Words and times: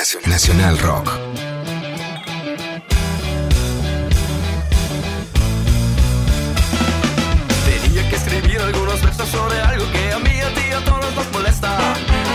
Nacional 0.00 0.78
Rock. 0.78 1.10
Tenía 7.66 8.08
que 8.08 8.16
escribir 8.16 8.62
algunos 8.62 9.02
versos 9.02 9.28
sobre 9.28 9.60
algo 9.60 9.84
que 9.92 10.12
a 10.12 10.18
mí 10.18 10.30
y 10.34 10.40
a 10.40 10.54
ti 10.54 10.72
a 10.72 10.82
todos 10.86 11.14
nos 11.14 11.30
molesta. 11.32 11.76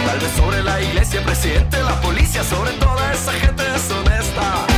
Tal 0.05 0.19
vez 0.19 0.31
sobre 0.37 0.61
la 0.61 0.79
iglesia, 0.79 1.23
presidente, 1.23 1.81
la 1.81 1.99
policía, 2.01 2.43
sobre 2.43 2.71
toda 2.73 3.11
esa 3.11 3.31
gente 3.31 3.63
deshonesta. 3.63 4.74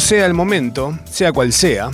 Sea 0.00 0.26
el 0.26 0.34
momento, 0.34 0.98
sea 1.04 1.32
cual 1.32 1.52
sea, 1.52 1.90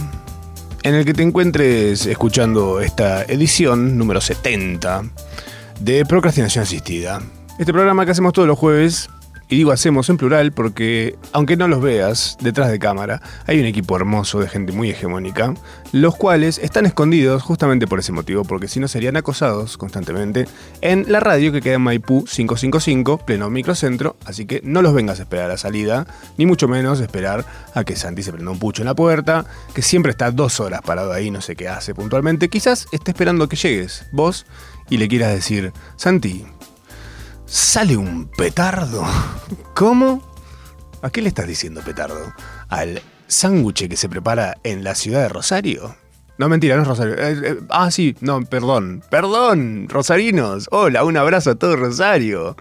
en 0.82 0.94
el 0.94 1.04
que 1.04 1.12
te 1.12 1.22
encuentres 1.22 2.06
escuchando 2.06 2.80
esta 2.80 3.22
edición 3.24 3.98
número 3.98 4.20
70 4.20 5.02
de 5.80 6.06
Procrastinación 6.06 6.62
Asistida. 6.62 7.20
Este 7.58 7.72
programa 7.72 8.04
que 8.04 8.12
hacemos 8.12 8.32
todos 8.32 8.48
los 8.48 8.58
jueves, 8.58 9.10
y 9.50 9.56
digo 9.56 9.72
hacemos 9.72 10.08
en 10.08 10.16
plural 10.16 10.52
porque, 10.52 11.16
aunque 11.32 11.56
no 11.56 11.66
los 11.66 11.82
veas 11.82 12.38
detrás 12.40 12.70
de 12.70 12.78
cámara, 12.78 13.20
hay 13.46 13.58
un 13.58 13.66
equipo 13.66 13.96
hermoso 13.96 14.38
de 14.38 14.48
gente 14.48 14.72
muy 14.72 14.90
hegemónica, 14.90 15.54
los 15.90 16.14
cuales 16.14 16.58
están 16.58 16.86
escondidos 16.86 17.42
justamente 17.42 17.88
por 17.88 17.98
ese 17.98 18.12
motivo, 18.12 18.44
porque 18.44 18.68
si 18.68 18.78
no 18.78 18.86
serían 18.86 19.16
acosados 19.16 19.76
constantemente 19.76 20.46
en 20.80 21.10
la 21.10 21.18
radio 21.18 21.50
que 21.50 21.60
queda 21.60 21.74
en 21.74 21.82
Maipú 21.82 22.24
555, 22.24 23.18
pleno 23.26 23.50
microcentro, 23.50 24.16
así 24.24 24.46
que 24.46 24.60
no 24.62 24.82
los 24.82 24.94
vengas 24.94 25.18
a 25.18 25.22
esperar 25.22 25.46
a 25.46 25.48
la 25.48 25.58
salida, 25.58 26.06
ni 26.38 26.46
mucho 26.46 26.68
menos 26.68 27.00
esperar 27.00 27.44
a 27.74 27.82
que 27.82 27.96
Santi 27.96 28.22
se 28.22 28.32
prenda 28.32 28.52
un 28.52 28.60
pucho 28.60 28.82
en 28.82 28.86
la 28.86 28.94
puerta, 28.94 29.46
que 29.74 29.82
siempre 29.82 30.10
está 30.12 30.30
dos 30.30 30.60
horas 30.60 30.80
parado 30.82 31.12
ahí, 31.12 31.32
no 31.32 31.40
sé 31.40 31.56
qué 31.56 31.68
hace 31.68 31.92
puntualmente, 31.92 32.48
quizás 32.48 32.86
esté 32.92 33.10
esperando 33.10 33.48
que 33.48 33.56
llegues 33.56 34.06
vos 34.12 34.46
y 34.88 34.98
le 34.98 35.08
quieras 35.08 35.32
decir, 35.34 35.72
Santi, 35.96 36.46
sale 37.50 37.96
un 37.96 38.26
petardo. 38.28 39.04
¿Cómo? 39.74 40.22
¿A 41.02 41.10
qué 41.10 41.20
le 41.20 41.28
estás 41.28 41.48
diciendo 41.48 41.82
petardo? 41.84 42.32
¿Al 42.68 43.02
sándwich 43.26 43.88
que 43.88 43.96
se 43.96 44.08
prepara 44.08 44.58
en 44.62 44.84
la 44.84 44.94
ciudad 44.94 45.22
de 45.22 45.28
Rosario? 45.28 45.96
No, 46.38 46.48
mentira, 46.48 46.76
no 46.76 46.82
es 46.82 46.88
Rosario. 46.88 47.14
Eh, 47.14 47.40
eh, 47.44 47.60
ah, 47.70 47.90
sí, 47.90 48.16
no, 48.20 48.42
perdón. 48.44 49.02
Perdón, 49.10 49.88
rosarinos. 49.88 50.68
Hola, 50.70 51.04
un 51.04 51.16
abrazo 51.16 51.50
a 51.50 51.54
todo 51.56 51.76
Rosario. 51.76 52.56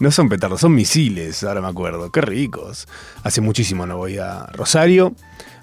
No 0.00 0.10
son 0.10 0.28
petardos, 0.28 0.60
son 0.60 0.74
misiles, 0.74 1.44
ahora 1.44 1.60
me 1.60 1.68
acuerdo. 1.68 2.10
Qué 2.10 2.20
ricos. 2.20 2.88
Hace 3.22 3.40
muchísimo 3.40 3.86
no 3.86 3.96
voy 3.96 4.18
a 4.18 4.46
Rosario. 4.52 5.14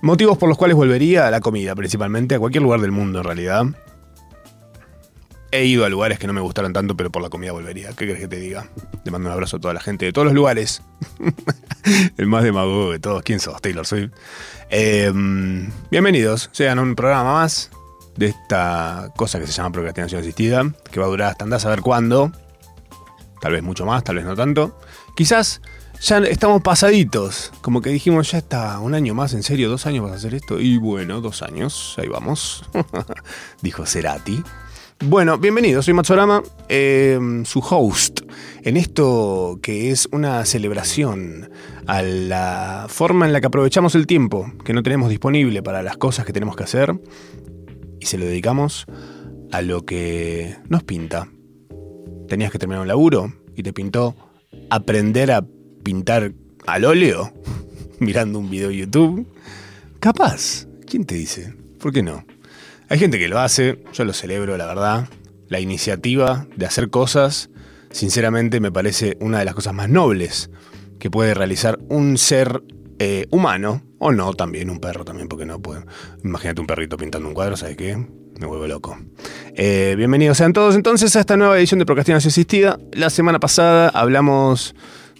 Motivos 0.01 0.37
por 0.37 0.47
los 0.47 0.57
cuales 0.57 0.77
volvería 0.77 1.27
a 1.27 1.31
la 1.31 1.41
comida, 1.41 1.75
principalmente, 1.75 2.35
a 2.35 2.39
cualquier 2.39 2.63
lugar 2.63 2.79
del 2.79 2.91
mundo 2.91 3.19
en 3.19 3.25
realidad. 3.25 3.65
He 5.51 5.65
ido 5.65 5.83
a 5.83 5.89
lugares 5.89 6.19
que 6.19 6.27
no 6.27 6.33
me 6.33 6.41
gustaron 6.41 6.73
tanto, 6.73 6.95
pero 6.95 7.11
por 7.11 7.23
la 7.23 7.29
comida 7.29 7.51
volvería. 7.51 7.89
¿Qué 7.89 8.05
crees 8.05 8.19
que 8.19 8.27
te 8.27 8.37
diga? 8.37 8.69
Te 9.03 9.09
mando 9.09 9.29
un 9.29 9.33
abrazo 9.33 9.57
a 9.57 9.59
toda 9.59 9.73
la 9.73 9.79
gente 9.79 10.05
de 10.05 10.13
todos 10.13 10.25
los 10.25 10.35
lugares. 10.35 10.83
El 12.17 12.27
más 12.27 12.43
demagogo 12.43 12.91
de 12.91 12.99
todos. 12.99 13.23
¿Quién 13.23 13.39
sos, 13.39 13.59
Taylor 13.59 13.85
Swift? 13.85 14.11
Eh, 14.69 15.11
bienvenidos, 15.89 16.49
sean 16.51 16.77
a 16.77 16.83
un 16.83 16.93
programa 16.93 17.33
más 17.33 17.71
de 18.15 18.27
esta 18.27 19.11
cosa 19.15 19.39
que 19.39 19.47
se 19.47 19.53
llama 19.53 19.71
procrastinación 19.71 20.21
asistida, 20.21 20.71
que 20.91 20.99
va 20.99 21.07
a 21.07 21.09
durar 21.09 21.31
hasta 21.31 21.45
andar 21.45 21.57
a 21.57 21.61
saber 21.61 21.81
cuándo. 21.81 22.31
Tal 23.41 23.53
vez 23.53 23.63
mucho 23.63 23.85
más, 23.85 24.03
tal 24.03 24.17
vez 24.17 24.25
no 24.25 24.35
tanto. 24.35 24.79
Quizás 25.15 25.61
ya 26.01 26.19
estamos 26.19 26.61
pasaditos. 26.61 27.51
Como 27.61 27.81
que 27.81 27.89
dijimos, 27.89 28.31
ya 28.31 28.37
está, 28.37 28.79
un 28.79 28.93
año 28.93 29.13
más, 29.15 29.33
en 29.33 29.41
serio, 29.41 29.69
dos 29.69 29.85
años 29.85 30.03
vas 30.03 30.13
a 30.13 30.15
hacer 30.15 30.35
esto. 30.35 30.59
Y 30.59 30.77
bueno, 30.77 31.21
dos 31.21 31.41
años, 31.41 31.95
ahí 31.97 32.07
vamos. 32.07 32.63
Dijo 33.61 33.85
Cerati. 33.85 34.43
Bueno, 35.05 35.37
bienvenido, 35.37 35.81
soy 35.81 35.93
Matsorama, 35.93 36.43
eh, 36.67 37.17
su 37.45 37.59
host, 37.59 38.19
en 38.63 38.75
esto 38.75 39.57
que 39.61 39.91
es 39.91 40.09
una 40.11 40.43
celebración 40.43 41.49
a 41.87 42.01
la 42.01 42.85
forma 42.89 43.25
en 43.25 43.31
la 43.31 43.39
que 43.39 43.47
aprovechamos 43.47 43.95
el 43.95 44.05
tiempo 44.05 44.51
que 44.65 44.73
no 44.73 44.83
tenemos 44.83 45.09
disponible 45.09 45.63
para 45.63 45.83
las 45.83 45.95
cosas 45.95 46.25
que 46.25 46.33
tenemos 46.33 46.57
que 46.57 46.63
hacer 46.63 46.99
y 48.01 48.07
se 48.07 48.17
lo 48.17 48.25
dedicamos 48.25 48.87
a 49.53 49.61
lo 49.61 49.85
que 49.85 50.57
nos 50.67 50.83
pinta. 50.83 51.29
Tenías 52.27 52.51
que 52.51 52.59
terminar 52.59 52.81
un 52.81 52.89
laburo 52.89 53.33
y 53.55 53.63
te 53.63 53.71
pintó 53.71 54.15
aprender 54.69 55.31
a 55.31 55.45
pintar 55.81 56.33
al 56.67 56.83
óleo 56.83 57.31
mirando 57.99 58.37
un 58.37 58.49
video 58.49 58.67
de 58.67 58.77
YouTube. 58.77 59.25
Capaz, 60.01 60.67
¿quién 60.85 61.05
te 61.05 61.15
dice? 61.15 61.53
¿Por 61.79 61.93
qué 61.93 62.03
no? 62.03 62.25
Hay 62.91 62.97
gente 62.97 63.19
que 63.19 63.27
lo 63.27 63.37
hace, 63.37 63.83
yo 63.93 64.03
lo 64.03 64.13
celebro, 64.13 64.57
la 64.57 64.65
verdad. 64.65 65.07
La 65.47 65.59
iniciativa 65.59 66.47
de 66.55 66.65
hacer 66.65 66.89
cosas, 66.89 67.51
sinceramente, 67.91 68.59
me 68.59 68.71
parece 68.71 69.15
una 69.19 69.37
de 69.37 69.45
las 69.45 69.53
cosas 69.53 69.75
más 69.75 69.89
nobles 69.89 70.49
que 70.97 71.11
puede 71.11 71.35
realizar 71.35 71.77
un 71.87 72.17
ser 72.17 72.63
eh, 72.97 73.27
humano, 73.29 73.83
o 73.99 74.11
no, 74.11 74.33
también 74.33 74.71
un 74.71 74.79
perro, 74.79 75.05
también, 75.05 75.27
porque 75.27 75.45
no 75.45 75.61
puede. 75.61 75.83
Imagínate 76.23 76.61
un 76.61 76.67
perrito 76.67 76.97
pintando 76.97 77.27
un 77.27 77.35
cuadro, 77.35 77.55
¿sabes 77.57 77.77
qué? 77.77 77.95
Me 77.95 78.47
vuelvo 78.47 78.65
loco. 78.65 78.97
Eh, 79.53 79.93
bienvenidos 79.95 80.37
sean 80.37 80.53
todos 80.53 80.73
entonces 80.75 81.15
a 81.15 81.19
esta 81.19 81.37
nueva 81.37 81.59
edición 81.59 81.77
de 81.77 81.85
Procrastinación 81.85 82.29
Asistida. 82.29 82.79
La 82.91 83.11
semana 83.11 83.39
pasada 83.39 83.89
hablamos 83.89 84.73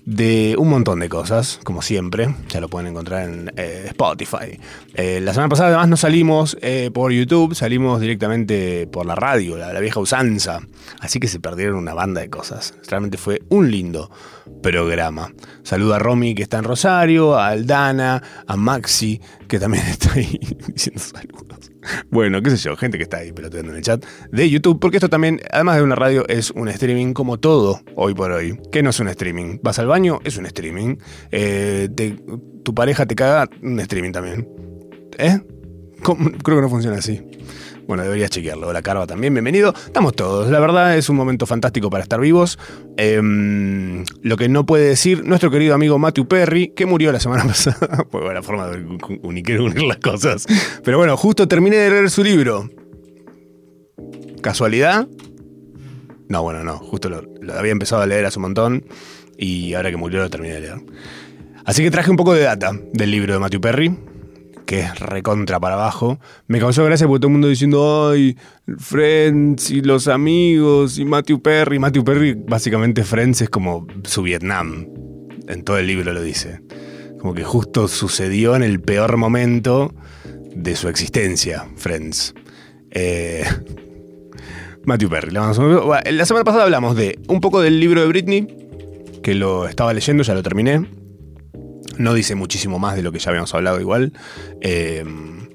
de 0.09 0.55
un 0.57 0.69
montón 0.69 0.99
de 1.01 1.07
cosas, 1.07 1.59
como 1.63 1.83
siempre. 1.83 2.33
Ya 2.49 2.59
lo 2.59 2.67
pueden 2.67 2.87
encontrar 2.87 3.29
en 3.29 3.51
eh, 3.55 3.85
Spotify. 3.89 4.59
Eh, 4.95 5.21
la 5.21 5.33
semana 5.33 5.49
pasada 5.49 5.69
además 5.69 5.87
no 5.87 5.97
salimos 5.97 6.57
eh, 6.61 6.89
por 6.91 7.11
YouTube, 7.11 7.53
salimos 7.53 8.01
directamente 8.01 8.87
por 8.87 9.05
la 9.05 9.13
radio, 9.13 9.55
la, 9.55 9.79
vieja 9.79 9.99
usanza. 9.99 10.61
Así 10.99 11.19
que 11.19 11.27
se 11.27 11.39
perdieron 11.39 11.75
una 11.75 11.93
banda 11.93 12.21
de 12.21 12.29
cosas. 12.29 12.73
Realmente 12.87 13.19
fue 13.19 13.43
un 13.49 13.69
lindo 13.69 14.09
programa. 14.63 15.31
Saludo 15.61 15.93
a 15.93 15.99
Romy 15.99 16.33
que 16.33 16.41
está 16.41 16.57
en 16.57 16.63
Rosario, 16.63 17.37
a 17.37 17.49
Aldana, 17.49 18.23
a 18.47 18.55
Maxi 18.55 19.21
que 19.47 19.59
también 19.59 19.85
está 19.89 20.13
ahí 20.13 20.39
diciendo 20.73 21.01
saludos. 21.01 21.48
Bueno, 22.09 22.41
qué 22.41 22.49
sé 22.49 22.57
yo, 22.57 22.75
gente 22.75 22.97
que 22.97 23.03
está 23.03 23.17
ahí 23.17 23.31
peloteando 23.31 23.71
en 23.71 23.77
el 23.77 23.83
chat 23.83 24.03
de 24.31 24.49
YouTube, 24.49 24.79
porque 24.79 24.97
esto 24.97 25.09
también, 25.09 25.39
además 25.51 25.77
de 25.77 25.83
una 25.83 25.95
radio, 25.95 26.27
es 26.27 26.51
un 26.51 26.67
streaming 26.67 27.13
como 27.13 27.39
todo 27.39 27.81
hoy 27.95 28.13
por 28.13 28.31
hoy. 28.31 28.59
¿Qué 28.71 28.83
no 28.83 28.89
es 28.89 28.99
un 28.99 29.07
streaming? 29.07 29.59
¿Vas 29.63 29.79
al 29.79 29.87
baño? 29.87 30.19
Es 30.23 30.37
un 30.37 30.45
streaming. 30.45 30.97
Eh, 31.31 31.89
tu 32.63 32.73
pareja 32.73 33.05
te 33.05 33.15
caga, 33.15 33.49
un 33.61 33.79
streaming 33.79 34.11
también. 34.11 34.47
¿Eh? 35.17 35.39
Creo 36.01 36.57
que 36.57 36.61
no 36.61 36.69
funciona 36.69 36.97
así. 36.97 37.21
Bueno, 37.89 38.03
deberías 38.03 38.29
chequearlo. 38.29 38.71
La 38.71 38.83
Carva 38.83 39.07
también, 39.07 39.33
bienvenido. 39.33 39.73
Estamos 39.73 40.15
todos. 40.15 40.51
La 40.51 40.59
verdad 40.59 40.95
es 40.95 41.09
un 41.09 41.15
momento 41.15 41.47
fantástico 41.47 41.89
para 41.89 42.03
estar 42.03 42.19
vivos. 42.19 42.59
Em, 42.97 44.05
lo 44.21 44.37
que 44.37 44.47
no 44.47 44.63
puede 44.67 44.89
decir 44.89 45.25
nuestro 45.25 45.49
querido 45.49 45.73
amigo 45.73 45.97
Matthew 45.97 46.27
Perry, 46.27 46.71
que 46.75 46.85
murió 46.85 47.11
la 47.11 47.19
semana 47.19 47.43
pasada. 47.47 48.05
Pues 48.11 48.23
buena 48.23 48.43
forma 48.43 48.67
de 48.67 48.85
unir, 49.23 49.59
unir 49.59 49.81
las 49.81 49.97
cosas. 49.97 50.45
Pero 50.83 50.99
bueno, 50.99 51.17
justo 51.17 51.47
terminé 51.47 51.77
de 51.77 51.89
leer 51.89 52.11
su 52.11 52.23
libro. 52.23 52.69
¿Casualidad? 54.43 55.07
No, 56.27 56.43
bueno, 56.43 56.63
no. 56.63 56.77
Justo 56.77 57.09
lo 57.09 57.23
había 57.55 57.71
empezado 57.71 58.03
a 58.03 58.05
leer 58.05 58.23
hace 58.23 58.37
un 58.37 58.43
montón. 58.43 58.85
Y 59.35 59.73
ahora 59.73 59.89
que 59.89 59.97
murió 59.97 60.19
lo 60.19 60.29
terminé 60.29 60.53
de 60.53 60.61
leer. 60.61 60.81
Así 61.65 61.81
que 61.81 61.89
traje 61.89 62.11
un 62.11 62.17
poco 62.17 62.35
de 62.35 62.43
data 62.43 62.71
del 62.93 63.09
libro 63.09 63.33
de 63.33 63.39
Matthew 63.39 63.61
Perry 63.61 64.08
que 64.69 64.81
es 64.81 64.99
recontra 64.99 65.59
para 65.59 65.73
abajo. 65.73 66.19
Me 66.45 66.59
causó 66.59 66.85
gracia 66.85 67.07
porque 67.07 67.21
todo 67.21 67.29
el 67.29 67.31
mundo 67.31 67.47
diciendo, 67.47 68.11
ay, 68.11 68.37
Friends 68.77 69.71
y 69.71 69.81
los 69.81 70.07
amigos 70.07 70.99
y 70.99 71.05
Matthew 71.05 71.41
Perry. 71.41 71.79
Matthew 71.79 72.03
Perry, 72.03 72.33
básicamente 72.35 73.03
Friends 73.03 73.41
es 73.41 73.49
como 73.49 73.87
su 74.03 74.21
Vietnam. 74.21 74.85
En 75.47 75.63
todo 75.63 75.79
el 75.79 75.87
libro 75.87 76.13
lo 76.13 76.21
dice. 76.21 76.61
Como 77.19 77.33
que 77.33 77.43
justo 77.43 77.87
sucedió 77.87 78.55
en 78.55 78.61
el 78.61 78.79
peor 78.79 79.17
momento 79.17 79.91
de 80.53 80.75
su 80.75 80.87
existencia, 80.87 81.67
Friends. 81.75 82.35
Eh, 82.91 83.45
Matthew 84.85 85.09
Perry. 85.09 85.31
La 85.31 85.51
semana 86.25 86.43
pasada 86.43 86.65
hablamos 86.65 86.95
de 86.95 87.17
un 87.27 87.41
poco 87.41 87.59
del 87.59 87.79
libro 87.79 88.01
de 88.01 88.07
Britney, 88.07 88.47
que 89.23 89.33
lo 89.33 89.67
estaba 89.67 89.95
leyendo, 89.95 90.21
ya 90.21 90.35
lo 90.35 90.43
terminé. 90.43 90.98
No 91.99 92.13
dice 92.13 92.33
muchísimo 92.33 92.79
más 92.79 92.95
de 92.95 93.03
lo 93.03 93.11
que 93.11 93.19
ya 93.19 93.29
habíamos 93.29 93.53
hablado 93.53 93.81
igual. 93.81 94.13
Eh, 94.61 95.03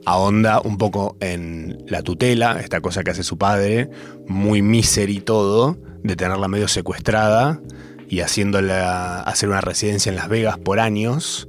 ahonda 0.05 0.61
un 0.61 0.77
poco 0.77 1.17
en 1.21 1.79
la 1.89 2.03
tutela, 2.03 2.61
esta 2.61 2.83
cosa 2.83 3.03
que 3.03 3.13
hace 3.13 3.23
su 3.23 3.39
padre, 3.39 3.89
muy 4.29 4.61
miser 4.61 5.09
y 5.09 5.21
todo, 5.21 5.79
de 6.03 6.17
tenerla 6.17 6.47
medio 6.47 6.69
secuestrada 6.69 7.63
y 8.11 8.21
haciéndola 8.21 9.21
hacer 9.21 9.49
una 9.49 9.63
residencia 9.63 10.11
en 10.11 10.17
Las 10.17 10.29
Vegas 10.29 10.59
por 10.59 10.81
años. 10.81 11.49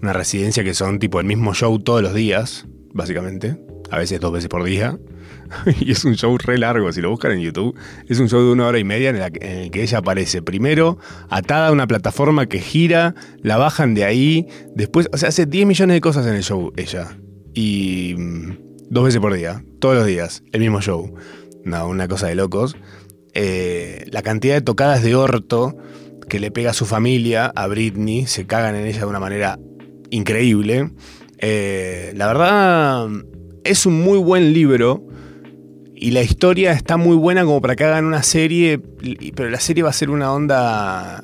Una 0.00 0.14
residencia 0.14 0.64
que 0.64 0.72
son 0.72 0.98
tipo 0.98 1.20
el 1.20 1.26
mismo 1.26 1.52
show 1.52 1.78
todos 1.78 2.00
los 2.00 2.14
días, 2.14 2.64
básicamente. 2.94 3.62
A 3.90 3.98
veces 3.98 4.20
dos 4.20 4.32
veces 4.32 4.48
por 4.48 4.64
día. 4.64 4.98
y 5.80 5.90
es 5.92 6.04
un 6.04 6.14
show 6.14 6.36
re 6.38 6.58
largo, 6.58 6.92
si 6.92 7.00
lo 7.00 7.10
buscan 7.10 7.32
en 7.32 7.40
YouTube. 7.40 7.76
Es 8.08 8.18
un 8.18 8.28
show 8.28 8.40
de 8.40 8.52
una 8.52 8.66
hora 8.66 8.78
y 8.78 8.84
media 8.84 9.10
en, 9.10 9.16
el 9.16 9.70
que 9.70 9.82
ella 9.82 9.98
aparece 9.98 10.42
primero 10.42 10.98
atada 11.28 11.68
a 11.68 11.72
una 11.72 11.86
plataforma 11.86 12.46
que 12.46 12.60
gira, 12.60 13.14
la 13.42 13.56
bajan 13.56 13.94
de 13.94 14.04
ahí, 14.04 14.46
después, 14.74 15.08
o 15.12 15.16
sea, 15.16 15.30
hace 15.30 15.46
10 15.46 15.66
millones 15.66 15.94
de 15.94 16.00
cosas 16.00 16.26
en 16.26 16.34
el 16.34 16.42
show 16.42 16.72
ella. 16.76 17.16
Y 17.54 18.14
mm, 18.16 18.50
dos 18.90 19.04
veces 19.04 19.20
por 19.20 19.34
día, 19.34 19.64
todos 19.80 19.96
los 19.96 20.06
días, 20.06 20.42
el 20.52 20.60
mismo 20.60 20.80
show. 20.80 21.14
No, 21.64 21.88
una 21.88 22.08
cosa 22.08 22.26
de 22.26 22.34
locos. 22.34 22.76
Eh, 23.34 24.06
la 24.10 24.22
cantidad 24.22 24.54
de 24.54 24.60
tocadas 24.62 25.02
de 25.02 25.14
orto 25.14 25.76
que 26.28 26.40
le 26.40 26.50
pega 26.50 26.70
a 26.70 26.74
su 26.74 26.86
familia, 26.86 27.46
a 27.54 27.66
Britney, 27.66 28.26
se 28.26 28.46
cagan 28.46 28.76
en 28.76 28.86
ella 28.86 29.00
de 29.00 29.06
una 29.06 29.20
manera 29.20 29.58
increíble. 30.10 30.90
Eh, 31.38 32.12
la 32.16 32.26
verdad, 32.28 33.08
es 33.64 33.86
un 33.86 34.00
muy 34.00 34.18
buen 34.18 34.52
libro. 34.52 35.04
Y 36.02 36.12
la 36.12 36.22
historia 36.22 36.72
está 36.72 36.96
muy 36.96 37.14
buena 37.14 37.44
como 37.44 37.60
para 37.60 37.76
que 37.76 37.84
hagan 37.84 38.06
una 38.06 38.22
serie, 38.22 38.80
pero 39.34 39.50
la 39.50 39.60
serie 39.60 39.82
va 39.82 39.90
a 39.90 39.92
ser 39.92 40.08
una 40.08 40.32
onda... 40.32 41.22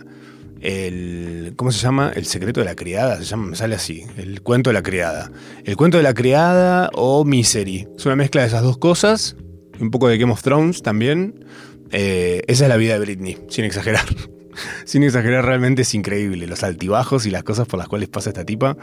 El, 0.60 1.54
¿Cómo 1.56 1.72
se 1.72 1.78
llama? 1.78 2.12
El 2.14 2.26
secreto 2.26 2.60
de 2.60 2.66
la 2.66 2.74
criada, 2.74 3.16
se 3.16 3.24
llama, 3.24 3.46
me 3.46 3.56
sale 3.56 3.74
así, 3.74 4.04
el 4.18 4.42
cuento 4.42 4.68
de 4.68 4.74
la 4.74 4.82
criada. 4.82 5.30
El 5.64 5.76
cuento 5.76 5.96
de 5.96 6.02
la 6.02 6.12
criada 6.12 6.90
o 6.92 7.24
Misery. 7.24 7.88
Es 7.96 8.04
una 8.04 8.16
mezcla 8.16 8.42
de 8.42 8.48
esas 8.48 8.62
dos 8.62 8.76
cosas, 8.76 9.36
un 9.80 9.90
poco 9.90 10.08
de 10.08 10.18
Game 10.18 10.32
of 10.32 10.42
Thrones 10.42 10.82
también. 10.82 11.46
Eh, 11.90 12.42
esa 12.46 12.64
es 12.64 12.68
la 12.68 12.76
vida 12.76 12.94
de 12.94 13.00
Britney, 13.00 13.38
sin 13.48 13.64
exagerar. 13.64 14.04
sin 14.84 15.04
exagerar, 15.04 15.46
realmente 15.46 15.82
es 15.82 15.94
increíble. 15.94 16.46
Los 16.46 16.64
altibajos 16.64 17.24
y 17.24 17.30
las 17.30 17.44
cosas 17.44 17.66
por 17.66 17.78
las 17.78 17.88
cuales 17.88 18.10
pasa 18.10 18.28
esta 18.28 18.44
tipa 18.44 18.76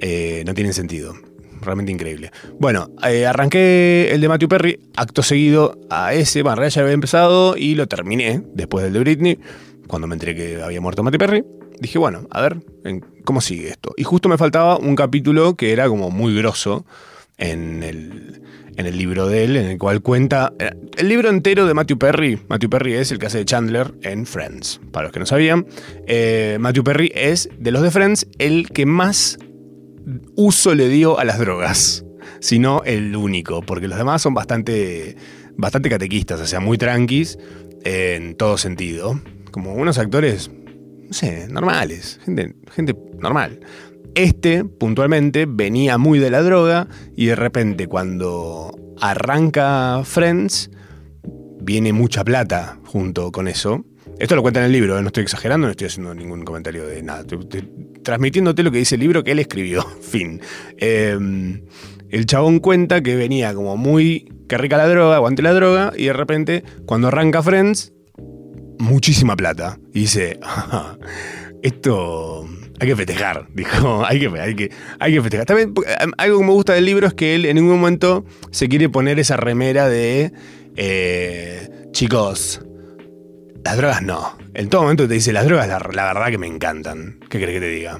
eh, 0.00 0.42
no 0.44 0.54
tienen 0.54 0.72
sentido 0.72 1.14
realmente 1.60 1.92
increíble. 1.92 2.30
Bueno, 2.58 2.90
eh, 3.06 3.26
arranqué 3.26 4.10
el 4.12 4.20
de 4.20 4.28
Matthew 4.28 4.48
Perry, 4.48 4.80
acto 4.96 5.22
seguido 5.22 5.78
a 5.90 6.14
ese, 6.14 6.42
bueno, 6.42 6.66
ya 6.66 6.80
había 6.82 6.94
empezado 6.94 7.56
y 7.56 7.74
lo 7.74 7.86
terminé 7.86 8.42
después 8.54 8.84
del 8.84 8.92
de 8.92 9.00
Britney, 9.00 9.38
cuando 9.86 10.06
me 10.06 10.14
enteré 10.14 10.34
que 10.34 10.62
había 10.62 10.80
muerto 10.80 11.02
Matthew 11.02 11.18
Perry. 11.18 11.44
Dije, 11.78 11.98
bueno, 11.98 12.26
a 12.30 12.40
ver, 12.40 12.56
¿cómo 13.24 13.40
sigue 13.40 13.68
esto? 13.68 13.92
Y 13.96 14.04
justo 14.04 14.28
me 14.28 14.38
faltaba 14.38 14.78
un 14.78 14.96
capítulo 14.96 15.56
que 15.56 15.72
era 15.72 15.88
como 15.88 16.10
muy 16.10 16.34
grosso 16.34 16.86
en 17.36 17.82
el, 17.82 18.42
en 18.76 18.86
el 18.86 18.96
libro 18.96 19.28
de 19.28 19.44
él, 19.44 19.56
en 19.56 19.66
el 19.66 19.78
cual 19.78 20.00
cuenta 20.00 20.52
eh, 20.58 20.70
el 20.96 21.08
libro 21.08 21.28
entero 21.28 21.66
de 21.66 21.74
Matthew 21.74 21.98
Perry. 21.98 22.38
Matthew 22.48 22.70
Perry 22.70 22.94
es 22.94 23.12
el 23.12 23.18
que 23.18 23.26
hace 23.26 23.38
de 23.38 23.44
Chandler 23.44 23.92
en 24.02 24.26
Friends. 24.26 24.80
Para 24.90 25.04
los 25.04 25.12
que 25.12 25.20
no 25.20 25.26
sabían, 25.26 25.66
eh, 26.06 26.56
Matthew 26.60 26.84
Perry 26.84 27.12
es 27.14 27.48
de 27.58 27.70
los 27.70 27.82
de 27.82 27.90
Friends 27.90 28.26
el 28.38 28.68
que 28.70 28.86
más 28.86 29.38
uso 30.34 30.74
le 30.74 30.88
dio 30.88 31.18
a 31.18 31.24
las 31.24 31.38
drogas, 31.38 32.04
sino 32.40 32.82
el 32.84 33.14
único, 33.16 33.62
porque 33.62 33.88
los 33.88 33.98
demás 33.98 34.22
son 34.22 34.34
bastante, 34.34 35.16
bastante 35.56 35.88
catequistas, 35.88 36.40
o 36.40 36.46
sea, 36.46 36.60
muy 36.60 36.78
tranquis 36.78 37.38
en 37.84 38.34
todo 38.36 38.58
sentido, 38.58 39.20
como 39.50 39.74
unos 39.74 39.98
actores, 39.98 40.50
no 40.50 41.12
sé, 41.12 41.48
normales, 41.48 42.20
gente, 42.24 42.54
gente 42.72 42.96
normal. 43.20 43.60
Este, 44.14 44.64
puntualmente, 44.64 45.46
venía 45.46 45.98
muy 45.98 46.18
de 46.18 46.30
la 46.30 46.42
droga 46.42 46.88
y 47.14 47.26
de 47.26 47.36
repente 47.36 47.86
cuando 47.86 48.74
arranca 49.00 50.02
Friends, 50.04 50.70
viene 51.60 51.92
mucha 51.92 52.24
plata 52.24 52.78
junto 52.84 53.30
con 53.32 53.48
eso. 53.48 53.84
Esto 54.18 54.34
lo 54.34 54.42
cuenta 54.42 54.60
en 54.60 54.66
el 54.66 54.72
libro, 54.72 54.98
¿eh? 54.98 55.02
no 55.02 55.08
estoy 55.08 55.24
exagerando, 55.24 55.66
no 55.66 55.70
estoy 55.70 55.88
haciendo 55.88 56.14
ningún 56.14 56.42
comentario 56.42 56.86
de 56.86 57.02
nada. 57.02 57.20
Estoy, 57.20 57.68
transmitiéndote 58.02 58.62
lo 58.62 58.70
que 58.70 58.78
dice 58.78 58.94
el 58.94 59.02
libro 59.02 59.22
que 59.22 59.32
él 59.32 59.38
escribió. 59.38 59.82
Fin. 60.00 60.40
Em, 60.78 61.62
el 62.08 62.24
chabón 62.24 62.60
cuenta 62.60 63.02
que 63.02 63.14
venía 63.14 63.52
como 63.52 63.76
muy 63.76 64.32
que 64.48 64.56
rica 64.56 64.76
la 64.76 64.88
droga, 64.88 65.16
aguante 65.16 65.42
la 65.42 65.52
droga, 65.52 65.92
y 65.96 66.06
de 66.06 66.12
repente, 66.12 66.64
cuando 66.86 67.08
arranca 67.08 67.42
Friends, 67.42 67.92
muchísima 68.78 69.36
plata. 69.36 69.78
Y 69.92 70.00
dice, 70.00 70.38
esto 71.62 72.48
hay 72.78 72.88
que 72.88 72.96
festejar, 72.96 73.48
dijo, 73.54 74.04
hay 74.04 74.20
que, 74.20 74.40
hay 74.40 74.54
que, 74.54 74.70
hay 74.98 75.12
que 75.12 75.20
festejar. 75.20 75.46
También 75.46 75.74
em, 76.00 76.12
algo 76.16 76.38
que 76.38 76.44
me 76.44 76.52
gusta 76.52 76.72
del 76.72 76.84
libro 76.84 77.06
es 77.06 77.14
que 77.14 77.34
él 77.34 77.44
en 77.44 77.56
ningún 77.56 77.78
momento 77.80 78.24
se 78.50 78.68
quiere 78.68 78.88
poner 78.88 79.18
esa 79.18 79.36
remera 79.36 79.88
de, 79.88 80.32
eh, 80.76 81.68
chicos, 81.92 82.62
las 83.66 83.76
drogas 83.76 84.00
no. 84.00 84.38
En 84.54 84.68
todo 84.68 84.82
momento 84.82 85.08
te 85.08 85.14
dice, 85.14 85.32
las 85.32 85.44
drogas 85.44 85.66
la, 85.66 85.78
verdad 85.80 86.28
que 86.30 86.38
me 86.38 86.46
encantan. 86.46 87.18
¿Qué 87.28 87.40
crees 87.40 87.54
que 87.54 87.60
te 87.60 87.68
diga? 87.68 87.98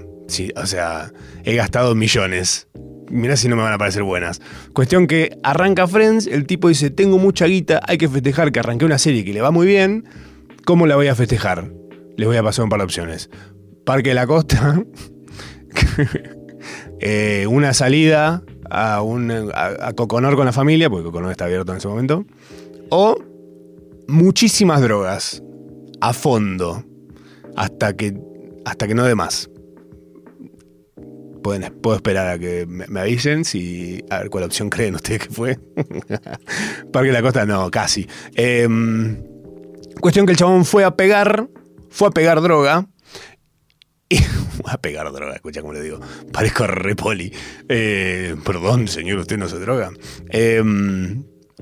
O 0.55 0.65
sea, 0.65 1.13
he 1.43 1.57
gastado 1.57 1.97
millones. 1.97 2.69
Mirá 3.11 3.37
si 3.37 3.49
no 3.49 3.57
me 3.57 3.63
van 3.63 3.73
a 3.73 3.79
parecer 3.79 4.05
buenas. 4.05 4.41
Cuestión 4.73 5.09
que 5.09 5.37
arranca 5.43 5.89
Friends, 5.89 6.29
el 6.29 6.47
tipo 6.47 6.69
dice, 6.69 6.91
tengo 6.91 7.19
mucha 7.19 7.47
guita, 7.47 7.81
hay 7.85 7.99
que 7.99 8.09
festejar 8.09 8.53
que 8.53 8.61
arranqué 8.61 8.85
una 8.85 8.99
serie 8.99 9.25
que 9.25 9.33
le 9.33 9.41
va 9.41 9.51
muy 9.51 9.67
bien. 9.67 10.05
¿Cómo 10.65 10.87
la 10.87 10.95
voy 10.95 11.09
a 11.09 11.17
festejar? 11.17 11.73
Les 12.17 12.29
voy 12.29 12.37
a 12.37 12.45
pasar 12.45 12.63
un 12.63 12.69
par 12.69 12.79
de 12.79 12.85
opciones. 12.85 13.29
Parque 13.85 14.11
de 14.11 14.15
la 14.15 14.27
Costa. 14.29 14.85
Eh, 16.99 17.47
una 17.47 17.75
salida 17.75 18.43
a, 18.71 19.03
un, 19.03 19.31
a 19.55 19.93
Coconor 19.93 20.35
con 20.35 20.47
la 20.47 20.53
familia, 20.53 20.89
porque 20.89 21.05
Coconor 21.05 21.31
está 21.31 21.45
abierto 21.45 21.73
en 21.73 21.79
ese 21.79 21.89
momento. 21.89 22.25
O 22.89 23.19
muchísimas 24.09 24.81
drogas 24.81 25.43
a 26.01 26.13
fondo 26.13 26.85
hasta 27.57 27.97
que, 27.97 28.17
hasta 28.65 28.87
que 28.87 28.95
no 28.95 29.05
dé 29.05 29.15
más. 29.15 29.51
Puedo 31.43 31.95
esperar 31.95 32.27
a 32.27 32.39
que 32.41 32.67
me, 32.67 33.01
avisen 33.01 33.45
si 33.45 34.05
a 34.11 34.19
ver 34.19 34.31
cuál 34.31 34.45
opción 34.45 34.69
creen 34.71 34.97
ustedes 34.97 35.29
que 35.29 35.31
fue. 35.35 35.59
Parque 36.93 37.09
de 37.09 37.13
la 37.13 37.23
Costa, 37.23 37.47
no, 37.47 37.71
casi. 37.71 38.07
Em, 38.35 39.23
cuestión 40.01 40.27
que 40.27 40.33
el 40.33 40.39
chabón 40.39 40.65
fue 40.65 40.85
a 40.85 40.97
pegar, 40.97 41.49
fue 41.89 42.09
a 42.09 42.11
pegar 42.11 42.41
droga. 42.41 42.87
Y, 44.09 44.19
a 44.67 44.81
pegar 44.81 45.13
droga, 45.13 45.35
escucha 45.35 45.63
como 45.63 45.73
le 45.73 45.83
digo. 45.83 45.99
Parezco 46.33 46.65
repoli. 46.65 47.33
Eh, 47.69 48.37
perdón, 48.45 48.87
señor, 48.87 49.19
usted 49.19 49.37
no 49.37 49.49
se 49.49 49.59
droga. 49.59 49.91
Eh, 50.31 50.63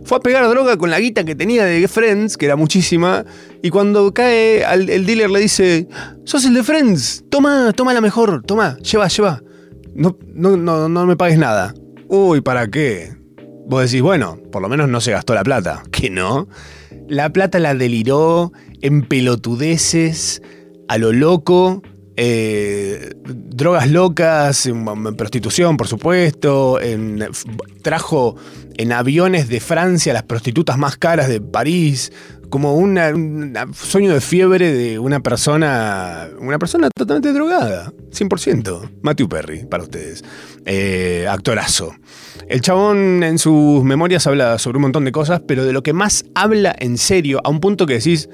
fue 0.02 0.18
a 0.18 0.20
pegar 0.20 0.48
droga 0.48 0.76
con 0.76 0.90
la 0.90 0.98
guita 0.98 1.24
que 1.24 1.34
tenía 1.34 1.64
de 1.64 1.86
Friends, 1.86 2.36
que 2.36 2.46
era 2.46 2.56
muchísima, 2.56 3.24
y 3.62 3.70
cuando 3.70 4.12
cae, 4.12 4.64
el 4.74 5.06
dealer 5.06 5.30
le 5.30 5.40
dice, 5.40 5.88
sos 6.24 6.44
el 6.44 6.54
de 6.54 6.64
Friends, 6.64 7.24
toma, 7.30 7.72
toma 7.72 7.94
la 7.94 8.00
mejor, 8.00 8.42
toma, 8.44 8.76
lleva, 8.78 9.06
lleva. 9.08 9.42
No, 9.94 10.18
no, 10.34 10.56
no, 10.56 10.88
no 10.88 11.06
me 11.06 11.16
pagues 11.16 11.38
nada. 11.38 11.72
Uy, 12.08 12.40
¿para 12.40 12.68
qué? 12.68 13.14
Vos 13.66 13.84
decís, 13.84 14.02
bueno, 14.02 14.38
por 14.50 14.60
lo 14.60 14.68
menos 14.68 14.88
no 14.88 15.00
se 15.00 15.12
gastó 15.12 15.34
la 15.34 15.44
plata. 15.44 15.82
Que 15.90 16.10
no. 16.10 16.48
La 17.08 17.32
plata 17.32 17.58
la 17.60 17.74
deliró 17.74 18.52
en 18.82 19.02
pelotudeces, 19.02 20.42
a 20.88 20.98
lo 20.98 21.12
loco, 21.12 21.82
eh, 22.16 23.14
drogas 23.25 23.90
locas, 23.90 24.71
prostitución, 25.16 25.76
por 25.76 25.88
supuesto, 25.88 26.78
trajo 27.83 28.37
en 28.76 28.92
aviones 28.92 29.49
de 29.49 29.61
Francia 29.61 30.12
las 30.12 30.23
prostitutas 30.23 30.78
más 30.78 30.97
caras 30.97 31.28
de 31.28 31.40
París, 31.40 32.12
como 32.50 32.75
un 32.75 33.54
sueño 33.73 34.14
de 34.14 34.21
fiebre 34.21 34.73
de 34.73 34.99
una 35.00 35.18
persona, 35.21 36.28
una 36.38 36.59
persona 36.59 36.88
totalmente 36.94 37.33
drogada, 37.33 37.92
100%. 38.12 38.90
Matthew 39.02 39.28
Perry, 39.28 39.64
para 39.64 39.83
ustedes. 39.83 40.23
Eh, 40.64 41.26
actorazo. 41.28 41.97
El 42.49 42.61
chabón 42.61 43.25
en 43.25 43.38
sus 43.38 43.83
memorias 43.83 44.26
habla 44.28 44.59
sobre 44.59 44.78
un 44.78 44.83
montón 44.83 45.04
de 45.04 45.11
cosas, 45.11 45.42
pero 45.49 45.64
de 45.64 45.73
lo 45.73 45.83
que 45.83 45.92
más 45.92 46.25
habla 46.37 46.76
en 46.78 46.97
serio, 46.97 47.40
a 47.42 47.49
un 47.49 47.59
punto 47.59 47.87
que 47.87 47.94
decís, 47.94 48.28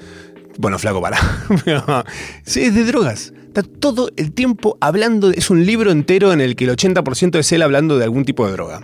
bueno, 0.58 0.78
flaco, 0.78 1.00
para. 1.00 1.18
sí, 2.44 2.64
es 2.64 2.74
de 2.74 2.84
drogas 2.84 3.32
Está 3.50 3.64
todo 3.64 4.10
el 4.16 4.30
tiempo 4.30 4.78
hablando, 4.80 5.32
es 5.32 5.50
un 5.50 5.66
libro 5.66 5.90
entero 5.90 6.32
en 6.32 6.40
el 6.40 6.54
que 6.54 6.66
el 6.66 6.70
80% 6.70 7.36
es 7.36 7.50
él 7.50 7.62
hablando 7.62 7.98
de 7.98 8.04
algún 8.04 8.24
tipo 8.24 8.46
de 8.46 8.52
droga. 8.52 8.80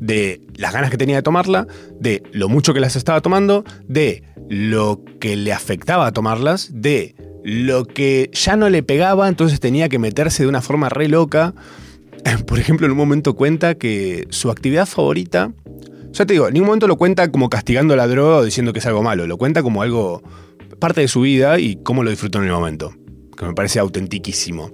De 0.00 0.40
las 0.56 0.72
ganas 0.72 0.90
que 0.90 0.96
tenía 0.96 1.14
de 1.14 1.22
tomarla, 1.22 1.68
de 2.00 2.24
lo 2.32 2.48
mucho 2.48 2.74
que 2.74 2.80
las 2.80 2.96
estaba 2.96 3.20
tomando, 3.20 3.64
de 3.86 4.24
lo 4.48 5.00
que 5.20 5.36
le 5.36 5.52
afectaba 5.52 6.08
a 6.08 6.12
tomarlas, 6.12 6.70
de 6.72 7.14
lo 7.44 7.84
que 7.84 8.30
ya 8.32 8.56
no 8.56 8.68
le 8.68 8.82
pegaba, 8.82 9.28
entonces 9.28 9.60
tenía 9.60 9.88
que 9.88 10.00
meterse 10.00 10.42
de 10.42 10.48
una 10.48 10.60
forma 10.60 10.88
re 10.88 11.06
loca. 11.06 11.54
Por 12.48 12.58
ejemplo, 12.58 12.86
en 12.86 12.90
un 12.90 12.98
momento 12.98 13.36
cuenta 13.36 13.76
que 13.76 14.26
su 14.30 14.50
actividad 14.50 14.86
favorita, 14.86 15.52
ya 16.10 16.26
te 16.26 16.32
digo, 16.32 16.48
en 16.48 16.54
ningún 16.54 16.66
momento 16.66 16.88
lo 16.88 16.96
cuenta 16.96 17.30
como 17.30 17.48
castigando 17.48 17.94
la 17.94 18.08
droga 18.08 18.38
o 18.38 18.44
diciendo 18.44 18.72
que 18.72 18.80
es 18.80 18.86
algo 18.86 19.04
malo, 19.04 19.28
lo 19.28 19.36
cuenta 19.36 19.62
como 19.62 19.82
algo 19.82 20.20
parte 20.80 21.00
de 21.00 21.06
su 21.06 21.20
vida 21.20 21.60
y 21.60 21.76
cómo 21.76 22.02
lo 22.02 22.10
disfrutó 22.10 22.38
en 22.38 22.46
el 22.46 22.52
momento, 22.52 22.92
que 23.40 23.46
me 23.46 23.54
parece 23.54 23.78
autentiquísimo. 23.78 24.70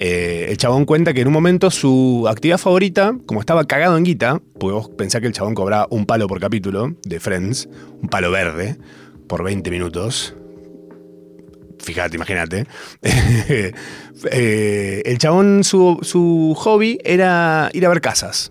Eh, 0.00 0.46
el 0.48 0.56
chabón 0.56 0.84
cuenta 0.84 1.14
que 1.14 1.20
en 1.20 1.28
un 1.28 1.32
momento 1.32 1.70
su 1.70 2.26
actividad 2.28 2.58
favorita, 2.58 3.16
como 3.26 3.38
estaba 3.38 3.64
cagado 3.64 3.96
en 3.96 4.02
guita, 4.02 4.42
porque 4.58 4.74
vos 4.74 4.88
pensás 4.90 5.20
que 5.20 5.28
el 5.28 5.32
chabón 5.32 5.54
cobraba 5.54 5.86
un 5.90 6.04
palo 6.04 6.26
por 6.26 6.40
capítulo 6.40 6.96
de 7.04 7.20
Friends, 7.20 7.68
un 8.02 8.08
palo 8.08 8.32
verde, 8.32 8.76
por 9.28 9.44
20 9.44 9.70
minutos, 9.70 10.34
fíjate, 11.78 12.16
imagínate. 12.16 12.66
Eh, 14.32 15.00
el 15.04 15.16
chabón, 15.18 15.62
su, 15.62 16.00
su, 16.02 16.52
hobby 16.58 16.98
era 17.04 17.70
ir 17.72 17.86
a 17.86 17.88
ver 17.88 18.00
casas. 18.00 18.50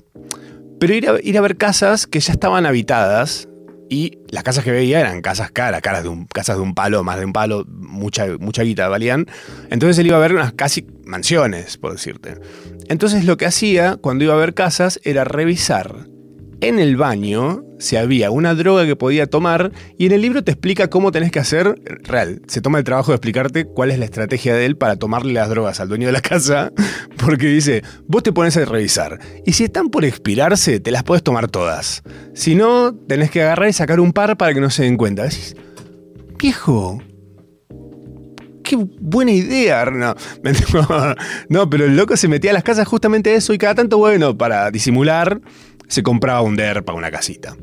Pero 0.79 0.93
ir 0.93 1.09
a, 1.09 1.17
ir 1.21 1.37
a, 1.37 1.41
ver 1.41 1.57
casas 1.57 2.07
que 2.07 2.21
ya 2.21 2.31
estaban 2.31 2.65
habitadas. 2.65 3.49
Y 3.89 4.19
las 4.29 4.43
casas 4.43 4.63
que 4.63 4.71
veía 4.71 4.99
eran 4.99 5.21
casas 5.21 5.51
caras, 5.51 5.81
caras 5.81 6.03
de 6.03 6.09
un, 6.09 6.25
casas 6.25 6.57
de 6.57 6.61
un 6.61 6.73
palo, 6.73 7.03
más 7.03 7.19
de 7.19 7.25
un 7.25 7.33
palo, 7.33 7.65
mucha, 7.67 8.25
mucha 8.39 8.63
guita 8.63 8.87
valían. 8.87 9.27
Entonces 9.69 9.97
él 9.99 10.07
iba 10.07 10.17
a 10.17 10.19
ver 10.19 10.33
unas 10.33 10.53
casi 10.53 10.85
mansiones, 11.05 11.77
por 11.77 11.93
decirte. 11.93 12.39
Entonces 12.89 13.25
lo 13.25 13.37
que 13.37 13.45
hacía 13.45 13.95
cuando 13.95 14.23
iba 14.23 14.33
a 14.33 14.37
ver 14.37 14.53
casas 14.53 14.99
era 15.03 15.23
revisar 15.23 16.07
en 16.61 16.79
el 16.79 16.97
baño 16.97 17.63
si 17.79 17.95
había 17.95 18.31
una 18.31 18.55
droga 18.55 18.85
que 18.85 18.95
podía 18.95 19.27
tomar 19.27 19.71
y 19.97 20.07
en 20.07 20.11
el 20.13 20.21
libro 20.21 20.43
te 20.43 20.51
explica 20.51 20.89
cómo 20.89 21.11
tenés 21.11 21.31
que 21.31 21.39
hacer, 21.39 21.75
real, 22.03 22.41
se 22.47 22.61
toma 22.61 22.79
el 22.79 22.83
trabajo 22.83 23.11
de 23.11 23.15
explicarte 23.15 23.65
cuál 23.65 23.91
es 23.91 23.99
la 23.99 24.05
estrategia 24.05 24.55
de 24.55 24.65
él 24.65 24.77
para 24.77 24.95
tomarle 24.95 25.33
las 25.33 25.49
drogas 25.49 25.79
al 25.79 25.87
dueño 25.87 26.07
de 26.07 26.13
la 26.13 26.21
casa, 26.21 26.71
porque 27.17 27.47
dice, 27.47 27.83
vos 28.07 28.23
te 28.23 28.33
pones 28.33 28.57
a 28.57 28.65
revisar 28.65 29.19
y 29.45 29.53
si 29.53 29.65
están 29.65 29.89
por 29.89 30.05
expirarse, 30.05 30.79
te 30.79 30.91
las 30.91 31.03
puedes 31.03 31.23
tomar 31.23 31.49
todas. 31.49 32.03
Si 32.33 32.55
no, 32.55 32.95
tenés 32.95 33.31
que 33.31 33.43
agarrar 33.43 33.69
y 33.69 33.73
sacar 33.73 33.99
un 33.99 34.13
par 34.13 34.37
para 34.37 34.53
que 34.53 34.61
no 34.61 34.69
se 34.69 34.83
den 34.83 34.97
cuenta. 34.97 35.23
Decís, 35.23 35.55
viejo, 36.39 36.99
qué 38.63 38.75
buena 38.75 39.31
idea. 39.31 39.85
No, 39.85 40.15
no, 41.49 41.69
pero 41.69 41.85
el 41.85 41.95
loco 41.95 42.17
se 42.17 42.27
metía 42.27 42.51
a 42.51 42.53
las 42.53 42.63
casas 42.63 42.87
justamente 42.87 43.35
eso 43.35 43.53
y 43.53 43.57
cada 43.57 43.75
tanto, 43.75 43.97
bueno, 43.97 44.37
para 44.37 44.71
disimular, 44.71 45.39
se 45.87 46.03
compraba 46.03 46.41
un 46.41 46.55
DER 46.55 46.83
para 46.83 46.97
una 46.97 47.11
casita. 47.11 47.55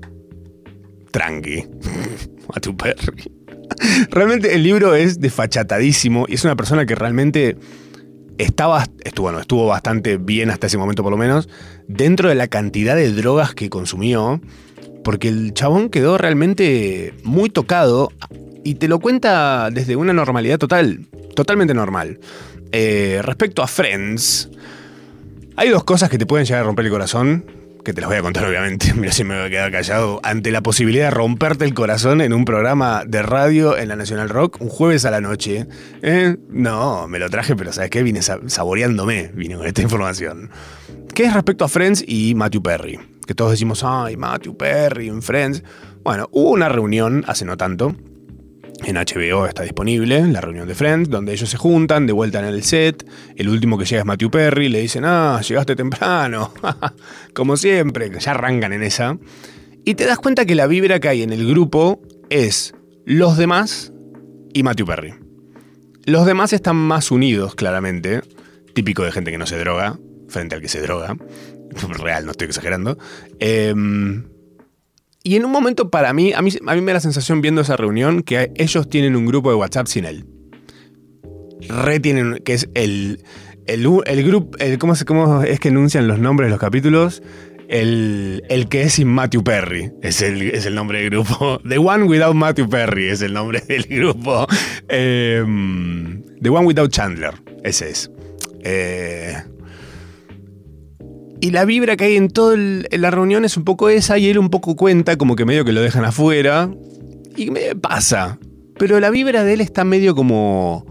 Tranqui. 1.11 1.64
A 2.54 2.61
tu 2.61 2.76
perri. 2.76 3.33
Realmente 4.11 4.54
el 4.54 4.62
libro 4.62 4.95
es 4.95 5.21
desfachatadísimo 5.21 6.26
y 6.28 6.35
es 6.35 6.45
una 6.45 6.57
persona 6.57 6.87
que 6.87 6.95
realmente 6.95 7.57
estaba, 8.38 8.85
estuvo, 9.04 9.38
estuvo 9.38 9.66
bastante 9.66 10.16
bien 10.16 10.50
hasta 10.50 10.66
ese 10.66 10.78
momento 10.78 11.02
por 11.02 11.12
lo 11.12 11.16
menos, 11.16 11.49
dentro 11.88 12.28
de 12.28 12.35
la 12.35 12.49
cantidad 12.49 12.97
de 12.97 13.12
drogas 13.12 13.54
que 13.54 13.71
consumió, 13.71 14.40
porque 15.02 15.28
el 15.28 15.54
chabón 15.54 15.88
quedó 15.88 16.19
realmente 16.19 17.14
muy 17.23 17.50
tocado 17.50 18.12
y 18.64 18.75
te 18.76 18.88
lo 18.88 18.99
cuenta 18.99 19.71
desde 19.71 19.97
una 19.97 20.12
normalidad 20.12 20.59
total, 20.59 21.07
totalmente 21.35 21.75
normal. 21.75 22.19
Eh, 22.73 23.21
respecto 23.23 23.62
a 23.62 23.66
Friends, 23.66 24.50
hay 25.57 25.69
dos 25.69 25.85
cosas 25.85 26.11
que 26.11 26.19
te 26.19 26.26
pueden 26.26 26.47
llegar 26.47 26.62
a 26.62 26.64
romper 26.64 26.87
el 26.87 26.90
corazón 26.90 27.45
que 27.84 27.92
te 27.92 28.00
las 28.00 28.08
voy 28.08 28.18
a 28.18 28.22
contar 28.22 28.44
obviamente, 28.48 28.94
mira 28.94 29.12
si 29.12 29.24
me 29.24 29.36
voy 29.36 29.46
a 29.46 29.50
quedar 29.50 29.70
callado, 29.70 30.20
ante 30.22 30.50
la 30.50 30.62
posibilidad 30.62 31.06
de 31.06 31.10
romperte 31.10 31.64
el 31.64 31.74
corazón 31.74 32.20
en 32.20 32.32
un 32.32 32.44
programa 32.44 33.04
de 33.06 33.22
radio 33.22 33.76
en 33.76 33.88
la 33.88 33.96
Nacional 33.96 34.28
Rock 34.28 34.60
un 34.60 34.68
jueves 34.68 35.04
a 35.04 35.10
la 35.10 35.20
noche. 35.20 35.66
¿Eh? 36.02 36.36
No, 36.48 37.06
me 37.06 37.18
lo 37.18 37.28
traje, 37.30 37.54
pero 37.54 37.72
¿sabes 37.72 37.90
qué? 37.90 38.02
Vine 38.02 38.22
saboreándome, 38.22 39.30
vine 39.34 39.56
con 39.56 39.66
esta 39.66 39.82
información. 39.82 40.50
¿Qué 41.14 41.24
es 41.24 41.34
respecto 41.34 41.64
a 41.64 41.68
Friends 41.68 42.02
y 42.06 42.34
Matthew 42.34 42.62
Perry? 42.62 43.00
Que 43.26 43.34
todos 43.34 43.52
decimos, 43.52 43.82
ay, 43.84 44.16
Matthew 44.16 44.56
Perry 44.56 45.08
en 45.08 45.22
Friends. 45.22 45.62
Bueno, 46.02 46.28
hubo 46.32 46.50
una 46.50 46.68
reunión 46.68 47.24
hace 47.26 47.44
no 47.44 47.56
tanto 47.56 47.94
en 48.83 48.97
HBO 48.97 49.47
está 49.47 49.62
disponible, 49.62 50.26
la 50.26 50.40
reunión 50.40 50.66
de 50.69 50.75
Friends, 50.75 51.09
donde 51.09 51.33
ellos 51.33 51.49
se 51.49 51.57
juntan, 51.57 52.07
de 52.07 52.12
vuelta 52.12 52.40
en 52.40 52.47
el 52.47 52.62
set. 52.62 53.07
El 53.37 53.49
último 53.49 53.78
que 53.78 53.85
llega 53.85 54.00
es 54.00 54.07
Matthew 54.07 54.31
Perry, 54.31 54.69
le 54.69 54.81
dicen, 54.81 55.04
ah, 55.07 55.40
llegaste 55.40 55.76
temprano. 55.76 56.52
Como 57.35 57.57
siempre, 57.57 58.11
ya 58.19 58.33
arrancan 58.33 58.73
en 58.73 58.83
esa. 58.83 59.16
Y 59.85 59.95
te 59.95 60.04
das 60.04 60.19
cuenta 60.19 60.45
que 60.45 60.54
la 60.54 60.66
vibra 60.66 61.00
que 61.00 61.09
hay 61.09 61.23
en 61.23 61.33
el 61.33 61.47
grupo 61.47 62.02
es 62.31 62.75
los 63.04 63.37
demás 63.37 63.93
y 64.52 64.62
Matthew 64.62 64.87
Perry. 64.87 65.14
Los 66.04 66.26
demás 66.26 66.52
están 66.52 66.76
más 66.76 67.11
unidos, 67.11 67.54
claramente. 67.54 68.23
Típico 68.75 69.04
de 69.04 69.12
gente 69.12 69.31
que 69.31 69.38
no 69.38 69.47
se 69.47 69.59
droga, 69.59 69.99
frente 70.28 70.57
al 70.57 70.61
que 70.61 70.69
se 70.69 70.81
droga. 70.81 71.16
Real, 71.99 72.26
no 72.26 72.33
estoy 72.33 72.49
exagerando. 72.49 72.99
Eh, 73.38 73.75
y 75.26 75.37
en 75.37 75.45
un 75.47 75.50
momento 75.50 75.90
para 75.90 76.12
mí, 76.12 76.35
a 76.35 76.43
mí, 76.43 76.50
a 76.66 76.75
mí 76.75 76.81
me 76.83 76.93
da 76.93 76.97
la 76.97 77.00
sensación 77.00 77.40
viendo 77.40 77.62
esa 77.62 77.78
reunión 77.78 78.23
que 78.23 78.52
ellos 78.57 78.90
tienen 78.90 79.16
un 79.16 79.25
grupo 79.25 79.49
de 79.49 79.57
WhatsApp 79.57 79.87
sin 79.87 80.04
él. 80.04 80.26
Retienen, 81.66 82.43
que 82.45 82.52
es 82.52 82.69
el, 82.75 83.25
el, 83.66 83.88
el 84.04 84.23
grupo, 84.23 84.59
¿cómo, 84.78 84.93
¿cómo, 85.07 85.43
es 85.43 85.61
que 85.61 85.69
enuncian 85.69 86.07
los 86.09 86.19
nombres 86.19 86.49
de 86.49 86.50
los 86.50 86.61
capítulos? 86.61 87.23
El, 87.69 88.43
el, 88.50 88.69
que 88.69 88.83
es 88.83 88.93
sin 88.93 89.09
Matthew 89.09 89.43
Perry 89.43 89.90
es 90.02 90.21
el, 90.21 90.43
es 90.43 90.66
el 90.66 90.75
nombre 90.75 91.00
del 91.00 91.09
grupo. 91.09 91.59
The 91.69 91.78
One 91.78 92.04
Without 92.04 92.35
Matthew 92.35 92.69
Perry 92.69 93.09
es 93.09 93.23
el 93.23 93.33
nombre 93.33 93.62
del 93.66 93.85
grupo. 93.85 94.47
Em, 94.88 96.23
The 96.43 96.50
One 96.50 96.66
Without 96.66 96.90
Chandler, 96.90 97.33
ese 97.62 97.88
es. 97.88 98.11
Eh, 98.62 99.43
y 101.44 101.50
la 101.50 101.66
vibra 101.66 101.98
que 101.98 102.04
hay 102.04 102.16
en 102.16 102.30
toda 102.30 102.56
la 102.56 103.10
reunión 103.10 103.44
es 103.44 103.58
un 103.58 103.64
poco 103.64 103.90
esa 103.90 104.16
y 104.16 104.30
él 104.30 104.38
un 104.38 104.48
poco 104.48 104.76
cuenta 104.76 105.18
como 105.18 105.36
que 105.36 105.44
medio 105.44 105.62
que 105.66 105.72
lo 105.72 105.82
dejan 105.82 106.06
afuera. 106.06 106.70
Y 107.36 107.50
me 107.50 107.76
pasa. 107.76 108.38
Pero 108.78 108.98
la 108.98 109.10
vibra 109.10 109.44
de 109.44 109.52
él 109.52 109.60
está 109.60 109.84
medio 109.84 110.14
como, 110.14 110.86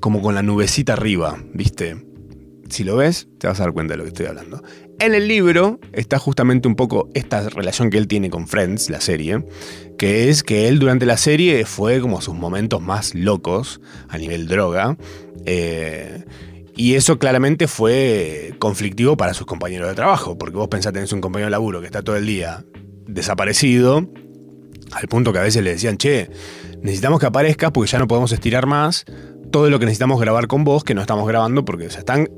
como 0.00 0.20
con 0.20 0.34
la 0.34 0.42
nubecita 0.42 0.92
arriba, 0.92 1.38
¿viste? 1.54 1.96
Si 2.68 2.84
lo 2.84 2.96
ves, 2.96 3.28
te 3.38 3.46
vas 3.46 3.58
a 3.60 3.62
dar 3.62 3.72
cuenta 3.72 3.94
de 3.94 3.96
lo 3.96 4.04
que 4.04 4.08
estoy 4.08 4.26
hablando. 4.26 4.62
En 5.00 5.14
el 5.14 5.26
libro 5.26 5.80
está 5.94 6.18
justamente 6.18 6.68
un 6.68 6.76
poco 6.76 7.08
esta 7.14 7.48
relación 7.48 7.88
que 7.88 7.96
él 7.96 8.06
tiene 8.06 8.28
con 8.28 8.46
Friends, 8.46 8.90
la 8.90 9.00
serie, 9.00 9.42
que 9.96 10.28
es 10.28 10.42
que 10.42 10.68
él 10.68 10.80
durante 10.80 11.06
la 11.06 11.16
serie 11.16 11.64
fue 11.64 12.02
como 12.02 12.20
sus 12.20 12.34
momentos 12.34 12.82
más 12.82 13.14
locos 13.14 13.80
a 14.10 14.18
nivel 14.18 14.48
droga. 14.48 14.98
Eh, 15.46 16.24
y 16.76 16.94
eso 16.94 17.18
claramente 17.18 17.68
fue 17.68 18.54
conflictivo 18.58 19.16
para 19.16 19.34
sus 19.34 19.46
compañeros 19.46 19.88
de 19.88 19.94
trabajo, 19.94 20.36
porque 20.36 20.56
vos 20.56 20.68
pensás 20.68 20.92
tenés 20.92 21.12
un 21.12 21.20
compañero 21.20 21.46
de 21.46 21.52
laburo 21.52 21.80
que 21.80 21.86
está 21.86 22.02
todo 22.02 22.16
el 22.16 22.26
día 22.26 22.64
desaparecido, 23.06 24.08
al 24.92 25.08
punto 25.08 25.32
que 25.32 25.38
a 25.38 25.42
veces 25.42 25.62
le 25.62 25.70
decían, 25.70 25.96
che, 25.98 26.30
necesitamos 26.82 27.20
que 27.20 27.26
aparezcas 27.26 27.70
porque 27.70 27.90
ya 27.90 27.98
no 27.98 28.08
podemos 28.08 28.32
estirar 28.32 28.66
más. 28.66 29.04
Todo 29.50 29.70
lo 29.70 29.78
que 29.78 29.86
necesitamos 29.86 30.20
grabar 30.20 30.46
con 30.46 30.64
vos, 30.64 30.84
que 30.84 30.94
no 30.94 31.00
estamos 31.00 31.28
grabando 31.28 31.64
porque 31.64 31.90
se 31.90 31.98
están, 31.98 32.28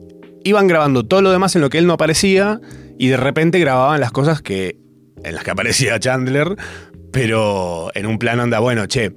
iban 0.44 0.66
grabando 0.66 1.04
todo 1.04 1.22
lo 1.22 1.30
demás 1.30 1.54
en 1.56 1.62
lo 1.62 1.70
que 1.70 1.78
él 1.78 1.86
no 1.86 1.94
aparecía 1.94 2.60
y 2.98 3.08
de 3.08 3.16
repente 3.16 3.58
grababan 3.58 4.00
las 4.00 4.12
cosas 4.12 4.42
que, 4.42 4.78
en 5.22 5.34
las 5.34 5.44
que 5.44 5.50
aparecía 5.50 5.98
Chandler, 5.98 6.56
pero 7.10 7.90
en 7.94 8.06
un 8.06 8.18
plano 8.18 8.42
anda, 8.42 8.58
bueno, 8.58 8.86
che, 8.86 9.12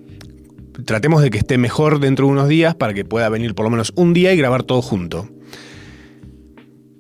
tratemos 0.85 1.21
de 1.21 1.29
que 1.29 1.37
esté 1.37 1.57
mejor 1.57 1.99
dentro 1.99 2.25
de 2.25 2.31
unos 2.31 2.47
días 2.47 2.75
para 2.75 2.93
que 2.93 3.05
pueda 3.05 3.29
venir 3.29 3.55
por 3.55 3.65
lo 3.65 3.69
menos 3.69 3.93
un 3.95 4.13
día 4.13 4.33
y 4.33 4.37
grabar 4.37 4.63
todo 4.63 4.81
junto. 4.81 5.29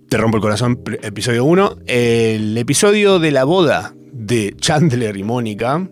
Te 0.09 0.17
rompo 0.17 0.37
el 0.37 0.41
corazón, 0.41 0.81
episodio 1.03 1.45
1. 1.45 1.77
El 1.85 2.57
episodio 2.57 3.19
de 3.19 3.31
la 3.31 3.43
boda 3.43 3.93
de 4.11 4.55
Chandler 4.57 5.15
y 5.17 5.23
Mónica, 5.23 5.87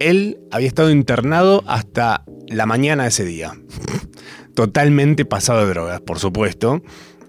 él 0.00 0.40
había 0.50 0.66
estado 0.66 0.90
internado 0.90 1.62
hasta 1.68 2.24
la 2.48 2.66
mañana 2.66 3.04
de 3.04 3.10
ese 3.10 3.24
día. 3.24 3.52
Totalmente 4.54 5.24
pasado 5.24 5.60
de 5.60 5.68
drogas, 5.68 6.00
por 6.00 6.18
supuesto. 6.18 6.82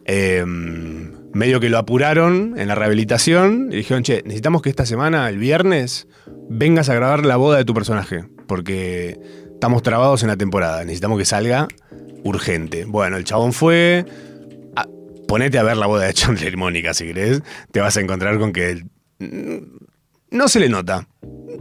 Em, 0.05 1.11
medio 1.33 1.59
que 1.59 1.69
lo 1.69 1.77
apuraron 1.77 2.55
en 2.57 2.67
la 2.67 2.75
rehabilitación 2.75 3.69
y 3.71 3.77
dijeron, 3.77 4.03
che, 4.03 4.23
necesitamos 4.23 4.63
que 4.63 4.69
esta 4.69 4.85
semana, 4.85 5.29
el 5.29 5.37
viernes, 5.37 6.07
vengas 6.49 6.89
a 6.89 6.95
grabar 6.95 7.25
la 7.25 7.37
boda 7.37 7.57
de 7.57 7.65
tu 7.65 7.73
personaje. 7.73 8.25
Porque 8.47 9.19
estamos 9.63 9.81
trabados 9.81 10.21
en 10.23 10.27
la 10.27 10.35
temporada, 10.35 10.83
necesitamos 10.83 11.17
que 11.17 11.23
salga 11.23 11.69
urgente. 12.25 12.83
Bueno, 12.83 13.15
el 13.15 13.23
chabón 13.23 13.53
fue. 13.53 14.05
ponete 15.25 15.57
a 15.57 15.63
ver 15.63 15.77
la 15.77 15.85
boda 15.85 16.03
de 16.03 16.13
Chandler 16.13 16.53
y 16.53 16.57
Mónica, 16.57 16.93
si 16.93 17.05
querés. 17.05 17.41
Te 17.71 17.79
vas 17.79 17.95
a 17.95 18.01
encontrar 18.01 18.37
con 18.39 18.51
que. 18.51 18.83
No 20.31 20.49
se 20.49 20.59
le 20.59 20.67
nota. 20.67 21.07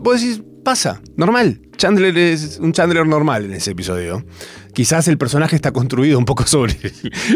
Vos 0.00 0.20
decís, 0.20 0.42
Pasa, 0.64 1.00
normal. 1.16 1.60
Chandler 1.76 2.18
es 2.18 2.58
un 2.58 2.72
Chandler 2.72 3.06
normal 3.06 3.44
en 3.44 3.52
ese 3.52 3.70
episodio. 3.70 4.26
Quizás 4.74 5.06
el 5.06 5.16
personaje 5.16 5.54
está 5.54 5.70
construido 5.70 6.18
un 6.18 6.24
poco 6.24 6.44
sobre 6.48 6.76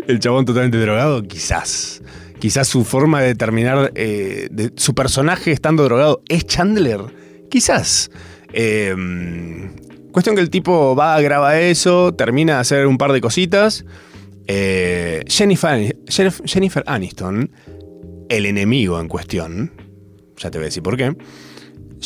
el 0.09 0.19
chabón 0.19 0.47
totalmente 0.47 0.79
drogado, 0.79 1.23
quizás. 1.23 2.03
Quizás 2.41 2.67
su 2.67 2.85
forma 2.85 3.21
de 3.21 3.37
terminar, 3.37 3.93
eh, 3.95 4.49
su 4.75 4.97
personaje 4.97 5.53
estando 5.53 5.85
drogado 5.85 6.23
es 6.29 6.45
Chandler, 6.45 7.03
quizás. 7.51 8.11
Eh, 8.53 8.97
cuestión 10.17 10.35
que 10.35 10.41
el 10.41 10.49
tipo 10.49 10.97
va, 10.97 11.21
graba 11.21 11.61
eso, 11.61 12.15
termina 12.15 12.55
de 12.55 12.61
hacer 12.61 12.87
un 12.87 12.97
par 12.97 13.13
de 13.13 13.21
cositas. 13.21 13.85
Eh, 14.47 15.23
Jennifer, 15.29 15.95
Jennifer 16.09 16.83
Aniston, 16.87 17.51
el 18.31 18.47
enemigo 18.47 18.99
en 18.99 19.09
cuestión, 19.09 19.73
ya 20.39 20.51
te 20.51 20.57
voy 20.57 20.65
a 20.65 20.69
decir 20.69 20.83
por 20.83 20.97
qué, 20.97 21.15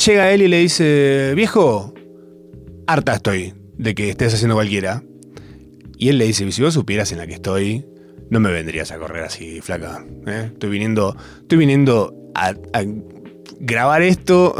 llega 0.05 0.23
a 0.23 0.31
él 0.33 0.41
y 0.41 0.49
le 0.49 0.57
dice, 0.57 1.31
viejo, 1.37 1.93
harta 2.85 3.13
estoy 3.13 3.53
de 3.77 3.95
que 3.95 4.09
estés 4.09 4.33
haciendo 4.33 4.55
cualquiera. 4.55 5.01
Y 5.97 6.09
él 6.09 6.17
le 6.17 6.25
dice, 6.25 6.51
si 6.51 6.61
vos 6.61 6.73
supieras 6.73 7.13
en 7.13 7.19
la 7.19 7.27
que 7.27 7.35
estoy, 7.35 7.85
no 8.29 8.41
me 8.41 8.51
vendrías 8.51 8.91
a 8.91 8.97
correr 8.97 9.23
así, 9.23 9.61
flaca. 9.61 10.05
¿eh? 10.27 10.49
Estoy 10.51 10.69
viniendo, 10.69 11.15
estoy 11.43 11.59
viniendo 11.59 12.13
a, 12.35 12.53
grabar 13.61 14.01
esto, 14.01 14.53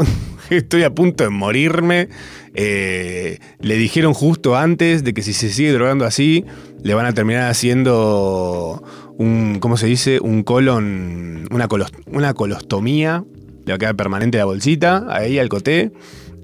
estoy 0.56 0.82
a 0.82 0.94
punto 0.94 1.24
de 1.24 1.30
morirme. 1.30 2.08
Eh, 2.54 3.38
le 3.60 3.76
dijeron 3.76 4.14
justo 4.14 4.56
antes 4.56 5.04
de 5.04 5.14
que 5.14 5.22
si 5.22 5.32
se 5.32 5.50
sigue 5.50 5.72
drogando 5.72 6.04
así, 6.04 6.44
le 6.82 6.94
van 6.94 7.06
a 7.06 7.14
terminar 7.14 7.50
haciendo 7.50 8.82
un, 9.16 9.58
¿cómo 9.60 9.76
se 9.76 9.86
dice? 9.86 10.20
Un 10.20 10.42
colon, 10.42 11.48
una, 11.50 12.34
colostomía. 12.34 13.24
Le 13.64 13.72
va 13.72 13.76
a 13.76 13.78
quedar 13.78 13.96
permanente 13.96 14.38
la 14.38 14.44
bolsita, 14.44 15.06
ahí 15.08 15.38
al 15.38 15.48
coté. 15.48 15.92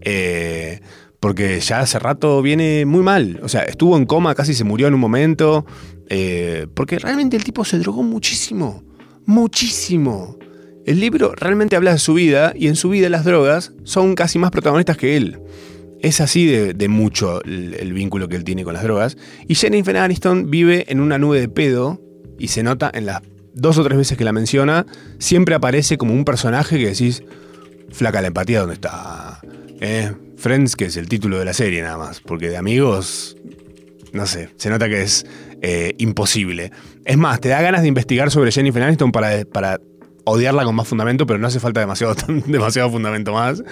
Eh, 0.03 0.81
porque 1.21 1.59
ya 1.59 1.81
hace 1.81 1.99
rato 1.99 2.41
viene 2.43 2.87
muy 2.87 3.03
mal. 3.03 3.41
O 3.43 3.49
sea, 3.49 3.63
estuvo 3.63 3.97
en 3.97 4.07
coma, 4.07 4.35
casi 4.35 4.55
se 4.55 4.65
murió 4.65 4.87
en 4.87 4.95
un 4.95 5.01
momento. 5.01 5.67
Eh, 6.09 6.67
porque 6.75 6.99
realmente 6.99 7.37
el 7.37 7.45
tipo 7.45 7.65
se 7.65 7.79
drogó 7.79 8.03
muchísimo. 8.03 8.85
Muchísimo. 9.27 10.39
El 10.89 11.01
libro 11.01 11.35
realmente 11.37 11.77
habla 11.77 11.93
de 11.93 11.99
su 11.99 12.15
vida 12.15 12.55
y 12.57 12.67
en 12.67 12.75
su 12.75 12.89
vida 12.89 13.11
las 13.11 13.23
drogas 13.23 13.73
son 13.85 14.15
casi 14.15 14.39
más 14.39 14.51
protagonistas 14.51 14.97
que 14.97 15.19
él. 15.19 15.39
Es 16.01 16.23
así 16.23 16.47
de, 16.47 16.89
mucho 16.89 17.45
el, 17.45 17.93
vínculo 17.93 18.27
que 18.27 18.37
él 18.37 18.45
tiene 18.45 18.65
con 18.65 18.73
las 18.73 18.85
drogas. 18.85 19.19
Y 19.47 19.55
Jennifer 19.55 19.99
Aniston 19.99 20.51
vive 20.51 20.87
en 20.89 21.01
una 21.01 21.19
nube 21.19 21.41
de 21.41 21.49
pedo 21.51 22.01
y 22.39 22.49
se 22.49 22.63
nota 22.63 22.91
en 22.95 23.05
las 23.05 23.21
dos 23.53 23.77
o 23.77 23.85
tres 23.85 23.99
veces 23.99 24.17
que 24.17 24.25
la 24.25 24.33
menciona, 24.33 24.87
siempre 25.19 25.55
aparece 25.55 25.99
como 25.99 26.15
un 26.15 26.25
personaje 26.25 26.79
que 26.79 26.87
decís, 26.87 27.23
flaca 27.91 28.23
la 28.23 28.29
empatía, 28.29 28.61
¿dónde 28.61 28.77
está? 28.77 29.41
¿Eh? 29.83 30.15
Friends, 30.39 30.75
que 30.75 30.87
es 30.87 30.97
el 30.97 31.07
título 31.07 31.39
de 31.39 31.45
la 31.45 31.53
serie 31.53 31.83
nada 31.83 31.99
más, 31.99 32.23
porque 32.23 32.49
de 32.49 32.57
amigos, 32.57 33.37
no 34.15 34.27
sé, 34.27 34.49
se 34.57 34.71
nota 34.71 34.89
que 34.89 35.03
es 35.03 35.27
eh, 35.61 35.93
imposible. 35.99 36.73
Es 37.05 37.19
más, 37.19 37.43
te 37.43 37.51
da 37.51 37.61
ganas 37.61 37.83
de 37.83 37.89
investigar 37.89 38.31
sobre 38.31 38.53
Jennifer 38.53 38.83
Aniston 38.83 39.13
para, 39.13 39.45
para 39.45 39.79
odiarla 40.31 40.65
con 40.65 40.75
más 40.75 40.89
fundamento, 40.89 41.27
pero 41.27 41.39
no 41.39 41.47
hace 41.47 41.61
falta 41.61 41.81
demasiado, 41.81 42.15
demasiado 42.47 42.91
fundamento 42.91 43.33
más. 43.33 43.63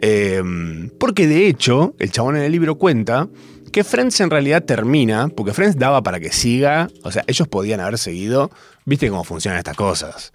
Em, 0.00 0.90
porque 0.98 1.26
de 1.26 1.46
hecho, 1.46 1.94
el 1.98 2.10
chabón 2.10 2.36
en 2.36 2.42
el 2.42 2.52
libro 2.52 2.76
cuenta 2.76 3.28
que 3.72 3.84
Friends 3.84 4.20
en 4.20 4.30
realidad 4.30 4.64
termina, 4.64 5.28
porque 5.28 5.52
Friends 5.52 5.78
daba 5.78 6.02
para 6.02 6.20
que 6.20 6.32
siga, 6.32 6.88
o 7.02 7.12
sea, 7.12 7.24
ellos 7.26 7.48
podían 7.48 7.80
haber 7.80 7.98
seguido, 7.98 8.50
viste 8.84 9.08
cómo 9.08 9.24
funcionan 9.24 9.58
estas 9.58 9.76
cosas. 9.76 10.32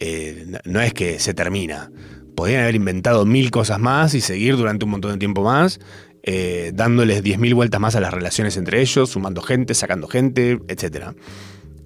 Eh, 0.00 0.46
no 0.64 0.80
es 0.80 0.94
que 0.94 1.18
se 1.18 1.34
termina. 1.34 1.90
Podían 2.34 2.62
haber 2.62 2.76
inventado 2.76 3.26
mil 3.26 3.50
cosas 3.50 3.80
más 3.80 4.14
y 4.14 4.20
seguir 4.20 4.56
durante 4.56 4.84
un 4.84 4.92
montón 4.92 5.12
de 5.12 5.18
tiempo 5.18 5.42
más, 5.42 5.80
eh, 6.22 6.70
dándoles 6.72 7.24
10.000 7.24 7.54
vueltas 7.54 7.80
más 7.80 7.96
a 7.96 8.00
las 8.00 8.14
relaciones 8.14 8.56
entre 8.56 8.80
ellos, 8.80 9.10
sumando 9.10 9.42
gente, 9.42 9.74
sacando 9.74 10.06
gente, 10.06 10.60
etc 10.68 11.14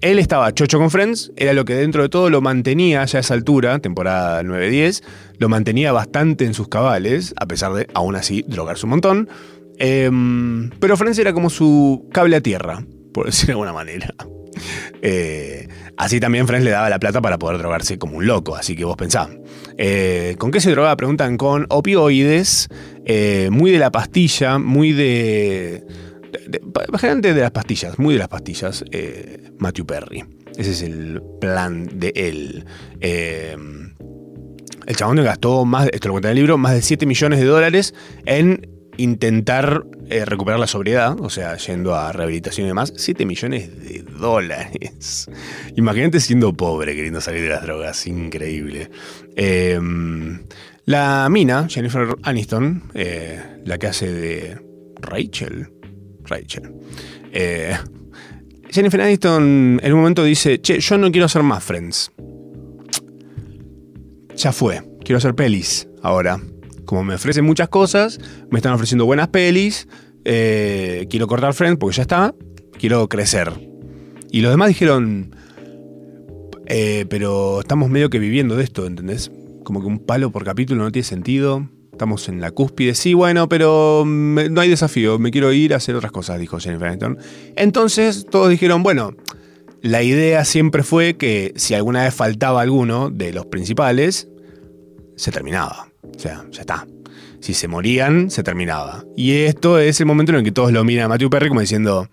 él 0.03 0.19
estaba 0.19 0.53
chocho 0.53 0.79
con 0.79 0.91
Friends, 0.91 1.31
era 1.37 1.53
lo 1.53 1.63
que 1.63 1.75
dentro 1.75 2.03
de 2.03 2.09
todo 2.09 2.29
lo 2.29 2.41
mantenía 2.41 3.05
ya 3.05 3.19
a 3.19 3.21
esa 3.21 3.33
altura, 3.33 3.79
temporada 3.79 4.43
9-10, 4.43 5.01
lo 5.37 5.47
mantenía 5.47 5.93
bastante 5.93 6.43
en 6.43 6.53
sus 6.53 6.67
cabales, 6.67 7.33
a 7.37 7.47
pesar 7.47 7.71
de 7.71 7.87
aún 7.93 8.17
así 8.17 8.43
drogarse 8.45 8.85
un 8.85 8.89
montón. 8.89 9.29
Em, 9.79 10.69
pero 10.81 10.97
Friends 10.97 11.17
era 11.19 11.31
como 11.31 11.49
su 11.49 12.09
cable 12.11 12.35
a 12.35 12.41
tierra, 12.41 12.85
por 13.13 13.25
decir 13.27 13.47
de 13.47 13.51
alguna 13.53 13.71
manera. 13.71 14.13
Eh, 15.01 15.69
así 15.95 16.19
también 16.19 16.47
Friends 16.47 16.65
le 16.65 16.71
daba 16.71 16.89
la 16.89 16.99
plata 16.99 17.21
para 17.21 17.39
poder 17.39 17.59
drogarse 17.59 17.97
como 17.97 18.17
un 18.17 18.27
loco, 18.27 18.57
así 18.57 18.75
que 18.75 18.83
vos 18.83 18.97
pensá. 18.97 19.29
Eh, 19.77 20.35
¿Con 20.37 20.51
qué 20.51 20.59
se 20.59 20.71
drogaba? 20.71 20.97
Preguntan 20.97 21.37
con 21.37 21.65
opioides, 21.69 22.67
eh, 23.05 23.47
muy 23.53 23.71
de 23.71 23.79
la 23.79 23.89
pastilla, 23.89 24.59
muy 24.59 24.91
de 24.91 25.85
de, 26.47 27.33
de 27.33 27.41
las 27.41 27.51
pastillas, 27.51 27.97
muy 27.99 28.13
de 28.13 28.19
las 28.19 28.27
pastillas, 28.27 28.83
eh, 28.91 29.51
Matthew 29.59 29.85
Perry. 29.85 30.23
Ese 30.57 30.71
es 30.71 30.81
el 30.81 31.21
plan 31.39 31.99
de 31.99 32.11
él. 32.15 32.65
Eh, 32.99 33.57
el 34.85 34.95
chabón 34.95 35.23
gastó 35.23 35.65
más, 35.65 35.89
esto 35.91 36.09
lo 36.09 36.13
cuenta 36.15 36.29
en 36.29 36.33
el 36.33 36.37
libro, 36.37 36.57
más 36.57 36.73
de 36.73 36.81
7 36.81 37.05
millones 37.05 37.39
de 37.39 37.45
dólares 37.45 37.93
en 38.25 38.69
intentar 38.97 39.85
eh, 40.09 40.25
recuperar 40.25 40.59
la 40.59 40.67
sobriedad, 40.67 41.19
o 41.19 41.29
sea, 41.29 41.57
yendo 41.57 41.95
a 41.95 42.11
rehabilitación 42.11 42.65
y 42.65 42.67
demás, 42.67 42.93
7 42.95 43.25
millones 43.25 43.83
de 43.83 44.03
dólares. 44.03 45.29
Imagínate 45.75 46.19
siendo 46.19 46.53
pobre 46.53 46.95
queriendo 46.95 47.21
salir 47.21 47.41
de 47.41 47.49
las 47.49 47.63
drogas, 47.63 48.05
increíble. 48.05 48.91
la 50.85 51.27
mina, 51.31 51.67
Jennifer 51.69 52.15
Aniston, 52.21 52.83
la 53.65 53.77
que 53.79 53.87
hace 53.87 54.11
de 54.11 54.73
Rachel, 55.01 55.72
Eh, 57.31 57.75
Jennifer 58.69 59.01
Aniston 59.01 59.79
en 59.83 59.93
un 59.93 59.99
momento 59.99 60.23
dice, 60.23 60.59
che, 60.61 60.79
yo 60.79 60.97
no 60.97 61.11
quiero 61.11 61.25
hacer 61.25 61.43
más 61.43 61.63
Friends. 61.63 62.11
Ya 64.35 64.51
fue, 64.51 64.81
quiero 65.03 65.17
hacer 65.17 65.35
pelis 65.35 65.87
ahora. 66.01 66.39
Como 66.85 67.03
me 67.03 67.15
ofrecen 67.15 67.45
muchas 67.45 67.69
cosas, 67.69 68.19
me 68.49 68.59
están 68.59 68.73
ofreciendo 68.73 69.05
buenas 69.05 69.29
pelis, 69.29 69.87
eh, 70.25 71.07
quiero 71.09 71.27
cortar 71.27 71.53
Friends 71.53 71.77
porque 71.79 71.95
ya 71.95 72.01
está, 72.01 72.35
quiero 72.79 73.07
crecer. 73.09 73.51
Y 74.31 74.41
los 74.41 74.51
demás 74.51 74.69
dijeron, 74.69 75.35
eh, 76.65 77.05
pero 77.09 77.61
estamos 77.61 77.89
medio 77.89 78.09
que 78.09 78.19
viviendo 78.19 78.55
de 78.55 78.63
esto, 78.63 78.87
¿entendés? 78.87 79.31
Como 79.63 79.81
que 79.81 79.87
un 79.87 79.99
palo 79.99 80.31
por 80.31 80.43
capítulo 80.43 80.83
no 80.83 80.91
tiene 80.91 81.03
sentido. 81.03 81.69
Estamos 81.93 82.27
en 82.27 82.41
la 82.41 82.49
cúspide. 82.49 82.95
Sí, 82.95 83.13
bueno, 83.13 83.47
pero 83.47 84.03
no 84.05 84.61
hay 84.61 84.67
desafío. 84.67 85.19
Me 85.19 85.29
quiero 85.29 85.53
ir 85.53 85.75
a 85.75 85.77
hacer 85.77 85.95
otras 85.95 86.11
cosas, 86.11 86.39
dijo 86.39 86.59
Jennifer 86.59 86.87
Aniston. 86.87 87.19
Entonces 87.55 88.25
todos 88.29 88.49
dijeron, 88.49 88.81
bueno, 88.81 89.15
la 89.83 90.01
idea 90.01 90.43
siempre 90.43 90.81
fue 90.81 91.17
que 91.17 91.53
si 91.55 91.75
alguna 91.75 92.03
vez 92.03 92.13
faltaba 92.15 92.61
alguno 92.61 93.11
de 93.11 93.31
los 93.31 93.45
principales, 93.45 94.27
se 95.15 95.31
terminaba. 95.31 95.87
O 96.01 96.19
sea, 96.19 96.43
ya 96.51 96.61
está. 96.61 96.87
Si 97.41 97.53
se 97.53 97.67
morían, 97.67 98.31
se 98.31 98.41
terminaba. 98.41 99.05
Y 99.15 99.33
esto 99.43 99.77
es 99.77 99.99
el 99.99 100.07
momento 100.07 100.31
en 100.31 100.39
el 100.39 100.43
que 100.43 100.51
todos 100.51 100.71
lo 100.71 100.83
miran 100.83 101.05
a 101.05 101.09
Matthew 101.09 101.29
Perry 101.29 101.49
como 101.49 101.61
diciendo, 101.61 102.09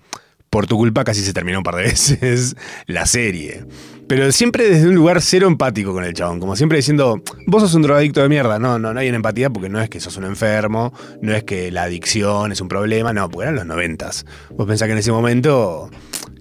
por 0.51 0.66
tu 0.66 0.77
culpa 0.77 1.05
casi 1.05 1.23
se 1.23 1.33
terminó 1.33 1.59
un 1.59 1.64
par 1.64 1.77
de 1.77 1.83
veces 1.85 2.55
la 2.87 3.07
serie. 3.07 3.64
Pero 4.11 4.33
siempre 4.33 4.68
desde 4.68 4.88
un 4.88 4.96
lugar 4.96 5.23
cero 5.23 5.46
empático 5.46 5.92
con 5.92 6.03
el 6.03 6.12
chabón, 6.14 6.40
como 6.40 6.57
siempre 6.57 6.79
diciendo, 6.79 7.23
vos 7.46 7.62
sos 7.62 7.75
un 7.75 7.83
drogadicto 7.83 8.20
de 8.20 8.29
mierda. 8.29 8.59
No, 8.59 8.77
no, 8.77 8.92
no 8.92 8.99
hay 8.99 9.09
una 9.09 9.14
empatía 9.14 9.51
porque 9.51 9.68
no 9.68 9.81
es 9.81 9.88
que 9.88 10.01
sos 10.01 10.16
un 10.16 10.25
enfermo, 10.25 10.92
no 11.23 11.33
es 11.33 11.44
que 11.44 11.70
la 11.70 11.85
adicción 11.85 12.51
es 12.51 12.61
un 12.61 12.66
problema, 12.66 13.12
no, 13.12 13.31
porque 13.31 13.44
eran 13.44 13.55
los 13.55 13.66
noventas. 13.66 14.27
Vos 14.51 14.66
pensás 14.66 14.87
que 14.88 14.92
en 14.94 14.99
ese 14.99 15.12
momento 15.12 15.90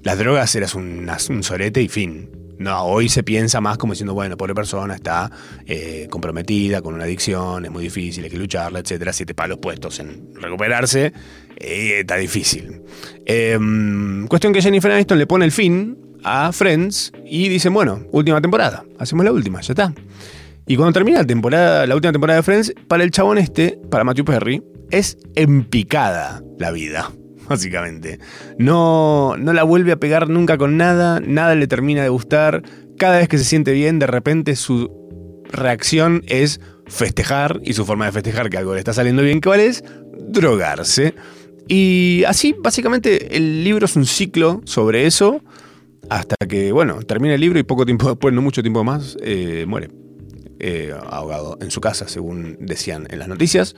las 0.01 0.17
drogas 0.17 0.55
eras 0.55 0.73
un, 0.73 1.07
un 1.29 1.43
sorete 1.43 1.79
y 1.79 1.89
fin. 1.89 2.31
No, 2.57 2.85
hoy 2.85 3.07
se 3.07 3.21
piensa 3.21 3.61
más 3.61 3.77
como 3.77 3.93
diciendo, 3.93 4.15
bueno, 4.15 4.35
pobre 4.35 4.55
persona 4.55 4.95
está 4.95 5.29
eh, 5.67 6.07
comprometida 6.09 6.81
con 6.81 6.95
una 6.95 7.03
adicción, 7.03 7.65
es 7.65 7.71
muy 7.71 7.83
difícil, 7.83 8.23
hay 8.23 8.31
que 8.31 8.37
lucharla, 8.37 8.79
etcétera. 8.79 9.13
Siete 9.13 9.35
palos 9.35 9.59
puestos 9.59 9.99
en 9.99 10.33
recuperarse, 10.33 11.13
eh, 11.55 11.99
está 11.99 12.15
difícil. 12.15 12.81
Em, 13.27 14.25
cuestión 14.25 14.53
que 14.53 14.61
Jennifer 14.63 14.91
Aniston 14.91 15.19
le 15.19 15.27
pone 15.27 15.45
el 15.45 15.51
fin 15.51 16.08
a 16.23 16.51
Friends 16.51 17.11
y 17.25 17.49
dicen, 17.49 17.73
bueno, 17.73 18.03
última 18.11 18.41
temporada, 18.41 18.83
hacemos 18.97 19.25
la 19.25 19.31
última, 19.31 19.61
ya 19.61 19.73
está. 19.73 19.93
Y 20.67 20.75
cuando 20.75 20.93
termina 20.93 21.23
la 21.23 21.95
última 21.95 22.11
temporada 22.11 22.37
de 22.37 22.43
Friends, 22.43 22.73
para 22.87 23.03
el 23.03 23.11
chabón 23.11 23.37
este, 23.37 23.79
para 23.89 24.03
Matthew 24.03 24.25
Perry, 24.25 24.63
es 24.91 25.17
empicada 25.35 26.43
la 26.59 26.71
vida 26.71 27.11
básicamente. 27.49 28.19
No, 28.57 29.35
no 29.37 29.53
la 29.53 29.63
vuelve 29.63 29.91
a 29.91 29.97
pegar 29.97 30.29
nunca 30.29 30.57
con 30.57 30.77
nada, 30.77 31.19
nada 31.19 31.55
le 31.55 31.67
termina 31.67 32.03
de 32.03 32.09
gustar. 32.09 32.63
Cada 32.97 33.17
vez 33.17 33.27
que 33.27 33.37
se 33.37 33.45
siente 33.45 33.71
bien, 33.71 33.99
de 33.99 34.07
repente 34.07 34.55
su 34.55 34.91
reacción 35.51 36.23
es 36.27 36.59
festejar 36.85 37.59
y 37.63 37.73
su 37.73 37.85
forma 37.85 38.05
de 38.05 38.11
festejar 38.11 38.49
que 38.49 38.57
algo 38.57 38.73
le 38.73 38.79
está 38.79 38.93
saliendo 38.93 39.23
bien, 39.23 39.41
¿cuál 39.41 39.61
es? 39.61 39.83
Drogarse. 40.17 41.13
Y 41.67 42.23
así, 42.27 42.55
básicamente, 42.57 43.35
el 43.37 43.63
libro 43.63 43.85
es 43.85 43.95
un 43.95 44.05
ciclo 44.05 44.61
sobre 44.65 45.05
eso, 45.05 45.41
hasta 46.09 46.35
que, 46.47 46.71
bueno, 46.71 47.01
termina 47.03 47.35
el 47.35 47.41
libro 47.41 47.59
y 47.59 47.63
poco 47.63 47.85
tiempo 47.85 48.09
después, 48.09 48.33
no 48.33 48.41
mucho 48.41 48.61
tiempo 48.61 48.83
más, 48.83 49.17
eh, 49.21 49.65
muere. 49.67 49.89
Eh, 50.61 50.93
ahogado 51.09 51.57
en 51.61 51.71
su 51.71 51.79
casa, 51.79 52.09
según 52.09 52.57
decían 52.59 53.07
en 53.09 53.19
las 53.19 53.29
noticias. 53.29 53.75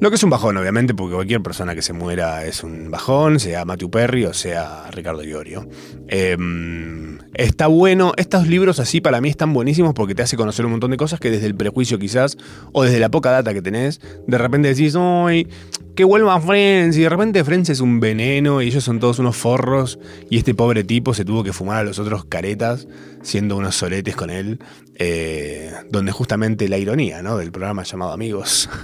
Lo 0.00 0.10
que 0.10 0.16
es 0.16 0.24
un 0.24 0.30
bajón, 0.30 0.56
obviamente, 0.56 0.92
porque 0.92 1.14
cualquier 1.14 1.40
persona 1.40 1.74
que 1.76 1.82
se 1.82 1.92
muera 1.92 2.44
es 2.44 2.64
un 2.64 2.90
bajón, 2.90 3.38
sea 3.38 3.64
Matthew 3.64 3.90
Perry 3.90 4.24
o 4.24 4.34
sea 4.34 4.90
Ricardo 4.90 5.22
Iorio. 5.22 5.68
Em, 6.08 7.18
está 7.34 7.68
bueno, 7.68 8.12
estos 8.16 8.48
libros 8.48 8.80
así 8.80 9.00
para 9.00 9.20
mí 9.20 9.28
están 9.28 9.52
buenísimos 9.52 9.94
porque 9.94 10.16
te 10.16 10.22
hace 10.22 10.36
conocer 10.36 10.64
un 10.64 10.72
montón 10.72 10.90
de 10.90 10.96
cosas 10.96 11.20
que 11.20 11.30
desde 11.30 11.46
el 11.46 11.54
prejuicio 11.54 11.98
quizás, 11.98 12.36
o 12.72 12.82
desde 12.82 12.98
la 12.98 13.08
poca 13.08 13.30
data 13.30 13.54
que 13.54 13.62
tenés, 13.62 14.00
de 14.26 14.36
repente 14.36 14.66
decís, 14.66 14.96
¡ay! 14.98 15.46
Que 15.94 16.02
vuelva 16.02 16.40
Friends, 16.40 16.96
y 16.96 17.02
de 17.02 17.08
repente 17.08 17.44
Friends 17.44 17.70
es 17.70 17.80
un 17.80 18.00
veneno 18.00 18.60
y 18.60 18.66
ellos 18.66 18.82
son 18.82 18.98
todos 18.98 19.20
unos 19.20 19.36
forros, 19.36 19.98
y 20.28 20.38
este 20.38 20.52
pobre 20.52 20.82
tipo 20.82 21.14
se 21.14 21.24
tuvo 21.24 21.44
que 21.44 21.52
fumar 21.52 21.78
a 21.78 21.84
los 21.84 22.00
otros 22.00 22.24
caretas, 22.24 22.88
siendo 23.22 23.56
unos 23.56 23.76
soletes 23.76 24.16
con 24.16 24.30
él, 24.30 24.58
eh, 24.96 25.72
donde 25.90 26.10
justamente 26.10 26.68
la 26.68 26.78
ironía, 26.78 27.22
¿no? 27.22 27.38
Del 27.38 27.52
programa 27.52 27.84
llamado 27.84 28.12
Amigos. 28.12 28.68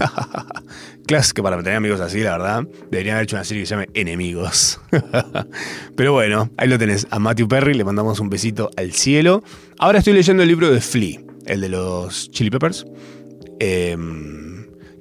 que 1.35 1.43
para 1.43 1.57
tener 1.59 1.75
amigos 1.75 2.01
así, 2.01 2.21
la 2.21 2.39
verdad, 2.39 2.69
deberían 2.89 3.17
haber 3.17 3.25
hecho 3.25 3.35
una 3.35 3.45
serie 3.45 3.65
que 3.65 3.67
se 3.67 3.75
llame 3.75 3.89
Enemigos. 3.95 4.81
Pero 5.97 6.13
bueno, 6.13 6.51
ahí 6.57 6.69
lo 6.69 6.79
tenés. 6.79 7.09
A 7.11 7.19
Matthew 7.19 7.49
Perry 7.49 7.75
le 7.75 7.83
mandamos 7.83 8.21
un 8.21 8.31
besito 8.31 8.71
al 8.77 8.93
cielo. 8.93 9.43
Ahora 9.79 9.99
estoy 9.99 10.13
leyendo 10.13 10.45
el 10.45 10.49
libro 10.49 10.71
de 10.71 10.81
Flea, 10.81 11.21
el 11.47 11.63
de 11.63 11.69
los 11.69 12.31
Chili 12.31 12.51
Peppers. 12.51 12.87
Em, 13.59 14.50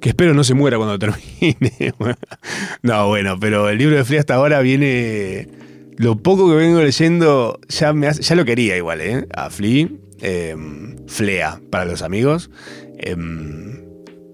que 0.00 0.10
espero 0.10 0.34
no 0.34 0.44
se 0.44 0.54
muera 0.54 0.76
cuando 0.76 0.98
termine. 0.98 1.94
no, 2.82 3.08
bueno, 3.08 3.38
pero 3.38 3.68
el 3.68 3.78
libro 3.78 3.96
de 3.96 4.04
Flea 4.04 4.20
hasta 4.20 4.34
ahora 4.34 4.60
viene. 4.60 5.48
Lo 5.96 6.16
poco 6.16 6.48
que 6.48 6.56
vengo 6.56 6.80
leyendo 6.80 7.60
ya, 7.68 7.92
me 7.92 8.10
ya 8.10 8.34
lo 8.34 8.44
quería 8.44 8.76
igual, 8.76 9.00
¿eh? 9.00 9.26
A 9.34 9.50
Flea. 9.50 9.88
Em, 10.22 10.96
Flea 11.06 11.60
para 11.70 11.84
los 11.84 12.02
amigos. 12.02 12.50
Eh, 12.98 13.16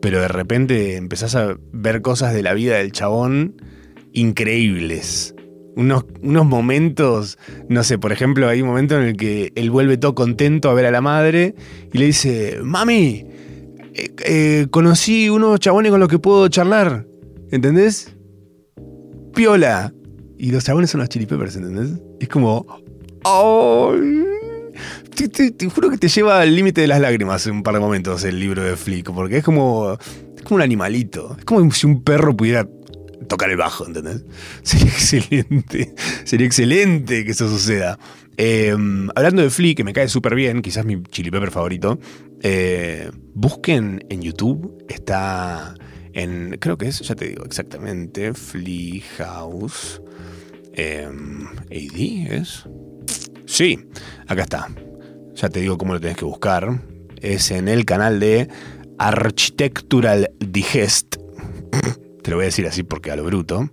pero 0.00 0.20
de 0.20 0.29
repente 0.29 0.96
empezás 0.96 1.35
a 1.35 1.57
ver 1.72 2.00
cosas 2.00 2.33
de 2.33 2.42
la 2.42 2.55
vida 2.55 2.76
del 2.76 2.92
chabón 2.92 3.61
increíbles. 4.12 5.35
Unos, 5.74 6.07
unos, 6.22 6.46
momentos, 6.46 7.38
no 7.68 7.83
sé, 7.83 7.98
por 7.98 8.12
ejemplo, 8.12 8.48
hay 8.48 8.62
un 8.62 8.68
momento 8.68 8.96
en 8.96 9.02
el 9.02 9.16
que 9.16 9.52
él 9.57 9.70
vuelve 9.70 9.98
todo 9.98 10.14
contento 10.14 10.70
a 10.70 10.74
ver 10.74 10.87
a 10.87 10.90
la 10.90 11.00
madre 11.00 11.55
y 11.92 11.98
le 11.98 12.07
dice, 12.07 12.61
mami, 12.62 13.26
eh, 13.97 14.15
eh, 14.27 14.67
conocí 14.71 15.31
unos 15.31 15.59
chabones 15.59 15.91
con 15.91 16.01
los 16.01 16.11
que 16.11 16.19
puedo 16.19 16.49
charlar, 16.49 17.07
¿entendés? 17.51 18.15
Piola. 19.35 19.93
Y 20.39 20.51
los 20.51 20.65
chabones 20.65 20.91
son 20.91 21.01
los 21.01 21.09
chili 21.09 21.25
peppers, 21.25 21.57
¿entendés? 21.57 21.99
Es 22.21 22.29
como, 22.29 22.67
¡ay! 23.25 24.25
te, 25.29 25.71
juro 25.71 25.89
que 25.89 25.97
te 25.97 26.09
lleva 26.09 26.43
al 26.43 26.55
límite 26.55 26.83
de 26.83 26.89
las 26.89 27.01
lágrimas 27.01 27.47
en 27.47 27.55
un 27.55 27.63
par 27.63 27.73
de 27.73 27.81
momentos 27.81 28.23
el 28.25 28.39
libro 28.39 28.63
de 28.63 28.77
Flick, 28.77 29.11
porque 29.13 29.39
es 29.39 29.45
como, 29.45 29.95
es 30.37 30.43
como 30.43 30.57
un 30.57 30.63
animalito. 30.63 31.35
Es 31.39 31.47
como 31.47 31.71
si 31.71 31.87
un 31.87 32.03
perro 32.03 32.37
pudiera 32.37 32.69
tocar 33.29 33.49
el 33.51 33.57
bajo, 33.57 33.87
¿entendés? 33.87 34.25
Sería 34.63 34.89
excelente, 34.89 35.95
sería 36.25 36.47
excelente 36.47 37.25
que 37.25 37.31
eso 37.31 37.49
suceda. 37.49 37.99
Em, 38.37 39.09
hablando 39.15 39.41
de 39.41 39.49
Flea, 39.49 39.75
que 39.75 39.85
me 39.85 39.95
cae 39.95 40.09
súper 40.09 40.35
bien, 40.35 40.61
quizás 40.61 40.85
mi 40.85 41.03
chili 41.05 41.31
pepper 41.31 41.51
favorito, 41.51 41.99
eh, 42.42 43.11
busquen 43.35 44.05
en 44.09 44.22
YouTube, 44.22 44.85
está 44.88 45.75
en, 46.12 46.57
creo 46.61 46.77
que 46.77 46.88
es, 46.88 47.01
ya 47.01 47.14
te 47.14 47.29
digo 47.29 47.44
exactamente, 47.44 48.35
Flea 48.35 49.03
House. 49.18 50.01
Em, 50.72 51.46
¿AD 51.46 52.35
es? 52.35 52.64
Sí, 53.46 53.79
acá 54.27 54.42
está 54.42 54.68
ya 55.37 55.51
te 55.51 55.61
digo 55.61 55.79
cómo 55.79 55.92
lo 55.92 56.01
tenés 56.01 56.16
que 56.16 56.25
buscar, 56.25 56.81
es 57.20 57.51
en 57.51 57.68
el 57.68 57.85
canal 57.85 58.18
de 58.18 58.49
Architectural 58.99 60.31
Digest. 60.40 61.16
te 62.22 62.31
lo 62.31 62.38
voy 62.38 62.44
a 62.44 62.46
decir 62.46 62.66
así 62.66 62.83
porque 62.83 63.11
a 63.11 63.16
lo 63.16 63.25
bruto. 63.25 63.70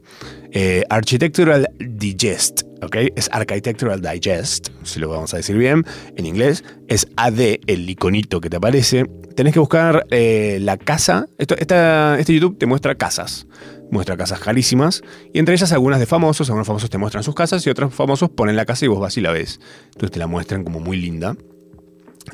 Eh, 0.51 0.83
Architectural 0.89 1.69
Digest, 1.79 2.63
¿ok? 2.85 2.95
Es 3.15 3.29
Architectural 3.31 4.01
Digest, 4.01 4.69
si 4.83 4.99
lo 4.99 5.09
vamos 5.09 5.33
a 5.33 5.37
decir 5.37 5.57
bien. 5.57 5.83
En 6.15 6.25
inglés 6.25 6.63
es 6.87 7.07
AD, 7.15 7.59
el 7.67 7.89
iconito 7.89 8.41
que 8.41 8.49
te 8.49 8.57
aparece. 8.57 9.05
Tenés 9.35 9.53
que 9.53 9.59
buscar 9.59 10.05
eh, 10.11 10.59
la 10.61 10.77
casa. 10.77 11.27
Esto, 11.37 11.55
este 11.55 12.33
YouTube 12.33 12.57
te 12.57 12.65
muestra 12.65 12.95
casas. 12.95 13.47
Muestra 13.91 14.17
casas 14.17 14.39
carísimas. 14.39 15.01
Y 15.33 15.39
entre 15.39 15.55
ellas 15.55 15.71
algunas 15.71 15.99
de 15.99 16.05
famosos. 16.05 16.49
Algunos 16.49 16.67
famosos 16.67 16.89
te 16.89 16.97
muestran 16.97 17.23
sus 17.23 17.35
casas 17.35 17.65
y 17.65 17.69
otros 17.69 17.93
famosos 17.93 18.29
ponen 18.29 18.55
la 18.55 18.65
casa 18.65 18.85
y 18.85 18.87
vos 18.87 18.99
vas 18.99 19.17
y 19.17 19.21
la 19.21 19.31
ves. 19.31 19.59
Entonces 19.87 20.11
te 20.11 20.19
la 20.19 20.27
muestran 20.27 20.63
como 20.63 20.79
muy 20.79 20.97
linda. 20.97 21.35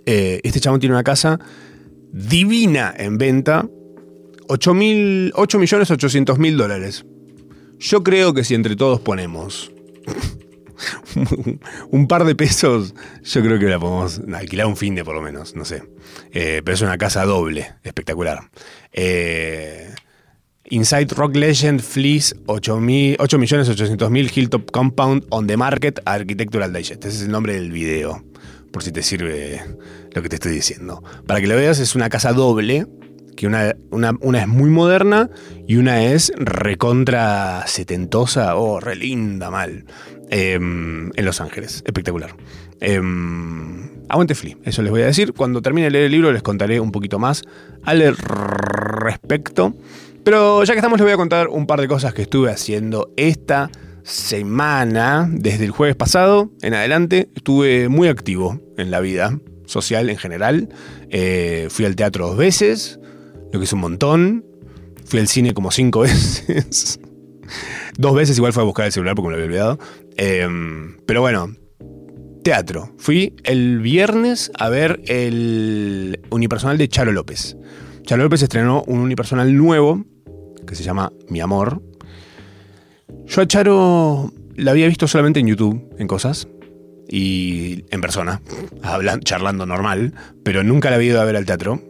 Eh, 0.05 0.39
este 0.43 0.59
chabón 0.59 0.79
tiene 0.79 0.95
una 0.95 1.03
casa 1.03 1.39
divina 2.12 2.93
en 2.97 3.17
venta. 3.17 3.67
8, 4.47 4.73
millones 4.73 5.91
800 5.91 6.39
mil 6.39 6.57
dólares. 6.57 7.05
Yo 7.77 8.03
creo 8.03 8.33
que 8.33 8.43
si 8.43 8.55
entre 8.55 8.75
todos 8.75 8.99
ponemos 8.99 9.71
un 11.91 12.07
par 12.07 12.23
de 12.25 12.35
pesos, 12.35 12.93
yo 13.23 13.41
creo 13.41 13.59
que 13.59 13.65
la 13.65 13.79
podemos 13.79 14.21
alquilar 14.33 14.67
un 14.67 14.77
fin 14.77 14.95
de 14.95 15.03
por 15.03 15.15
lo 15.15 15.21
menos, 15.21 15.55
no 15.55 15.65
sé. 15.65 15.83
Eh, 16.31 16.61
pero 16.63 16.75
es 16.75 16.81
una 16.81 16.97
casa 16.97 17.25
doble, 17.25 17.73
espectacular. 17.83 18.49
Eh, 18.91 19.93
Inside 20.71 21.07
Rock 21.15 21.35
Legend 21.35 21.81
Fleece 21.81 22.35
8.800.000 22.45 24.37
Hilltop 24.37 24.69
Compound 24.71 25.25
on 25.29 25.47
the 25.47 25.57
Market 25.57 25.99
Architectural 26.05 26.71
Digest. 26.71 27.03
Ese 27.05 27.17
es 27.17 27.23
el 27.23 27.31
nombre 27.31 27.53
del 27.53 27.71
video 27.71 28.23
por 28.71 28.83
si 28.83 28.91
te 28.91 29.01
sirve 29.01 29.63
lo 30.13 30.21
que 30.21 30.29
te 30.29 30.35
estoy 30.35 30.51
diciendo. 30.51 31.03
Para 31.25 31.41
que 31.41 31.47
lo 31.47 31.55
veas, 31.55 31.79
es 31.79 31.95
una 31.95 32.09
casa 32.09 32.33
doble, 32.33 32.85
que 33.39 33.47
una, 33.47 33.73
una, 33.89 34.41
es 34.41 34.47
muy 34.49 34.69
moderna 34.69 35.30
y 35.65 35.78
una 35.78 36.04
es 36.04 36.30
recontra 36.36 37.63
setentosa, 37.67 38.58
o 38.58 38.73
oh, 38.73 38.80
re 38.82 38.97
linda, 38.97 39.49
mal, 39.49 39.86
em, 40.30 41.10
en 41.15 41.25
Los 41.25 41.39
Ángeles. 41.39 41.82
Espectacular. 41.86 42.36
Eh, 42.82 42.99
aguante 44.10 44.36
Flea, 44.36 44.58
eso 44.65 44.82
les 44.82 44.91
voy 44.91 45.04
a 45.04 45.06
decir. 45.06 45.32
Cuando 45.32 45.62
termine 45.62 45.86
de 45.86 45.91
leer 45.91 46.06
el 46.08 46.12
libro 46.12 46.34
les 46.34 46.43
contaré 46.43 46.82
un 46.82 46.91
poquito 46.91 47.17
más 47.17 47.43
al 47.84 48.17
respecto. 48.17 49.73
Pero 50.25 50.65
ya 50.65 50.73
que 50.73 50.80
estamos 50.80 50.99
les 50.99 51.06
voy 51.06 51.13
a 51.13 51.17
contar 51.17 51.47
un 51.47 51.65
par 51.65 51.80
de 51.80 51.88
cosas 51.88 52.13
que 52.13 52.23
estuve 52.23 52.52
haciendo 52.52 53.13
esta 53.15 53.71
semana, 54.04 55.30
desde 55.32 55.63
el 55.63 55.71
jueves 55.71 55.95
pasado 55.95 56.52
en 56.62 56.73
adelante, 56.73 57.30
estuve 57.36 57.88
muy 57.88 58.10
activo 58.10 58.60
en 58.78 58.91
la 58.91 58.99
vida 58.99 59.39
social 59.63 60.10
en 60.10 60.17
general. 60.17 60.67
Eh, 61.10 61.67
fui 61.69 61.86
al 61.86 61.95
teatro 61.95 62.28
dos 62.28 62.38
veces, 62.38 62.99
lo 63.51 63.59
que 63.59 63.65
es 63.65 63.73
un 63.73 63.79
montón. 63.79 64.45
Fui 65.05 65.19
al 65.19 65.27
cine 65.27 65.53
como 65.53 65.71
cinco 65.71 65.99
veces. 66.01 66.99
dos 67.97 68.15
veces 68.15 68.38
igual 68.38 68.53
fue 68.53 68.63
a 68.63 68.65
buscar 68.65 68.85
el 68.85 68.91
celular 68.91 69.15
porque 69.15 69.27
me 69.27 69.31
lo 69.31 69.43
había 69.43 69.47
olvidado. 69.47 69.79
Em, 70.17 70.97
pero 71.05 71.21
bueno, 71.21 71.53
teatro. 72.43 72.93
Fui 72.97 73.35
el 73.43 73.79
viernes 73.79 74.51
a 74.57 74.69
ver 74.69 75.01
el 75.07 76.19
unipersonal 76.29 76.77
de 76.77 76.88
Charo 76.88 77.12
López. 77.12 77.57
Charo 78.03 78.23
López 78.23 78.41
estrenó 78.41 78.83
un 78.88 78.99
unipersonal 78.99 79.55
nuevo 79.55 80.05
que 80.65 80.75
se 80.75 80.83
llama 80.83 81.12
Mi 81.29 81.41
Amor, 81.41 81.81
yo 83.25 83.41
a 83.41 83.47
Charo 83.47 84.31
la 84.55 84.71
había 84.71 84.88
visto 84.88 85.07
solamente 85.07 85.39
en 85.39 85.47
YouTube, 85.47 85.95
en 85.97 86.07
cosas, 86.07 86.47
y 87.07 87.85
en 87.89 88.01
persona, 88.01 88.41
hablando, 88.83 89.23
charlando 89.23 89.65
normal, 89.65 90.13
pero 90.43 90.63
nunca 90.63 90.89
la 90.89 90.97
había 90.97 91.09
ido 91.09 91.21
a 91.21 91.25
ver 91.25 91.35
al 91.35 91.45
teatro. 91.45 91.81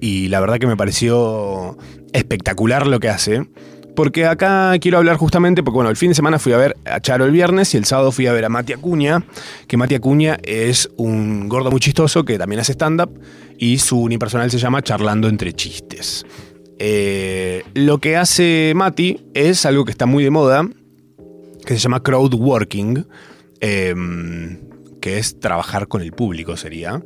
Y 0.00 0.28
la 0.28 0.40
verdad 0.40 0.58
que 0.58 0.66
me 0.66 0.76
pareció 0.76 1.76
espectacular 2.12 2.86
lo 2.86 3.00
que 3.00 3.08
hace. 3.08 3.46
Porque 3.94 4.26
acá 4.26 4.78
quiero 4.80 4.98
hablar 4.98 5.16
justamente, 5.16 5.64
porque 5.64 5.74
bueno, 5.74 5.90
el 5.90 5.96
fin 5.96 6.10
de 6.10 6.14
semana 6.14 6.38
fui 6.38 6.52
a 6.52 6.56
ver 6.56 6.76
a 6.84 7.00
Charo 7.00 7.24
el 7.24 7.32
viernes 7.32 7.74
y 7.74 7.78
el 7.78 7.84
sábado 7.84 8.12
fui 8.12 8.28
a 8.28 8.32
ver 8.32 8.44
a 8.44 8.48
Mati 8.48 8.72
Acuña, 8.72 9.24
que 9.66 9.76
Mati 9.76 9.96
Acuña 9.96 10.38
es 10.44 10.88
un 10.96 11.48
gordo 11.48 11.72
muy 11.72 11.80
chistoso 11.80 12.24
que 12.24 12.38
también 12.38 12.60
hace 12.60 12.74
stand-up 12.74 13.10
y 13.58 13.78
su 13.78 14.00
unipersonal 14.00 14.52
se 14.52 14.58
llama 14.58 14.82
Charlando 14.82 15.28
entre 15.28 15.52
chistes. 15.52 16.24
Eh, 16.78 17.64
lo 17.74 17.98
que 17.98 18.16
hace 18.16 18.72
Mati 18.76 19.20
es 19.34 19.66
algo 19.66 19.84
que 19.84 19.90
está 19.90 20.06
muy 20.06 20.22
de 20.22 20.30
moda, 20.30 20.68
que 21.66 21.74
se 21.74 21.80
llama 21.80 22.00
crowdworking, 22.00 23.04
em, 23.60 24.60
que 25.00 25.18
es 25.18 25.40
trabajar 25.40 25.88
con 25.88 26.02
el 26.02 26.12
público, 26.12 26.56
sería. 26.56 27.02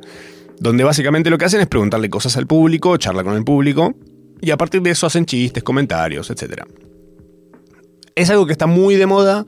Donde 0.63 0.85
básicamente 0.85 1.29
lo 1.29 1.37
que 1.37 1.43
hacen 1.43 1.59
es 1.59 1.67
preguntarle 1.67 2.09
cosas 2.09 2.37
al 2.37 2.47
público, 2.47 2.95
charla 2.95 3.21
con 3.25 3.35
el 3.35 3.43
público, 3.43 3.95
y 4.39 4.49
a 4.51 4.55
partir 4.55 4.81
de 4.81 4.91
eso 4.91 5.05
hacen 5.05 5.25
chistes, 5.25 5.61
comentarios, 5.61 6.29
etc. 6.29 6.63
Es 8.15 8.29
algo 8.29 8.45
que 8.45 8.53
está 8.53 8.65
muy 8.65 8.95
de 8.95 9.05
moda, 9.05 9.45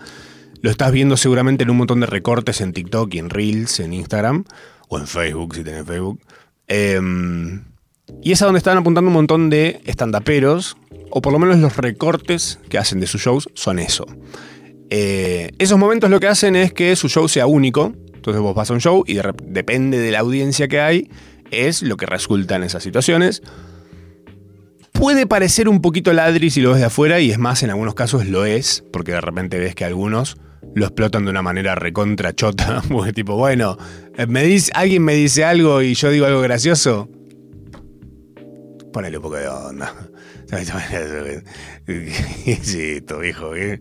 lo 0.61 0.69
estás 0.69 0.91
viendo 0.91 1.15
seguramente 1.15 1.63
en 1.63 1.69
un 1.69 1.77
montón 1.77 2.01
de 2.01 2.05
recortes 2.05 2.59
en 2.59 2.73
TikTok 2.73 3.13
y 3.13 3.19
en 3.19 3.29
Reels, 3.29 3.79
en 3.79 3.93
Instagram, 3.93 4.43
o 4.89 4.99
en 4.99 5.07
Facebook, 5.07 5.55
si 5.55 5.63
tenés 5.63 5.85
Facebook. 5.85 6.19
Em, 6.67 7.63
y 8.21 8.33
es 8.33 8.41
a 8.41 8.45
donde 8.45 8.57
están 8.57 8.77
apuntando 8.77 9.07
un 9.07 9.13
montón 9.13 9.49
de 9.49 9.79
estandaperos, 9.85 10.75
o 11.11 11.21
por 11.21 11.31
lo 11.31 11.39
menos 11.39 11.59
los 11.59 11.77
recortes 11.77 12.59
que 12.67 12.77
hacen 12.77 12.99
de 12.99 13.07
sus 13.07 13.21
shows 13.21 13.47
son 13.53 13.79
eso. 13.79 14.05
Eh, 14.89 15.51
esos 15.59 15.79
momentos 15.79 16.09
lo 16.09 16.19
que 16.19 16.27
hacen 16.27 16.57
es 16.57 16.73
que 16.73 16.93
su 16.97 17.07
show 17.07 17.29
sea 17.29 17.47
único. 17.47 17.93
Entonces 18.25 18.41
vos 18.41 18.55
vas 18.55 18.71
a 18.71 18.73
un 18.73 18.81
show 18.81 19.03
y 19.05 19.19
depende 19.43 19.99
de 19.99 20.09
la 20.09 20.21
audiencia 20.21 20.67
que 20.67 20.79
hay, 20.79 21.11
es 21.51 21.83
lo 21.83 21.95
que 21.95 22.07
resulta 22.07 22.55
en 22.55 22.63
esas 22.63 22.81
situaciones. 22.81 23.43
Puede 24.93 25.27
parecer 25.27 25.69
un 25.69 25.79
poquito 25.79 26.11
ladri 26.11 26.49
si 26.49 26.59
lo 26.59 26.71
ves 26.71 26.79
de 26.79 26.85
afuera, 26.85 27.19
y 27.19 27.29
es 27.29 27.37
más, 27.37 27.61
en 27.61 27.69
algunos 27.69 27.93
casos 27.93 28.25
lo 28.25 28.43
es, 28.43 28.83
porque 28.91 29.11
de 29.11 29.21
repente 29.21 29.59
ves 29.59 29.75
que 29.75 29.85
algunos 29.85 30.37
lo 30.73 30.87
explotan 30.87 31.25
de 31.25 31.29
una 31.29 31.43
manera 31.43 31.75
recontra 31.75 32.33
chota. 32.33 32.81
Porque 32.89 33.13
tipo, 33.13 33.35
bueno, 33.35 33.77
eh, 34.17 34.25
me 34.25 34.41
dice, 34.43 34.71
alguien 34.73 35.03
me 35.03 35.13
dice 35.13 35.43
algo 35.43 35.83
y 35.83 35.93
yo 35.93 36.09
digo 36.09 36.25
algo 36.25 36.41
gracioso. 36.41 37.07
Ponele 38.91 39.17
un 39.17 39.23
poco 39.23 39.35
de 39.35 39.47
onda. 39.47 39.93
sí, 42.63 42.81
esto, 42.81 43.19
viejo, 43.19 43.55
¿eh? 43.55 43.79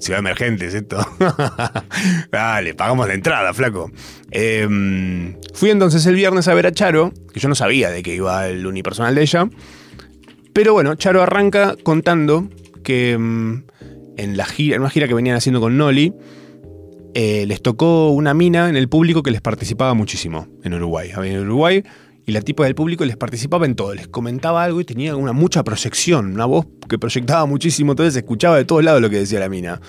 Ciudad 0.00 0.18
emergente, 0.18 0.66
¿es 0.66 0.74
esto? 0.74 0.98
Dale, 2.32 2.74
pagamos 2.74 3.06
la 3.06 3.14
entrada, 3.14 3.54
flaco. 3.54 3.90
Em, 4.30 5.36
fui 5.54 5.70
entonces 5.70 6.04
el 6.06 6.16
viernes 6.16 6.48
a 6.48 6.54
ver 6.54 6.66
a 6.66 6.72
Charo, 6.72 7.12
que 7.32 7.38
yo 7.38 7.48
no 7.48 7.54
sabía 7.54 7.90
de 7.90 8.02
que 8.02 8.16
iba 8.16 8.48
el 8.48 8.66
unipersonal 8.66 9.14
de 9.14 9.22
ella. 9.22 9.48
Pero 10.52 10.72
bueno, 10.72 10.96
Charo 10.96 11.22
arranca 11.22 11.76
contando 11.84 12.48
que 12.82 13.12
em, 13.12 13.62
en, 14.16 14.36
la 14.36 14.44
gira, 14.44 14.74
en 14.74 14.82
una 14.82 14.90
gira 14.90 15.06
que 15.06 15.14
venían 15.14 15.36
haciendo 15.36 15.60
con 15.60 15.76
Noli, 15.76 16.12
eh, 17.14 17.44
les 17.46 17.62
tocó 17.62 18.10
una 18.10 18.34
mina 18.34 18.68
en 18.68 18.76
el 18.76 18.88
público 18.88 19.22
que 19.22 19.30
les 19.30 19.40
participaba 19.40 19.94
muchísimo 19.94 20.48
en 20.64 20.74
Uruguay. 20.74 21.10
En 21.16 21.38
Uruguay 21.40 21.84
y 22.26 22.32
la 22.32 22.40
tipa 22.40 22.64
del 22.64 22.74
público 22.74 23.04
les 23.04 23.16
participaba 23.16 23.66
en 23.66 23.74
todo, 23.74 23.94
les 23.94 24.08
comentaba 24.08 24.62
algo 24.62 24.80
y 24.80 24.84
tenía 24.84 25.16
una 25.16 25.32
mucha 25.32 25.64
proyección, 25.64 26.32
una 26.32 26.46
voz 26.46 26.66
que 26.88 26.98
proyectaba 26.98 27.46
muchísimo, 27.46 27.92
entonces 27.92 28.14
escuchaba 28.16 28.56
de 28.56 28.64
todos 28.64 28.84
lados 28.84 29.00
lo 29.00 29.10
que 29.10 29.18
decía 29.18 29.40
la 29.40 29.48
mina. 29.48 29.80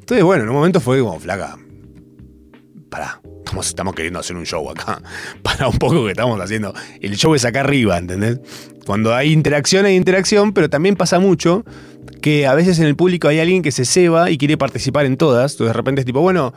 Entonces, 0.00 0.24
bueno, 0.24 0.44
en 0.44 0.48
un 0.48 0.56
momento 0.56 0.80
fue 0.80 1.00
como, 1.00 1.18
flaca, 1.20 1.58
pará, 2.88 3.20
estamos, 3.38 3.68
estamos 3.68 3.94
queriendo 3.94 4.20
hacer 4.20 4.36
un 4.36 4.46
show 4.46 4.68
acá, 4.70 5.02
para 5.42 5.68
un 5.68 5.78
poco 5.78 6.04
que 6.04 6.12
estamos 6.12 6.40
haciendo. 6.40 6.74
El 7.00 7.16
show 7.16 7.34
es 7.34 7.44
acá 7.44 7.60
arriba, 7.60 7.98
¿entendés? 7.98 8.40
Cuando 8.86 9.14
hay 9.14 9.32
interacción, 9.32 9.86
hay 9.86 9.96
interacción, 9.96 10.52
pero 10.52 10.68
también 10.68 10.96
pasa 10.96 11.18
mucho 11.18 11.64
que 12.20 12.46
a 12.46 12.54
veces 12.54 12.78
en 12.78 12.86
el 12.86 12.96
público 12.96 13.28
hay 13.28 13.38
alguien 13.38 13.62
que 13.62 13.70
se 13.70 13.84
ceba 13.84 14.30
y 14.30 14.38
quiere 14.38 14.56
participar 14.56 15.06
en 15.06 15.16
todas, 15.16 15.52
entonces 15.52 15.72
de 15.72 15.76
repente 15.76 16.00
es 16.00 16.06
tipo, 16.06 16.20
bueno, 16.20 16.52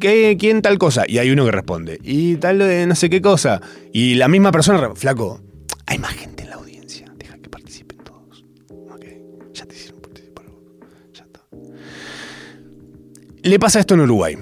¿Qué, 0.00 0.36
¿Quién 0.38 0.62
tal 0.62 0.78
cosa? 0.78 1.04
Y 1.06 1.18
hay 1.18 1.30
uno 1.30 1.44
que 1.44 1.50
responde. 1.50 1.98
Y 2.02 2.36
tal 2.36 2.58
de 2.58 2.86
no 2.86 2.94
sé 2.94 3.10
qué 3.10 3.20
cosa. 3.20 3.60
Y 3.92 4.14
la 4.14 4.28
misma 4.28 4.52
persona, 4.52 4.94
flaco, 4.94 5.40
hay 5.86 5.98
más 5.98 6.12
gente 6.12 6.44
en 6.44 6.50
la 6.50 6.56
audiencia. 6.56 7.12
Deja 7.16 7.38
que 7.38 7.48
participen 7.48 7.98
todos. 7.98 8.44
Ok, 8.90 9.04
ya 9.52 9.66
te 9.66 9.74
hicieron 9.74 10.00
participar. 10.00 10.44
Ya 11.12 11.24
está. 11.24 11.40
Le 13.42 13.58
pasa 13.58 13.80
esto 13.80 13.94
en 13.94 14.00
Uruguay. 14.00 14.36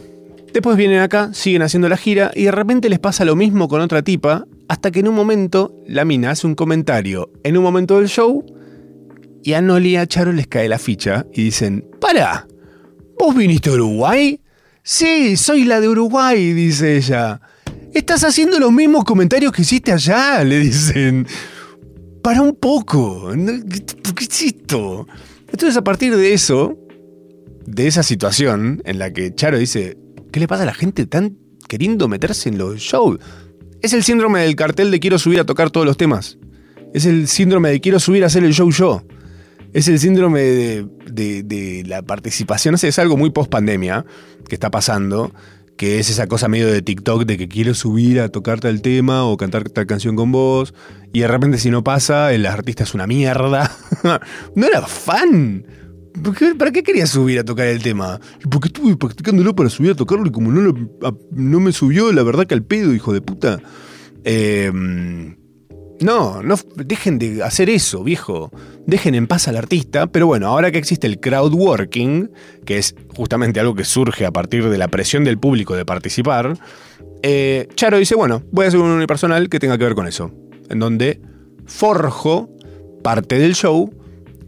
Después 0.53 0.77
vienen 0.77 1.01
acá, 1.01 1.31
siguen 1.33 1.63
haciendo 1.63 1.89
la 1.89 1.97
gira 1.97 2.31
y 2.35 2.45
de 2.45 2.53
repente 2.53 2.91
les 2.91 2.99
pasa 2.99 3.25
lo 3.25 3.37
mismo 3.37 3.69
con 3.69 3.81
otra 3.81 4.03
tipa, 4.03 4.47
hasta 4.69 4.91
que 4.91 5.01
en 5.01 5.09
un 5.09 5.15
momento 5.15 5.75
la 5.87 6.05
mina 6.05 6.31
hace 6.31 6.47
un 6.47 6.55
comentario 6.55 7.31
en 7.43 7.57
un 7.57 7.63
momento 7.63 7.99
del 7.99 8.09
show 8.09 8.45
y 9.43 9.55
a 9.55 9.63
Noli 9.63 9.97
a 9.97 10.07
Charo 10.07 10.33
les 10.33 10.47
cae 10.47 10.69
la 10.69 10.79
ficha 10.79 11.27
y 11.33 11.45
dicen, 11.45 11.89
para, 12.01 12.47
¿vos 13.19 13.35
viniste 13.35 13.71
a 13.71 13.73
Uruguay? 13.73 14.42
Sí, 14.85 15.37
soy 15.37 15.63
la 15.63 15.81
de 15.81 15.89
Uruguay, 15.89 16.53
dice 16.55 16.97
ella. 16.97 17.41
Estás 17.95 18.25
haciendo 18.25 18.59
los 18.59 18.73
mismos 18.73 19.05
comentarios 19.05 19.53
que 19.53 19.63
hiciste 19.63 19.93
allá, 19.93 20.43
le 20.43 20.59
dicen. 20.59 21.27
Para 22.21 22.43
un 22.43 22.57
poco. 22.57 23.31
¿Qué 24.17 24.25
es 24.25 24.43
esto? 24.43 25.07
Entonces, 25.49 25.77
a 25.77 25.85
partir 25.85 26.17
de 26.17 26.33
eso, 26.33 26.77
de 27.65 27.87
esa 27.87 28.03
situación 28.03 28.83
en 28.85 28.99
la 28.99 29.13
que 29.13 29.33
Charo 29.33 29.57
dice, 29.57 29.97
¿qué 30.33 30.41
le 30.41 30.49
pasa 30.49 30.65
a 30.65 30.67
la 30.67 30.75
gente 30.75 31.07
tan 31.07 31.39
queriendo 31.69 32.09
meterse 32.09 32.49
en 32.49 32.59
los 32.59 32.81
shows? 32.81 33.21
Es 33.83 33.93
el 33.93 34.03
síndrome 34.03 34.41
del 34.41 34.57
cartel 34.57 34.91
de 34.91 34.99
quiero 34.99 35.19
subir 35.19 35.39
a 35.39 35.47
tocar 35.47 35.71
todos 35.71 35.87
los 35.87 35.97
temas. 35.97 36.39
Es 36.93 37.07
el 37.07 37.29
síndrome 37.29 37.71
de 37.71 37.81
quiero 37.81 38.01
subir 38.01 38.25
a 38.25 38.27
hacer 38.27 38.43
el 38.43 38.53
show 38.53 38.71
yo. 38.71 39.05
Es 39.73 39.89
el 39.89 39.99
síndrome 39.99 40.43
de, 40.43 41.85
la 41.87 42.03
participación. 42.03 42.75
es 42.75 42.99
algo 42.99 43.17
muy 43.17 43.31
post 43.31 43.51
pandemia 43.51 44.05
que 44.49 44.55
está 44.55 44.71
pasando, 44.71 45.33
que 45.79 45.99
es 45.99 46.11
esa 46.11 46.27
cosa 46.27 46.49
medio 46.49 46.71
de 46.71 46.83
TikTok 46.83 47.25
de 47.25 47.39
que 47.39 47.49
quiero 47.49 47.73
subir 47.73 48.21
a 48.21 48.29
tocarte 48.29 48.69
el 48.69 48.83
tema 48.83 49.25
o 49.25 49.37
cantar 49.39 49.69
tal 49.71 49.87
canción 49.87 50.15
con 50.15 50.31
vos, 50.31 50.75
y 51.13 51.21
de 51.21 51.29
repente 51.29 51.59
si 51.59 51.71
no 51.71 51.83
pasa, 51.83 52.35
el 52.35 52.45
artista 52.45 52.85
es 52.85 52.93
una 52.93 53.07
mierda. 53.07 53.75
no 54.55 54.67
era 54.67 54.83
fan. 54.83 55.67
¿Para 56.59 56.71
qué 56.71 56.83
quería 56.83 57.07
subir 57.07 57.39
a 57.39 57.45
tocar 57.45 57.67
el 57.67 57.83
tema? 57.83 58.21
Porque 58.51 58.69
estuve 58.69 58.95
practicándolo 58.97 59.57
para 59.57 59.71
subir 59.71 59.93
a 59.93 59.95
tocarlo 59.95 60.27
y 60.27 60.31
como 60.31 60.53
no, 60.53 60.75
no 61.31 61.61
me 61.61 61.73
subió, 61.73 62.13
la 62.13 62.23
verdad 62.23 62.47
que 62.47 62.53
al 62.53 62.63
pedo, 62.63 62.93
hijo 62.93 63.15
de 63.15 63.23
puta. 63.23 63.59
Eh, 64.25 64.71
no, 66.03 66.43
no 66.43 66.57
dejen 66.77 67.19
de 67.19 67.43
hacer 67.43 67.71
eso, 67.71 68.03
viejo. 68.03 68.51
Dejen 68.87 69.15
en 69.15 69.27
paz 69.27 69.49
al 69.49 69.57
artista. 69.57 70.07
Pero 70.07 70.27
bueno, 70.27 70.49
ahora 70.49 70.71
que 70.71 70.79
existe 70.79 71.07
el 71.07 71.21
crowdworking, 71.21 72.31
que 72.65 72.79
es 72.79 72.95
justamente 73.17 73.61
algo 73.61 73.75
que 73.75 73.85
surge 73.85 74.27
a 74.27 74.31
partir 74.31 74.69
de 74.69 74.79
la 74.79 74.89
presión 74.89 75.25
del 75.25 75.39
público 75.39 75.77
de 75.77 75.85
participar, 75.85 76.59
eh, 77.23 77.69
Charo 77.75 77.99
dice, 77.99 78.15
bueno, 78.15 78.43
voy 78.51 78.65
a 78.65 78.69
hacer 78.69 78.81
un 78.81 78.91
unipersonal 78.91 79.49
que 79.49 79.61
tenga 79.61 79.79
que 79.79 79.85
ver 79.85 79.95
con 79.95 80.07
eso. 80.07 80.31
En 80.69 80.79
donde 80.79 81.21
forjo 81.67 82.51
parte 83.03 83.39
del 83.39 83.55
show 83.55 83.93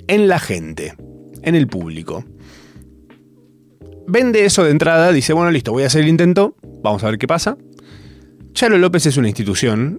en 0.07 0.29
la 0.29 0.39
gente, 0.39 0.95
en 1.43 1.55
el 1.55 1.67
público. 1.67 2.25
Vende 4.07 4.45
eso 4.45 4.65
de 4.65 4.71
entrada, 4.71 5.13
dice, 5.13 5.33
bueno, 5.33 5.51
listo, 5.51 5.73
voy 5.73 5.85
a 5.85 5.87
hacer 5.87 6.03
el 6.03 6.09
intento, 6.09 6.57
vamos 6.83 7.03
a 7.05 7.07
ver 7.11 7.19
qué 7.19 7.27
pasa. 7.27 7.57
Charo 8.53 8.79
López 8.79 9.07
es 9.07 9.17
una 9.17 9.29
institución, 9.29 9.99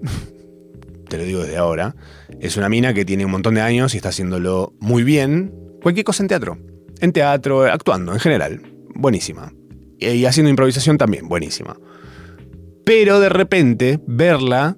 te 1.07 1.17
lo 1.17 1.23
digo 1.23 1.41
desde 1.41 1.57
ahora, 1.57 1.95
es 2.39 2.57
una 2.57 2.69
mina 2.69 2.93
que 2.93 3.05
tiene 3.05 3.25
un 3.25 3.31
montón 3.31 3.55
de 3.55 3.61
años 3.61 3.93
y 3.93 3.97
está 3.97 4.09
haciéndolo 4.09 4.73
muy 4.79 5.03
bien. 5.03 5.53
Cualquier 5.81 6.05
cosa 6.05 6.23
en 6.23 6.27
teatro. 6.27 6.57
En 6.99 7.11
teatro, 7.11 7.63
actuando 7.63 8.13
en 8.13 8.19
general. 8.19 8.61
Buenísima. 8.95 9.53
Y 9.99 10.25
haciendo 10.25 10.49
improvisación 10.49 10.97
también, 10.97 11.27
buenísima. 11.27 11.77
Pero 12.85 13.19
de 13.19 13.29
repente, 13.29 13.99
verla 14.05 14.77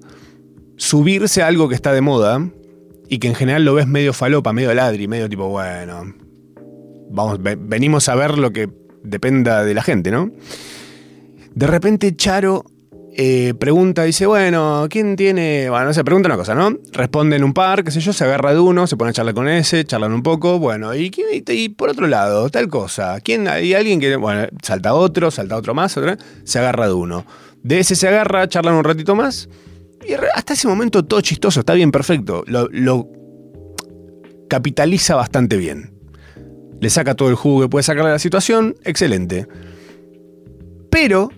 subirse 0.77 1.41
a 1.41 1.47
algo 1.47 1.67
que 1.69 1.75
está 1.75 1.91
de 1.91 2.01
moda 2.01 2.49
y 3.09 3.19
que 3.19 3.27
en 3.27 3.35
general 3.35 3.65
lo 3.65 3.73
ves 3.73 3.87
medio 3.87 4.13
falopa, 4.13 4.53
medio 4.53 4.73
ladri, 4.73 5.07
medio 5.07 5.27
tipo, 5.27 5.47
bueno, 5.49 6.13
vamos, 7.09 7.39
venimos 7.41 8.07
a 8.09 8.15
ver 8.15 8.37
lo 8.37 8.51
que 8.51 8.69
dependa 9.03 9.63
de 9.63 9.73
la 9.73 9.81
gente, 9.81 10.11
¿no? 10.11 10.31
De 11.53 11.67
repente 11.67 12.15
Charo 12.15 12.65
eh, 13.19 13.55
pregunta, 13.55 14.03
dice, 14.03 14.27
bueno, 14.27 14.85
¿quién 14.91 15.15
tiene? 15.15 15.71
Bueno, 15.71 15.91
no 15.91 16.03
pregunta 16.03 16.29
una 16.29 16.37
cosa, 16.37 16.53
¿no? 16.53 16.77
Responden 16.91 17.43
un 17.43 17.51
par, 17.51 17.83
qué 17.83 17.89
sé 17.89 17.99
yo, 17.99 18.13
se 18.13 18.23
agarra 18.23 18.53
de 18.53 18.59
uno, 18.59 18.85
se 18.85 18.95
pone 18.95 19.09
a 19.09 19.13
charlar 19.13 19.33
con 19.33 19.49
ese, 19.49 19.83
charlan 19.85 20.13
un 20.13 20.21
poco, 20.21 20.59
bueno, 20.59 20.93
y, 20.93 21.11
y, 21.47 21.69
por 21.69 21.89
otro 21.89 22.05
lado, 22.05 22.47
tal 22.51 22.67
cosa, 22.67 23.19
¿quién? 23.21 23.47
Hay 23.47 23.73
alguien 23.73 23.99
que, 23.99 24.15
bueno, 24.17 24.47
salta 24.61 24.93
otro, 24.93 25.31
salta 25.31 25.57
otro 25.57 25.73
más, 25.73 25.99
se 26.43 26.59
agarra 26.59 26.85
de 26.85 26.93
uno. 26.93 27.25
De 27.63 27.79
ese 27.79 27.95
se 27.95 28.07
agarra, 28.07 28.47
charlan 28.47 28.75
un 28.75 28.83
ratito 28.83 29.15
más, 29.15 29.49
y 30.07 30.13
hasta 30.35 30.53
ese 30.53 30.67
momento 30.67 31.03
todo 31.03 31.19
chistoso, 31.21 31.61
está 31.61 31.73
bien, 31.73 31.91
perfecto. 31.91 32.43
Lo, 32.45 32.69
lo 32.71 33.09
capitaliza 34.47 35.15
bastante 35.15 35.57
bien. 35.57 35.91
Le 36.79 36.91
saca 36.91 37.15
todo 37.15 37.29
el 37.29 37.35
jugo 37.35 37.61
que 37.61 37.69
puede 37.69 37.81
sacar 37.81 38.05
de 38.05 38.11
la 38.11 38.19
situación, 38.19 38.75
excelente. 38.83 39.47
Pero, 40.91 41.31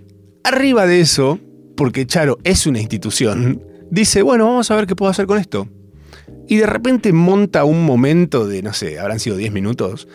arriba 0.44 0.86
de 0.86 1.00
eso, 1.00 1.40
porque 1.80 2.06
Charo 2.06 2.40
es 2.44 2.68
una 2.68 2.82
institución, 2.82 3.64
dice, 3.90 4.22
bueno, 4.22 4.44
vamos 4.48 4.70
a 4.70 4.76
ver 4.76 4.86
qué 4.86 4.98
puedo 4.98 5.10
hacer 5.10 5.26
con 5.28 5.38
esto. 5.38 5.70
Y 6.46 6.58
de 6.58 6.66
repente 6.66 7.14
monta 7.14 7.64
un 7.64 7.86
momento 7.86 8.46
de, 8.46 8.62
no 8.62 8.74
sé, 8.74 9.00
habrán 9.00 9.22
sido 9.22 9.38
10 9.38 9.54
minutos, 9.54 10.10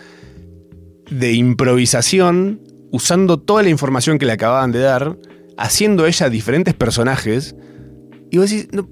de 1.11 1.33
improvisación, 1.33 2.61
usando 2.91 3.41
toda 3.41 3.63
la 3.63 3.71
información 3.71 4.19
que 4.19 4.27
le 4.27 4.33
acababan 4.33 4.73
de 4.73 4.81
dar, 4.81 5.17
haciendo 5.57 6.05
ella 6.05 6.29
diferentes 6.29 6.75
personajes. 6.75 7.57
Y 8.31 8.37
vos 8.37 8.51
decís, 8.51 8.69
no, 8.71 8.87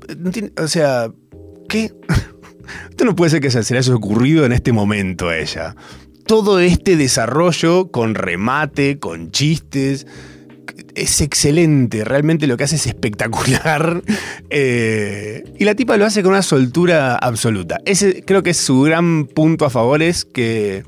o 0.57 0.67
sea, 0.67 1.13
¿qué? 1.69 1.93
Esto 2.89 3.05
no 3.05 3.15
puede 3.15 3.33
ser 3.33 3.41
que 3.43 3.51
se 3.51 3.75
le 3.75 3.81
haya 3.81 3.95
ocurrido 3.95 4.47
en 4.47 4.53
este 4.53 4.73
momento 4.73 5.29
a 5.29 5.37
ella. 5.37 5.77
Todo 6.25 6.59
este 6.59 6.97
desarrollo 6.97 7.91
con 7.91 8.15
remate, 8.15 8.99
con 8.99 9.31
chistes, 9.31 10.07
es 10.95 11.21
excelente, 11.21 12.05
realmente 12.05 12.47
lo 12.47 12.57
que 12.57 12.65
hace 12.65 12.77
es 12.77 12.87
espectacular. 12.87 14.03
Eh, 14.55 15.45
y 15.59 15.65
la 15.65 15.75
tipa 15.75 15.97
lo 15.97 16.05
hace 16.05 16.23
con 16.23 16.33
una 16.33 16.43
soltura 16.43 17.17
absoluta. 17.17 17.81
Ese 17.87 18.23
creo 18.23 18.43
que 18.43 18.51
es 18.51 18.59
su 18.59 18.83
gran 18.83 19.25
punto 19.25 19.65
a 19.65 19.71
favor, 19.71 20.03
es 20.03 20.27
que 20.27 20.85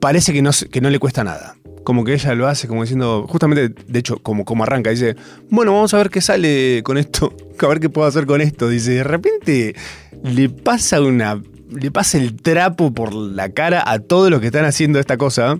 parece 0.00 0.32
que 0.32 0.42
no, 0.42 0.50
que 0.70 0.80
no 0.80 0.90
le 0.90 0.98
cuesta 0.98 1.22
nada. 1.22 1.56
Como 1.84 2.02
que 2.02 2.14
ella 2.14 2.34
lo 2.34 2.48
hace 2.48 2.66
como 2.66 2.82
diciendo, 2.82 3.26
justamente, 3.28 3.80
de 3.86 3.98
hecho, 3.98 4.18
como, 4.18 4.44
como 4.44 4.64
arranca, 4.64 4.90
dice, 4.90 5.14
bueno, 5.50 5.72
vamos 5.72 5.94
a 5.94 5.98
ver 5.98 6.10
qué 6.10 6.20
sale 6.20 6.82
con 6.82 6.98
esto, 6.98 7.32
a 7.60 7.66
ver 7.68 7.78
qué 7.78 7.88
puedo 7.88 8.08
hacer 8.08 8.26
con 8.26 8.40
esto. 8.40 8.68
Dice, 8.68 8.92
de 8.92 9.04
repente 9.04 9.76
le 10.24 10.48
pasa 10.48 11.00
una. 11.00 11.40
le 11.70 11.90
pasa 11.92 12.18
el 12.18 12.34
trapo 12.34 12.92
por 12.92 13.14
la 13.14 13.50
cara 13.50 13.84
a 13.86 14.00
todos 14.00 14.30
los 14.30 14.40
que 14.40 14.46
están 14.46 14.64
haciendo 14.64 14.98
esta 14.98 15.16
cosa, 15.16 15.58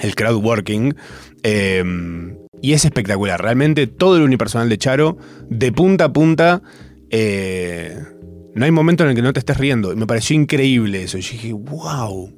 el 0.00 0.14
crowdworking, 0.14 0.94
Em, 1.42 2.36
y 2.60 2.72
es 2.72 2.84
espectacular. 2.84 3.40
Realmente 3.40 3.86
todo 3.86 4.16
el 4.16 4.22
unipersonal 4.22 4.68
de 4.68 4.78
Charo, 4.78 5.18
de 5.48 5.72
punta 5.72 6.04
a 6.04 6.12
punta, 6.12 6.62
eh, 7.10 7.98
No 8.54 8.66
hay 8.66 8.70
momento 8.70 9.02
en 9.02 9.10
el 9.10 9.16
que 9.16 9.22
no 9.22 9.32
te 9.32 9.38
estés 9.38 9.56
riendo. 9.56 9.96
Me 9.96 10.06
pareció 10.06 10.36
increíble 10.36 11.02
eso. 11.02 11.16
Yo 11.16 11.32
dije, 11.32 11.52
wow, 11.54 12.30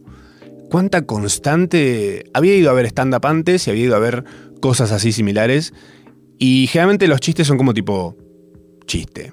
cuánta 0.71 1.07
constante. 1.07 2.25
Había 2.33 2.55
ido 2.55 2.71
a 2.71 2.73
ver 2.73 2.87
stand-up 2.87 3.27
antes 3.27 3.67
y 3.67 3.71
había 3.71 3.85
ido 3.85 3.97
a 3.97 3.99
ver 3.99 4.25
cosas 4.61 4.93
así 4.93 5.11
similares. 5.11 5.75
Y 6.39 6.69
generalmente 6.69 7.09
los 7.09 7.21
chistes 7.21 7.49
son 7.49 7.57
como 7.57 7.75
tipo, 7.75 8.17
chiste. 8.87 9.33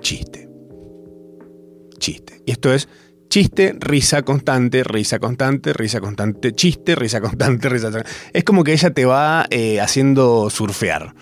Chiste. 0.00 0.48
Chiste. 1.98 2.42
Y 2.44 2.50
esto 2.50 2.72
es 2.74 2.88
chiste, 3.32 3.74
risa 3.80 4.20
constante, 4.20 4.84
risa 4.84 5.18
constante, 5.18 5.72
risa 5.72 6.02
constante, 6.02 6.52
chiste, 6.52 6.94
risa 6.94 7.22
constante, 7.22 7.66
risa 7.70 7.84
constante. 7.84 8.10
Es 8.34 8.44
como 8.44 8.62
que 8.62 8.74
ella 8.74 8.90
te 8.90 9.06
va 9.06 9.46
eh, 9.48 9.80
haciendo 9.80 10.50
surfear 10.50 11.14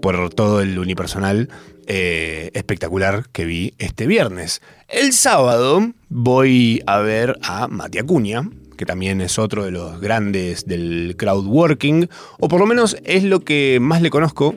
por 0.00 0.32
todo 0.32 0.60
el 0.60 0.78
unipersonal 0.78 1.48
eh, 1.88 2.52
espectacular 2.54 3.24
que 3.32 3.44
vi 3.44 3.74
este 3.78 4.06
viernes. 4.06 4.62
El 4.86 5.12
sábado 5.12 5.94
voy 6.08 6.80
a 6.86 6.98
ver 6.98 7.36
a 7.42 7.66
Mati 7.66 7.98
Acuña, 7.98 8.48
que 8.76 8.86
también 8.86 9.20
es 9.20 9.36
otro 9.40 9.64
de 9.64 9.72
los 9.72 10.00
grandes 10.00 10.64
del 10.64 11.16
crowdworking, 11.18 12.08
o 12.38 12.46
por 12.46 12.60
lo 12.60 12.66
menos 12.66 12.96
es 13.02 13.24
lo 13.24 13.40
que 13.40 13.78
más 13.80 14.00
le 14.00 14.10
conozco, 14.10 14.54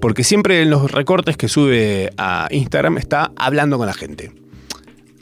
porque 0.00 0.22
siempre 0.22 0.62
en 0.62 0.70
los 0.70 0.92
recortes 0.92 1.36
que 1.36 1.48
sube 1.48 2.12
a 2.16 2.46
Instagram 2.52 2.98
está 2.98 3.32
hablando 3.34 3.78
con 3.78 3.88
la 3.88 3.94
gente. 3.94 4.39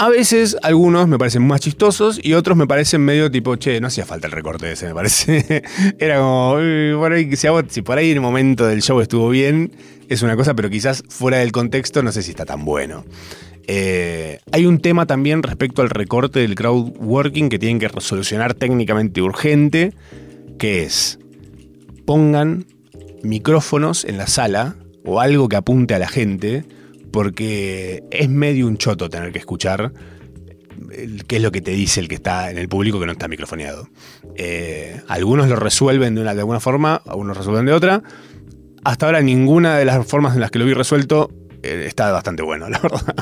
A 0.01 0.11
veces 0.11 0.57
algunos 0.63 1.09
me 1.09 1.19
parecen 1.19 1.45
más 1.45 1.61
chistosos 1.61 2.21
y 2.23 2.35
otros 2.35 2.57
me 2.57 2.69
parecen 2.69 3.01
medio 3.01 3.33
tipo, 3.33 3.57
che, 3.57 3.81
no 3.81 3.89
hacía 3.89 4.07
falta 4.07 4.29
el 4.29 4.33
recorte 4.33 4.71
ese, 4.71 4.87
me 4.87 4.95
parece. 4.95 5.65
Era 5.99 6.19
como, 6.19 6.53
por 7.01 7.13
ahí, 7.13 7.29
si, 7.69 7.83
por 7.83 7.99
ahí 7.99 8.13
el 8.13 8.21
momento 8.21 8.65
del 8.65 8.81
show 8.81 9.01
estuvo 9.01 9.29
bien, 9.29 9.73
es 10.09 10.23
una 10.23 10.37
cosa, 10.37 10.55
pero 10.55 10.71
quizás 10.71 11.03
fuera 11.09 11.39
del 11.39 11.51
contexto 11.51 12.05
no 12.05 12.13
sé 12.13 12.23
si 12.23 12.31
está 12.31 12.47
tan 12.47 12.65
bueno. 12.65 13.05
Eh, 13.67 14.39
hay 14.53 14.67
un 14.67 14.79
tema 14.79 15.05
también 15.05 15.43
respecto 15.43 15.83
al 15.83 15.91
recorte 15.91 16.39
del 16.39 16.55
crowdworking 16.55 17.49
que 17.49 17.59
tienen 17.59 17.81
que 17.81 17.89
resolucionar 17.89 18.55
técnicamente 18.55 19.21
urgente, 19.21 19.95
que 20.61 20.85
es, 20.85 21.19
pongan 22.07 22.67
micrófonos 23.25 24.05
en 24.05 24.17
la 24.17 24.29
sala 24.29 24.77
o 25.05 25.21
algo 25.21 25.49
que 25.49 25.57
apunte 25.57 25.97
a 25.97 25.99
la 25.99 26.07
gente 26.07 26.65
porque 27.13 28.03
es 28.11 28.29
medio 28.29 28.67
un 28.67 28.77
choto 28.77 29.09
tener 29.09 29.33
que 29.33 29.39
escuchar 29.39 29.93
qué 31.27 31.37
es 31.37 31.43
lo 31.43 31.53
que 31.53 31.61
te 31.61 31.73
dice 31.73 32.01
el 32.01 32.09
que 32.09 32.17
está 32.17 32.51
en 32.51 32.59
el 32.59 32.69
público 32.69 33.01
que 33.01 33.07
no 33.07 33.13
está 33.13 33.29
microfoneado. 33.29 33.89
Eh, 34.37 35.01
algunos 35.09 35.49
lo 35.49 35.57
resuelven 35.57 36.15
de, 36.15 36.21
una, 36.21 36.35
de 36.35 36.41
alguna 36.41 36.61
forma, 36.61 37.03
algunos 37.07 37.37
resuelven 37.37 37.67
de 37.67 37.73
otra. 37.73 38.03
Hasta 38.85 39.07
ahora 39.07 39.23
ninguna 39.23 39.77
de 39.77 39.85
las 39.85 40.07
formas 40.07 40.35
en 40.35 40.41
las 40.41 40.51
que 40.51 40.59
lo 40.59 40.65
vi 40.65 40.75
resuelto 40.75 41.31
eh, 41.63 41.85
está 41.87 42.11
bastante 42.13 42.43
bueno, 42.43 42.69
la 42.71 42.79
verdad. 42.79 43.15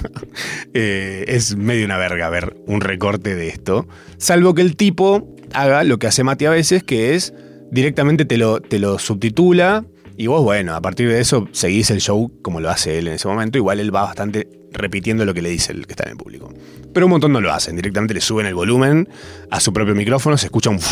Eh, 0.74 1.24
es 1.28 1.56
medio 1.56 1.84
una 1.86 1.96
verga 1.96 2.28
ver 2.28 2.56
un 2.66 2.80
recorte 2.80 3.34
de 3.34 3.48
esto. 3.48 3.88
Salvo 4.18 4.54
que 4.54 4.62
el 4.62 4.76
tipo 4.76 5.34
haga 5.52 5.84
lo 5.84 5.98
que 5.98 6.06
hace 6.06 6.24
Mati 6.24 6.44
a 6.46 6.50
veces, 6.50 6.82
que 6.82 7.14
es 7.14 7.32
directamente 7.70 8.24
te 8.24 8.36
lo, 8.36 8.60
te 8.60 8.78
lo 8.78 8.98
subtitula 8.98 9.84
y 10.18 10.26
vos, 10.28 10.42
bueno, 10.42 10.74
a 10.74 10.80
partir 10.80 11.08
de 11.08 11.20
eso 11.20 11.46
seguís 11.52 11.90
el 11.90 12.00
show 12.00 12.32
como 12.42 12.60
lo 12.60 12.70
hace 12.70 12.98
él 12.98 13.08
en 13.08 13.14
ese 13.14 13.28
momento. 13.28 13.58
Igual 13.58 13.80
él 13.80 13.94
va 13.94 14.02
bastante 14.02 14.48
repitiendo 14.72 15.24
lo 15.24 15.34
que 15.34 15.42
le 15.42 15.50
dice 15.50 15.72
el 15.72 15.86
que 15.86 15.92
está 15.92 16.04
en 16.04 16.10
el 16.10 16.16
público. 16.16 16.52
Pero 16.92 17.06
un 17.06 17.10
montón 17.10 17.32
no 17.32 17.40
lo 17.40 17.52
hacen. 17.52 17.76
Directamente 17.76 18.14
le 18.14 18.20
suben 18.20 18.46
el 18.46 18.54
volumen 18.54 19.08
a 19.50 19.60
su 19.60 19.72
propio 19.72 19.94
micrófono, 19.94 20.38
se 20.38 20.46
escucha 20.46 20.70
un... 20.70 20.78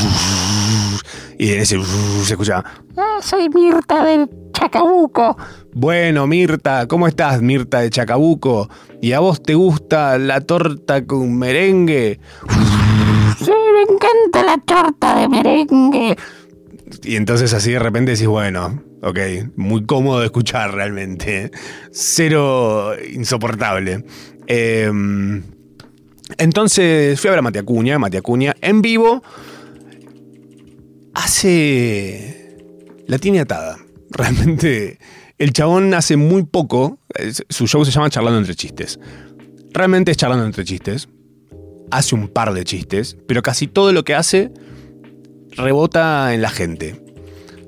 Y 1.38 1.52
en 1.52 1.60
ese 1.60 1.80
se 2.24 2.34
escucha... 2.34 2.62
Ah, 2.96 3.18
soy 3.20 3.48
Mirta 3.48 4.04
del 4.04 4.28
Chacabuco. 4.52 5.36
Bueno, 5.72 6.26
Mirta, 6.26 6.86
¿cómo 6.86 7.08
estás, 7.08 7.42
Mirta 7.42 7.80
de 7.80 7.90
Chacabuco? 7.90 8.68
¿Y 9.00 9.12
a 9.12 9.20
vos 9.20 9.42
te 9.42 9.54
gusta 9.54 10.18
la 10.18 10.40
torta 10.40 11.04
con 11.06 11.36
merengue? 11.38 12.20
Sí, 13.36 13.50
me 13.50 13.82
encanta 13.82 14.44
la 14.44 14.56
torta 14.58 15.18
de 15.18 15.28
merengue. 15.28 16.16
Y 17.02 17.16
entonces 17.16 17.52
así 17.52 17.72
de 17.72 17.80
repente 17.80 18.12
decís, 18.12 18.28
bueno, 18.28 18.80
ok, 19.04 19.18
muy 19.56 19.84
cómodo 19.84 20.20
de 20.20 20.26
escuchar 20.26 20.74
realmente. 20.74 21.50
Cero 21.92 22.94
insoportable. 23.12 24.04
Em, 24.46 25.42
entonces 26.38 27.20
fui 27.20 27.28
a 27.28 27.32
ver 27.32 27.38
a 27.38 27.42
Mati 27.42 27.58
Acuña, 27.58 27.98
Mati 27.98 28.16
Acuña 28.16 28.54
en 28.60 28.82
vivo. 28.82 29.22
Hace. 31.14 32.56
La 33.06 33.18
tiene 33.18 33.40
atada. 33.40 33.78
Realmente. 34.10 34.98
El 35.36 35.52
chabón 35.52 35.92
hace 35.94 36.16
muy 36.16 36.44
poco. 36.44 36.98
Su 37.48 37.66
show 37.66 37.84
se 37.84 37.90
llama 37.90 38.10
Charlando 38.10 38.38
entre 38.38 38.54
chistes. 38.54 38.98
Realmente 39.72 40.12
es 40.12 40.16
charlando 40.16 40.46
entre 40.46 40.64
chistes. 40.64 41.08
Hace 41.90 42.14
un 42.14 42.28
par 42.28 42.54
de 42.54 42.64
chistes. 42.64 43.16
Pero 43.26 43.42
casi 43.42 43.66
todo 43.66 43.92
lo 43.92 44.04
que 44.04 44.14
hace 44.14 44.52
rebota 45.50 46.32
en 46.34 46.42
la 46.42 46.50
gente. 46.50 47.03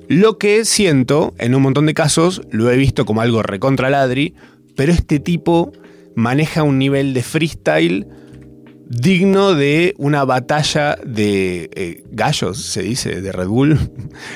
Lo 0.09 0.37
que 0.37 0.63
siento, 0.63 1.33
en 1.37 1.53
un 1.53 1.61
montón 1.61 1.85
de 1.85 1.93
casos, 1.93 2.41
lo 2.49 2.71
he 2.71 2.77
visto 2.77 3.05
como 3.05 3.21
algo 3.21 3.43
recontra 3.43 3.89
ladri, 3.89 4.35
pero 4.75 4.93
este 4.93 5.19
tipo 5.19 5.73
maneja 6.15 6.63
un 6.63 6.79
nivel 6.79 7.13
de 7.13 7.23
freestyle 7.23 8.07
digno 8.89 9.53
de 9.53 9.93
una 9.97 10.23
batalla 10.23 10.97
de 11.05 11.69
eh, 11.75 12.03
gallos, 12.11 12.57
se 12.63 12.83
dice, 12.83 13.21
de 13.21 13.31
Red 13.31 13.47
Bull. 13.47 13.77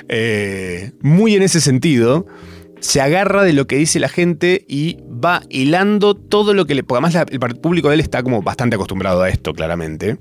Eh, 0.09 0.91
muy 1.01 1.35
en 1.35 1.41
ese 1.41 1.59
sentido. 1.59 2.27
Se 2.81 3.01
agarra 3.01 3.43
de 3.43 3.53
lo 3.53 3.65
que 3.65 3.77
dice 3.77 3.99
la 3.99 4.09
gente 4.09 4.63
y 4.67 4.97
va 5.03 5.41
hilando 5.49 6.15
todo 6.15 6.53
lo 6.53 6.65
que 6.65 6.75
le. 6.75 6.83
Porque 6.83 7.05
además 7.05 7.27
el 7.31 7.39
público 7.57 7.87
de 7.89 7.95
él 7.95 7.99
está 7.99 8.21
como 8.21 8.41
bastante 8.41 8.75
acostumbrado 8.75 9.21
a 9.21 9.29
esto, 9.29 9.53
claramente 9.53 10.17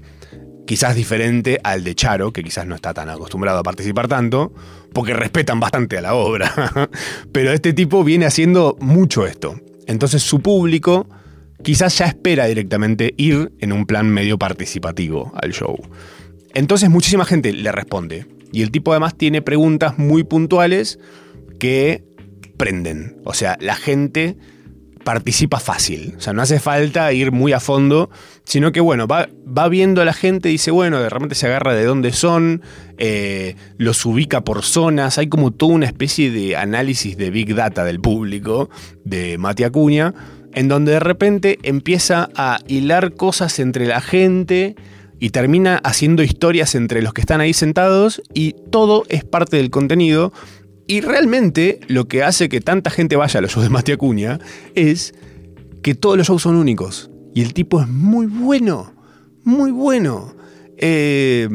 quizás 0.71 0.95
diferente 0.95 1.59
al 1.65 1.83
de 1.83 1.97
Charo, 1.97 2.33
que 2.33 2.45
quizás 2.45 2.65
no 2.65 2.77
está 2.77 2.95
tan 2.95 3.09
acostumbrado 3.09 3.59
a 3.59 3.63
participar 3.65 4.07
tanto, 4.07 4.53
porque 4.93 5.15
respetan 5.15 5.61
bastante 5.61 5.99
a 5.99 6.01
la 6.01 6.15
obra. 6.15 6.91
Pero 7.33 7.53
este 7.53 7.73
tipo 7.73 8.05
viene 8.05 8.27
haciendo 8.27 8.77
mucho 8.81 9.27
esto. 9.27 9.61
Entonces 9.87 10.23
su 10.23 10.41
público 10.41 11.09
quizás 11.63 11.99
ya 11.99 12.07
espera 12.07 12.47
directamente 12.47 13.15
ir 13.17 13.53
en 13.61 13.73
un 13.73 13.87
plan 13.87 14.09
medio 14.09 14.39
participativo 14.39 15.33
al 15.41 15.53
show. 15.53 15.77
Entonces 16.55 16.91
muchísima 16.91 17.25
gente 17.25 17.53
le 17.53 17.73
responde. 17.73 18.27
Y 18.53 18.63
el 18.63 18.71
tipo 18.71 18.93
además 18.93 19.17
tiene 19.17 19.43
preguntas 19.43 19.99
muy 19.99 20.25
puntuales 20.25 20.99
que 21.59 22.05
prenden. 22.57 23.21
O 23.25 23.35
sea, 23.35 23.57
la 23.61 23.77
gente 23.77 24.37
participa 25.05 25.61
fácil. 25.61 26.15
O 26.17 26.21
sea, 26.21 26.33
no 26.33 26.43
hace 26.43 26.61
falta 26.61 27.13
ir 27.13 27.33
muy 27.33 27.53
a 27.53 27.61
fondo, 27.61 28.11
sino 28.45 28.73
que, 28.73 28.81
bueno, 28.81 29.07
va, 29.07 29.29
va 29.47 29.69
viendo 29.69 30.03
a 30.03 30.05
la 30.05 30.13
gente 30.13 30.49
dice, 30.49 30.71
bueno, 30.71 31.01
de 31.01 31.09
repente 31.09 31.35
se 31.35 31.47
agarra 31.47 31.75
de 31.75 31.85
dónde 31.85 32.13
son, 32.13 32.63
eh, 32.99 33.57
los 33.77 34.05
ubica 34.05 34.43
por 34.43 34.63
zonas. 34.63 35.19
Hay 35.19 35.29
como 35.29 35.51
toda 35.51 35.75
una 35.75 35.87
especie 35.87 36.31
de 36.31 36.57
análisis 36.57 37.17
de 37.17 37.31
Big 37.31 37.55
Data 37.55 37.85
del 37.85 38.01
público 38.01 38.71
de 39.05 39.39
Mati 39.39 39.65
Acuña, 39.65 40.15
en 40.53 40.69
donde 40.69 40.93
de 40.93 41.01
repente 41.01 41.59
empieza 41.63 42.29
a 42.35 42.59
hilar 42.67 43.15
cosas 43.15 43.59
entre 43.59 43.87
la 43.87 44.01
gente 44.01 44.77
y 45.21 45.31
termina 45.31 45.77
haciendo 45.85 46.23
historias 46.23 46.75
entre 46.75 47.03
los 47.03 47.13
que 47.13 47.21
están 47.21 47.41
ahí 47.41 47.53
sentados 47.53 48.23
y 48.33 48.57
todo 48.71 49.05
es 49.11 49.23
parte 49.23 49.59
del 49.59 49.71
contenido 49.71 50.33
y 50.91 51.03
realmente 51.03 51.79
lo 51.87 52.09
que 52.09 52.25
hace 52.25 52.49
que 52.49 52.61
tanta 52.61 52.91
gente 52.91 53.15
vaya 53.15 53.39
a 53.39 53.41
los 53.43 53.53
shows 53.53 53.63
de 53.63 53.71
Mati 53.71 53.93
Acuña 53.93 54.41
es 54.75 55.15
que 55.85 55.95
todos 55.95 56.17
los 56.17 56.27
shows 56.27 56.43
son 56.43 56.57
únicos. 56.57 57.13
Y 57.33 57.43
el 57.43 57.55
tipo 57.55 57.81
es 57.81 57.87
muy 57.87 58.27
bueno, 58.27 58.93
muy 59.45 59.71
bueno. 59.71 60.35
Eh, 60.79 61.49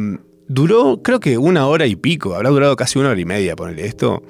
duró 0.48 1.02
creo 1.04 1.20
que 1.20 1.38
una 1.38 1.68
hora 1.68 1.86
y 1.86 1.98
pico, 1.98 2.34
habrá 2.34 2.50
durado 2.50 2.78
casi 2.78 2.98
una 2.98 3.10
hora 3.10 3.20
y 3.20 3.26
media 3.26 3.58
ponerle 3.58 3.86
esto. 3.86 4.24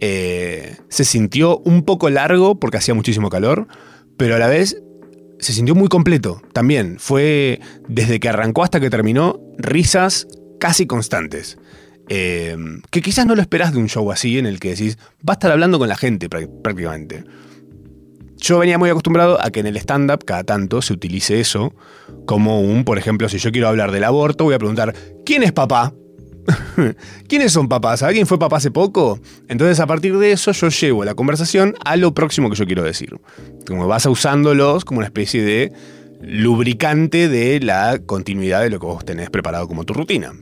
Eh, 0.00 0.78
se 0.88 1.04
sintió 1.04 1.58
un 1.58 1.84
poco 1.84 2.10
largo 2.10 2.58
porque 2.58 2.78
hacía 2.78 2.94
muchísimo 2.94 3.30
calor, 3.30 3.68
pero 4.16 4.34
a 4.34 4.38
la 4.40 4.48
vez 4.48 4.82
se 5.38 5.52
sintió 5.52 5.76
muy 5.76 5.86
completo 5.86 6.42
también. 6.52 6.96
Fue 6.98 7.60
desde 7.86 8.18
que 8.18 8.30
arrancó 8.30 8.64
hasta 8.64 8.80
que 8.80 8.90
terminó, 8.90 9.40
risas 9.58 10.26
casi 10.58 10.88
constantes. 10.88 11.56
Eh, 12.08 12.56
que 12.90 13.00
quizás 13.00 13.26
no 13.26 13.34
lo 13.34 13.40
esperás 13.40 13.72
de 13.72 13.78
un 13.78 13.88
show 13.88 14.10
así 14.12 14.38
en 14.38 14.46
el 14.46 14.60
que 14.60 14.70
decís, 14.70 14.98
va 15.26 15.32
a 15.32 15.34
estar 15.34 15.50
hablando 15.50 15.78
con 15.78 15.88
la 15.88 15.96
gente 15.96 16.28
prácticamente. 16.28 17.24
Yo 18.36 18.58
venía 18.58 18.76
muy 18.76 18.90
acostumbrado 18.90 19.40
a 19.42 19.50
que 19.50 19.60
en 19.60 19.66
el 19.66 19.76
stand-up 19.78 20.24
cada 20.24 20.44
tanto 20.44 20.82
se 20.82 20.92
utilice 20.92 21.40
eso 21.40 21.72
como 22.26 22.60
un, 22.60 22.84
por 22.84 22.98
ejemplo, 22.98 23.28
si 23.28 23.38
yo 23.38 23.50
quiero 23.52 23.68
hablar 23.68 23.90
del 23.90 24.04
aborto, 24.04 24.44
voy 24.44 24.54
a 24.54 24.58
preguntar, 24.58 24.94
¿quién 25.24 25.42
es 25.42 25.52
papá? 25.52 25.94
¿Quiénes 27.28 27.52
son 27.52 27.68
papás? 27.68 28.02
¿Alguien 28.02 28.26
fue 28.26 28.38
papá 28.38 28.58
hace 28.58 28.70
poco? 28.70 29.18
Entonces 29.48 29.80
a 29.80 29.86
partir 29.86 30.18
de 30.18 30.32
eso 30.32 30.52
yo 30.52 30.68
llevo 30.68 31.04
la 31.04 31.14
conversación 31.14 31.74
a 31.84 31.96
lo 31.96 32.12
próximo 32.12 32.50
que 32.50 32.56
yo 32.56 32.66
quiero 32.66 32.82
decir. 32.82 33.16
Como 33.66 33.86
vas 33.86 34.04
usándolos 34.06 34.84
como 34.84 34.98
una 34.98 35.06
especie 35.06 35.42
de 35.42 35.72
lubricante 36.20 37.28
de 37.28 37.60
la 37.60 37.98
continuidad 38.04 38.62
de 38.62 38.70
lo 38.70 38.78
que 38.78 38.86
vos 38.86 39.04
tenés 39.04 39.30
preparado 39.30 39.68
como 39.68 39.84
tu 39.84 39.94
rutina. 39.94 40.32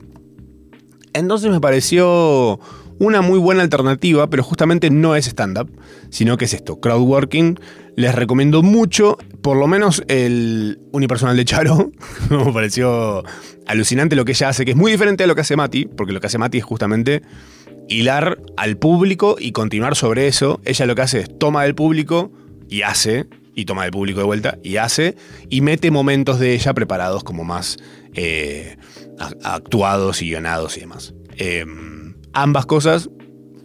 Entonces 1.13 1.51
me 1.51 1.61
pareció 1.61 2.59
una 2.99 3.21
muy 3.21 3.39
buena 3.39 3.61
alternativa, 3.61 4.29
pero 4.29 4.43
justamente 4.43 4.89
no 4.89 5.15
es 5.15 5.27
stand-up, 5.27 5.69
sino 6.09 6.37
que 6.37 6.45
es 6.45 6.53
esto, 6.53 6.79
crowdworking. 6.79 7.59
Les 7.95 8.15
recomiendo 8.15 8.63
mucho, 8.63 9.17
por 9.41 9.57
lo 9.57 9.67
menos 9.67 10.03
el 10.07 10.79
unipersonal 10.91 11.37
de 11.37 11.45
Charo, 11.45 11.91
me 12.29 12.53
pareció 12.53 13.23
alucinante 13.67 14.15
lo 14.15 14.25
que 14.25 14.31
ella 14.31 14.49
hace, 14.49 14.65
que 14.65 14.71
es 14.71 14.77
muy 14.77 14.91
diferente 14.91 15.23
a 15.23 15.27
lo 15.27 15.35
que 15.35 15.41
hace 15.41 15.55
Mati, 15.55 15.85
porque 15.85 16.13
lo 16.13 16.19
que 16.19 16.27
hace 16.27 16.37
Mati 16.37 16.59
es 16.59 16.63
justamente 16.63 17.21
hilar 17.89 18.39
al 18.57 18.77
público 18.77 19.35
y 19.39 19.51
continuar 19.51 19.95
sobre 19.95 20.27
eso. 20.27 20.61
Ella 20.65 20.85
lo 20.85 20.95
que 20.95 21.01
hace 21.01 21.19
es 21.21 21.37
toma 21.37 21.63
del 21.63 21.75
público 21.75 22.31
y 22.69 22.81
hace, 22.81 23.27
y 23.55 23.65
toma 23.65 23.83
del 23.83 23.91
público 23.91 24.19
de 24.19 24.25
vuelta 24.25 24.57
y 24.63 24.77
hace, 24.77 25.15
y 25.49 25.61
mete 25.61 25.91
momentos 25.91 26.39
de 26.39 26.53
ella 26.53 26.73
preparados 26.73 27.23
como 27.23 27.43
más 27.43 27.77
eh, 28.15 28.77
actuados 29.43 30.21
y 30.21 30.29
guionados 30.29 30.77
y 30.77 30.81
demás. 30.81 31.13
Eh, 31.37 31.65
ambas 32.33 32.65
cosas 32.65 33.09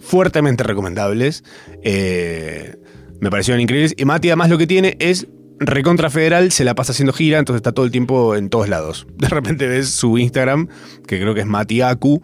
fuertemente 0.00 0.64
recomendables. 0.64 1.44
eh, 1.82 2.76
me 3.20 3.30
parecieron 3.30 3.60
increíbles. 3.60 3.94
Y 3.96 4.04
Mati 4.04 4.28
además 4.28 4.50
lo 4.50 4.58
que 4.58 4.66
tiene 4.66 4.96
es 5.00 5.26
recontra 5.58 6.08
federal, 6.10 6.52
se 6.52 6.64
la 6.64 6.74
pasa 6.74 6.92
haciendo 6.92 7.12
gira, 7.12 7.38
entonces 7.38 7.58
está 7.58 7.72
todo 7.72 7.84
el 7.84 7.90
tiempo 7.90 8.36
en 8.36 8.48
todos 8.48 8.68
lados. 8.68 9.06
De 9.16 9.28
repente 9.28 9.66
ves 9.66 9.88
su 9.90 10.18
Instagram, 10.18 10.68
que 11.06 11.20
creo 11.20 11.34
que 11.34 11.40
es 11.40 11.46
Mati 11.46 11.82
Aku, 11.82 12.22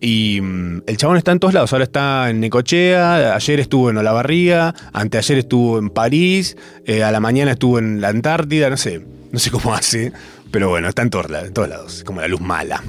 y 0.00 0.40
mm, 0.42 0.82
el 0.86 0.96
chabón 0.96 1.16
está 1.16 1.32
en 1.32 1.38
todos 1.38 1.54
lados. 1.54 1.72
Ahora 1.72 1.84
está 1.84 2.28
en 2.28 2.40
Necochea, 2.40 3.34
ayer 3.34 3.60
estuvo 3.60 3.90
en 3.90 3.96
Olavarría, 3.96 4.74
anteayer 4.92 5.38
estuvo 5.38 5.78
en 5.78 5.88
París, 5.88 6.56
eh, 6.84 7.02
a 7.02 7.10
la 7.10 7.20
mañana 7.20 7.52
estuvo 7.52 7.78
en 7.78 8.00
la 8.00 8.08
Antártida, 8.08 8.68
no 8.68 8.76
sé, 8.76 9.04
no 9.32 9.38
sé 9.38 9.50
cómo 9.50 9.74
hace, 9.74 10.12
pero 10.54 10.68
bueno, 10.68 10.88
está 10.88 11.02
en 11.02 11.10
todos, 11.10 11.28
lados, 11.28 12.04
como 12.04 12.20
la 12.20 12.28
luz 12.28 12.40
mala. 12.40 12.80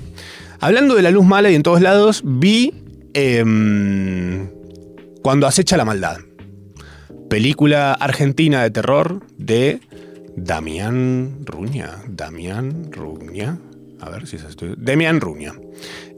Hablando 0.60 0.94
de 0.94 1.02
la 1.02 1.10
luz 1.10 1.26
mala 1.26 1.50
y 1.50 1.56
en 1.56 1.64
todos 1.64 1.82
lados, 1.82 2.22
vi 2.24 2.72
em, 3.16 4.48
Cuando 5.24 5.48
acecha 5.48 5.76
la 5.76 5.84
maldad. 5.84 6.20
Película 7.28 7.94
argentina 7.94 8.62
de 8.62 8.70
terror 8.70 9.26
de 9.40 9.80
Damián 10.38 11.40
Ruña. 11.44 12.04
Damián 12.08 12.92
Ruña. 12.92 13.58
A 14.00 14.12
ver 14.12 14.28
si 14.28 14.36
es 14.36 14.44
esto. 14.44 14.68
Damián 14.78 15.20
Ruña. 15.20 15.56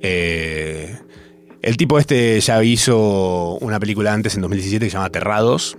Eh, 0.01 0.97
el 1.61 1.77
tipo 1.77 1.97
este 1.97 2.41
ya 2.41 2.61
hizo 2.61 3.57
una 3.61 3.79
película 3.79 4.11
antes 4.11 4.35
en 4.35 4.41
2017 4.41 4.85
que 4.85 4.89
se 4.89 4.95
llama 4.95 5.05
Aterrados. 5.05 5.77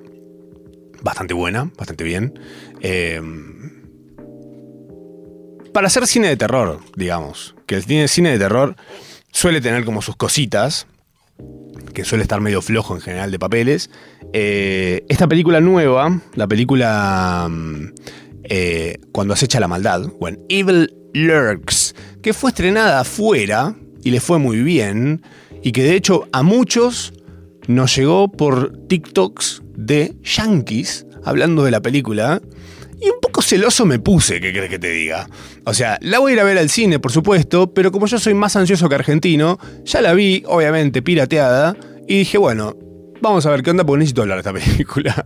Bastante 1.03 1.35
buena, 1.35 1.71
bastante 1.77 2.05
bien. 2.05 2.39
Eh, 2.81 3.21
para 5.73 5.87
hacer 5.87 6.07
cine 6.07 6.29
de 6.29 6.37
terror, 6.37 6.81
digamos. 6.97 7.55
Que 7.67 7.77
el 7.77 8.09
cine, 8.09 8.31
de 8.31 8.39
terror 8.39 8.77
suele 9.31 9.61
tener 9.61 9.85
como 9.85 10.03
sus 10.03 10.17
cositas. 10.17 10.87
Que 11.95 12.05
suele 12.05 12.23
estar 12.23 12.41
medio 12.41 12.63
flojo 12.63 12.95
en 12.95 13.01
general 13.01 13.31
de 13.31 13.39
papeles. 13.39 13.91
Eh, 14.33 15.05
esta 15.09 15.27
película 15.29 15.61
nueva, 15.61 16.21
la 16.35 16.47
película 16.47 17.47
mm, 17.49 17.85
eh, 18.45 18.99
Cuando 19.13 19.35
acecha 19.35 19.61
la 19.61 19.69
maldad, 19.69 20.07
When 20.19 20.41
Evil 20.49 20.93
Lurks, 21.15 21.95
que 22.23 22.33
fue 22.33 22.51
estrenada 22.51 23.01
afuera 23.01 23.75
y 24.03 24.11
le 24.11 24.21
fue 24.21 24.39
muy 24.39 24.63
bien, 24.63 25.23
y 25.63 25.73
que 25.73 25.83
de 25.83 25.95
hecho 25.95 26.29
a 26.33 26.43
muchos 26.43 27.13
nos 27.67 27.95
llegó 27.97 28.31
por 28.31 28.73
TikToks 28.89 29.63
de 29.77 30.17
yankees 30.23 31.07
hablando 31.25 31.65
de 31.65 31.71
la 31.71 31.81
película. 31.81 32.41
Y 33.01 33.09
un 33.11 33.21
poco 33.21 33.43
celoso 33.43 33.87
me 33.87 33.99
puse, 33.99 34.41
¿qué 34.41 34.53
crees 34.53 34.69
que 34.69 34.79
te 34.79 34.91
diga? 34.91 35.29
O 35.65 35.73
sea, 35.73 35.99
la 36.01 36.19
voy 36.19 36.33
a 36.33 36.35
ir 36.35 36.41
a 36.41 36.45
ver 36.45 36.59
al 36.59 36.69
cine, 36.69 36.99
por 36.99 37.13
supuesto, 37.13 37.73
pero 37.73 37.93
como 37.93 38.07
yo 38.07 38.19
soy 38.19 38.35
más 38.35 38.57
ansioso 38.57 38.89
que 38.89 38.97
argentino, 38.97 39.59
ya 39.85 40.01
la 40.01 40.15
vi, 40.15 40.43
obviamente, 40.47 41.01
pirateada, 41.03 41.77
y 42.09 42.19
dije, 42.19 42.39
bueno, 42.39 42.77
vamos 43.21 43.47
a 43.47 43.51
ver 43.51 43.63
qué 43.63 43.71
onda, 43.71 43.85
porque 43.85 44.01
necesito 44.01 44.23
hablar 44.23 44.43
de 44.43 44.51
esta 44.51 44.53
película. 44.73 45.25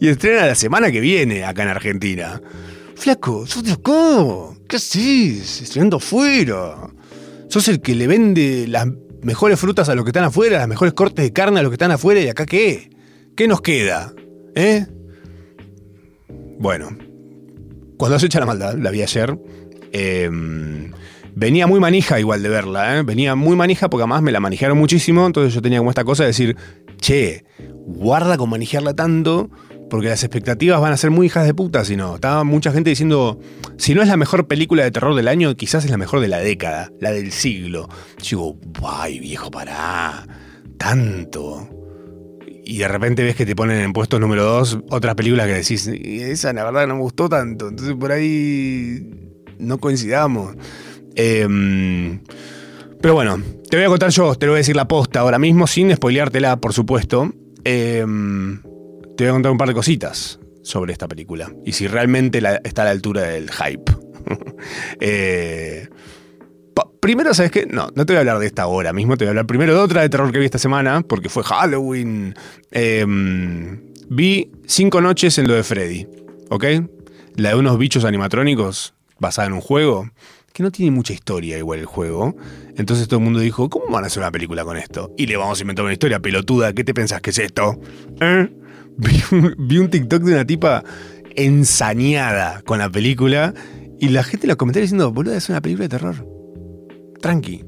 y 0.00 0.08
estrena 0.08 0.46
la 0.46 0.54
semana 0.54 0.90
que 0.90 1.00
viene 1.00 1.44
acá 1.44 1.62
en 1.62 1.68
Argentina. 1.68 2.40
Flaco, 2.96 3.46
sos 3.46 3.62
de 3.62 3.72
acá. 3.72 4.56
¿Qué 4.68 4.76
haces? 4.76 5.62
Estrenando 5.62 5.98
afuera. 5.98 6.90
Sos 7.48 7.68
el 7.68 7.80
que 7.80 7.94
le 7.94 8.06
vende 8.06 8.66
las 8.66 8.86
mejores 9.22 9.60
frutas 9.60 9.88
a 9.88 9.94
los 9.94 10.04
que 10.04 10.10
están 10.10 10.24
afuera, 10.24 10.58
las 10.58 10.68
mejores 10.68 10.94
cortes 10.94 11.24
de 11.24 11.32
carne 11.32 11.60
a 11.60 11.62
los 11.62 11.70
que 11.70 11.74
están 11.74 11.90
afuera, 11.90 12.20
¿y 12.20 12.28
acá 12.28 12.46
qué? 12.46 12.90
¿Qué 13.36 13.46
nos 13.46 13.60
queda? 13.60 14.12
¿Eh? 14.54 14.86
Bueno, 16.58 16.88
cuando 17.96 18.18
se 18.18 18.26
echa 18.26 18.40
la 18.40 18.46
maldad, 18.46 18.74
la 18.76 18.90
vi 18.90 19.02
ayer. 19.02 19.38
eh, 19.92 20.30
venía 21.36 21.66
muy 21.66 21.78
manija 21.78 22.18
igual 22.18 22.42
de 22.42 22.48
verla, 22.48 22.98
¿eh? 22.98 23.02
venía 23.02 23.34
muy 23.34 23.56
manija 23.56 23.90
porque 23.90 24.02
además 24.02 24.22
me 24.22 24.32
la 24.32 24.40
manejaron 24.40 24.78
muchísimo, 24.78 25.26
entonces 25.26 25.54
yo 25.54 25.62
tenía 25.62 25.78
como 25.78 25.90
esta 25.90 26.02
cosa 26.02 26.24
de 26.24 26.28
decir, 26.28 26.56
che, 26.98 27.44
guarda 27.84 28.38
con 28.38 28.48
manejarla 28.48 28.94
tanto, 28.94 29.50
porque 29.90 30.08
las 30.08 30.24
expectativas 30.24 30.80
van 30.80 30.94
a 30.94 30.96
ser 30.96 31.10
muy 31.10 31.26
hijas 31.26 31.46
de 31.46 31.54
puta, 31.54 31.84
si 31.84 31.94
no. 31.94 32.16
Estaba 32.16 32.42
mucha 32.42 32.72
gente 32.72 32.90
diciendo, 32.90 33.38
si 33.76 33.94
no 33.94 34.02
es 34.02 34.08
la 34.08 34.16
mejor 34.16 34.48
película 34.48 34.82
de 34.82 34.90
terror 34.90 35.14
del 35.14 35.28
año, 35.28 35.54
quizás 35.54 35.84
es 35.84 35.90
la 35.90 35.98
mejor 35.98 36.20
de 36.20 36.28
la 36.28 36.38
década, 36.38 36.90
la 37.00 37.12
del 37.12 37.30
siglo. 37.30 37.88
Yo 38.22 38.38
digo, 38.38 38.58
ay 38.82 39.20
viejo, 39.20 39.50
pará, 39.50 40.26
tanto. 40.78 41.68
Y 42.68 42.78
de 42.78 42.88
repente 42.88 43.22
ves 43.22 43.36
que 43.36 43.46
te 43.46 43.54
ponen 43.54 43.80
en 43.80 43.92
puesto 43.92 44.18
número 44.18 44.42
2 44.42 44.80
otras 44.90 45.14
películas 45.14 45.46
que 45.46 45.54
decís, 45.54 45.86
"Y 45.86 46.20
esa 46.20 46.52
la 46.52 46.64
verdad 46.64 46.88
no 46.88 46.96
me 46.96 47.00
gustó 47.02 47.28
tanto. 47.28 47.68
Entonces 47.68 47.94
por 47.94 48.10
ahí 48.10 49.08
no 49.58 49.78
coincidamos. 49.78 50.56
Em, 51.14 52.20
pero 53.00 53.14
bueno, 53.14 53.40
te 53.70 53.76
voy 53.76 53.86
a 53.86 53.88
contar 53.88 54.10
yo, 54.10 54.34
te 54.34 54.46
lo 54.46 54.52
voy 54.52 54.58
a 54.58 54.58
decir 54.58 54.74
la 54.74 54.88
posta 54.88 55.20
ahora 55.20 55.38
mismo, 55.38 55.68
sin 55.68 55.94
spoileártela, 55.94 56.56
por 56.56 56.72
supuesto. 56.72 57.32
Em, 57.62 58.60
te 59.16 59.24
voy 59.24 59.28
a 59.28 59.32
contar 59.32 59.52
un 59.52 59.58
par 59.58 59.68
de 59.68 59.74
cositas 59.74 60.40
sobre 60.62 60.92
esta 60.92 61.06
película. 61.06 61.52
Y 61.64 61.72
si 61.72 61.86
realmente 61.86 62.42
está 62.64 62.82
a 62.82 62.86
la 62.86 62.90
altura 62.90 63.22
del 63.22 63.50
hype. 63.50 63.92
Eh, 65.00 65.88
Primero, 67.06 67.32
¿sabes 67.34 67.52
qué? 67.52 67.66
No, 67.66 67.88
no 67.94 68.04
te 68.04 68.14
voy 68.14 68.16
a 68.16 68.18
hablar 68.18 68.40
de 68.40 68.46
esta 68.46 68.62
ahora 68.62 68.92
mismo, 68.92 69.16
te 69.16 69.24
voy 69.24 69.28
a 69.28 69.30
hablar 69.30 69.46
primero 69.46 69.74
de 69.74 69.78
otra 69.78 70.02
de 70.02 70.08
terror 70.08 70.32
que 70.32 70.40
vi 70.40 70.44
esta 70.44 70.58
semana, 70.58 71.02
porque 71.02 71.28
fue 71.28 71.44
Halloween. 71.44 72.34
Em, 72.72 73.80
vi 74.08 74.50
Cinco 74.66 75.00
Noches 75.00 75.38
en 75.38 75.46
lo 75.46 75.54
de 75.54 75.62
Freddy, 75.62 76.08
¿ok? 76.50 76.64
La 77.36 77.50
de 77.50 77.54
unos 77.54 77.78
bichos 77.78 78.04
animatrónicos 78.04 78.94
basada 79.20 79.46
en 79.46 79.54
un 79.54 79.60
juego, 79.60 80.10
que 80.52 80.64
no 80.64 80.72
tiene 80.72 80.90
mucha 80.90 81.12
historia 81.12 81.56
igual 81.58 81.78
el 81.78 81.86
juego. 81.86 82.34
Entonces 82.76 83.06
todo 83.06 83.20
el 83.20 83.24
mundo 83.24 83.38
dijo, 83.38 83.70
¿cómo 83.70 83.86
van 83.88 84.02
a 84.02 84.08
hacer 84.08 84.20
una 84.20 84.32
película 84.32 84.64
con 84.64 84.76
esto? 84.76 85.12
Y 85.16 85.26
le 85.26 85.36
vamos 85.36 85.60
a 85.60 85.62
inventar 85.62 85.84
una 85.84 85.92
historia 85.92 86.18
pelotuda, 86.18 86.72
¿qué 86.72 86.82
te 86.82 86.92
pensás 86.92 87.20
que 87.20 87.30
es 87.30 87.38
esto? 87.38 87.78
¿Eh? 88.20 88.50
Vi, 89.58 89.78
un, 89.78 89.90
TikTok 89.90 90.22
de 90.22 90.32
una 90.32 90.44
tipa 90.44 90.82
ensañada 91.36 92.62
con 92.62 92.80
la 92.80 92.90
película 92.90 93.54
y 94.00 94.08
la 94.08 94.24
gente 94.24 94.46
en 94.46 94.48
los 94.48 94.56
comentarios 94.56 94.90
diciendo, 94.90 95.12
boludo, 95.12 95.34
es 95.34 95.48
una 95.48 95.60
película 95.60 95.84
de 95.84 95.88
terror. 95.90 96.35
Tranqui. 97.20 97.64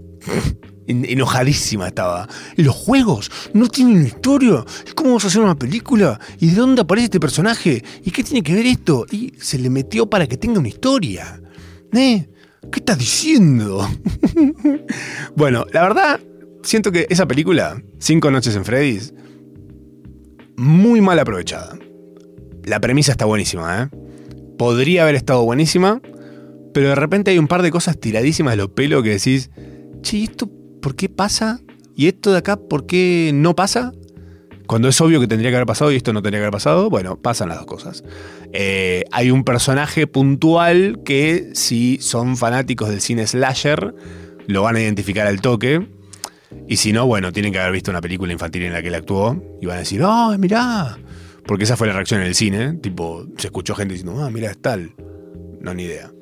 En- 0.87 1.05
Enojadísima 1.05 1.89
estaba. 1.89 2.29
Los 2.57 2.75
juegos 2.75 3.31
no 3.53 3.69
tienen 3.69 4.07
historia. 4.07 4.65
¿Y 4.89 4.93
¿Cómo 4.93 5.11
vamos 5.11 5.25
a 5.25 5.29
hacer 5.29 5.43
una 5.43 5.55
película? 5.59 6.19
¿Y 6.41 6.49
de 6.51 6.57
dónde 6.57 6.83
aparece 6.83 7.05
este 7.07 7.21
personaje? 7.21 7.83
¿Y 8.05 8.11
qué 8.11 8.23
tiene 8.25 8.43
que 8.43 8.55
ver 8.55 8.67
esto? 8.67 9.05
Y 9.11 9.35
se 9.39 9.59
le 9.59 9.69
metió 9.71 10.09
para 10.09 10.27
que 10.27 10.37
tenga 10.37 10.59
una 10.59 10.69
historia. 10.69 11.41
¿Eh? 11.93 12.29
¿Qué 12.73 12.81
estás 12.81 12.99
diciendo? 12.99 13.87
bueno, 15.37 15.65
la 15.73 15.83
verdad, 15.83 16.21
siento 16.63 16.91
que 16.93 17.07
esa 17.11 17.27
película, 17.27 17.83
Cinco 17.99 18.31
Noches 18.31 18.57
en 18.57 18.65
Freddy's, 18.65 19.13
muy 20.57 21.01
mal 21.01 21.19
aprovechada. 21.19 21.79
La 22.65 22.81
premisa 22.81 23.13
está 23.13 23.25
buenísima, 23.25 23.83
¿eh? 23.85 23.97
Podría 24.59 25.03
haber 25.03 25.15
estado 25.15 25.45
buenísima, 25.45 26.01
pero 26.73 26.89
de 26.89 26.95
repente 26.95 27.31
hay 27.31 27.39
un 27.39 27.49
par 27.49 27.63
de 27.63 27.71
cosas 27.71 27.99
tiradísimas 27.99 28.53
de 28.53 28.59
los 28.59 28.71
pelos 28.71 29.03
que 29.03 29.11
decís, 29.11 29.51
che, 30.03 30.19
¿y 30.19 30.25
esto 30.25 30.51
por 30.81 30.95
qué 30.95 31.09
pasa? 31.09 31.61
¿Y 31.95 32.07
esto 32.07 32.33
de 32.33 32.39
acá 32.39 32.57
por 32.57 32.87
qué 32.87 33.33
no 33.35 33.57
pasa? 33.57 33.93
Cuando 34.69 34.89
es 34.89 35.01
obvio 35.01 35.19
que 35.19 35.27
tendría 35.27 35.51
que 35.51 35.57
haber 35.57 35.67
pasado 35.67 35.91
y 35.93 35.97
esto 35.97 36.13
no 36.13 36.21
tendría 36.21 36.41
que 36.41 36.45
haber 36.45 36.53
pasado, 36.53 36.91
bueno, 36.91 37.17
pasan 37.17 37.49
las 37.49 37.57
dos 37.59 37.67
cosas. 37.67 38.05
Eh, 38.53 39.05
hay 39.13 39.31
un 39.31 39.43
personaje 39.43 40.07
puntual 40.07 41.01
que 41.05 41.51
si 41.55 41.99
son 42.01 42.37
fanáticos 42.37 42.91
del 42.91 43.01
cine 43.01 43.27
slasher, 43.27 43.95
lo 44.47 44.63
van 44.63 44.77
a 44.77 44.81
identificar 44.81 45.27
al 45.27 45.41
toque. 45.41 45.89
Y 46.67 46.77
si 46.77 46.93
no, 46.93 47.07
bueno, 47.07 47.33
tienen 47.33 47.53
que 47.53 47.59
haber 47.59 47.73
visto 47.73 47.91
una 47.91 48.03
película 48.03 48.33
infantil 48.33 48.65
en 48.65 48.75
la 48.75 48.83
que 48.83 48.89
él 48.89 48.95
actuó 48.95 49.43
y 49.61 49.67
van 49.67 49.77
a 49.77 49.81
decir, 49.81 50.03
¡oh, 50.03 50.37
mirá! 50.39 50.99
Porque 51.47 51.65
esa 51.65 51.77
fue 51.79 51.87
la 51.87 51.95
reacción 51.95 52.21
en 52.21 52.27
el 52.27 52.35
cine. 52.35 52.75
Tipo, 52.75 53.27
se 53.39 53.47
escuchó 53.47 53.75
gente 53.75 53.95
diciendo, 53.95 54.23
ah, 54.23 54.31
mira, 54.31 54.51
es 54.51 54.61
tal. 54.61 54.95
No, 55.61 55.73
ni 55.73 55.85
idea. 55.85 56.13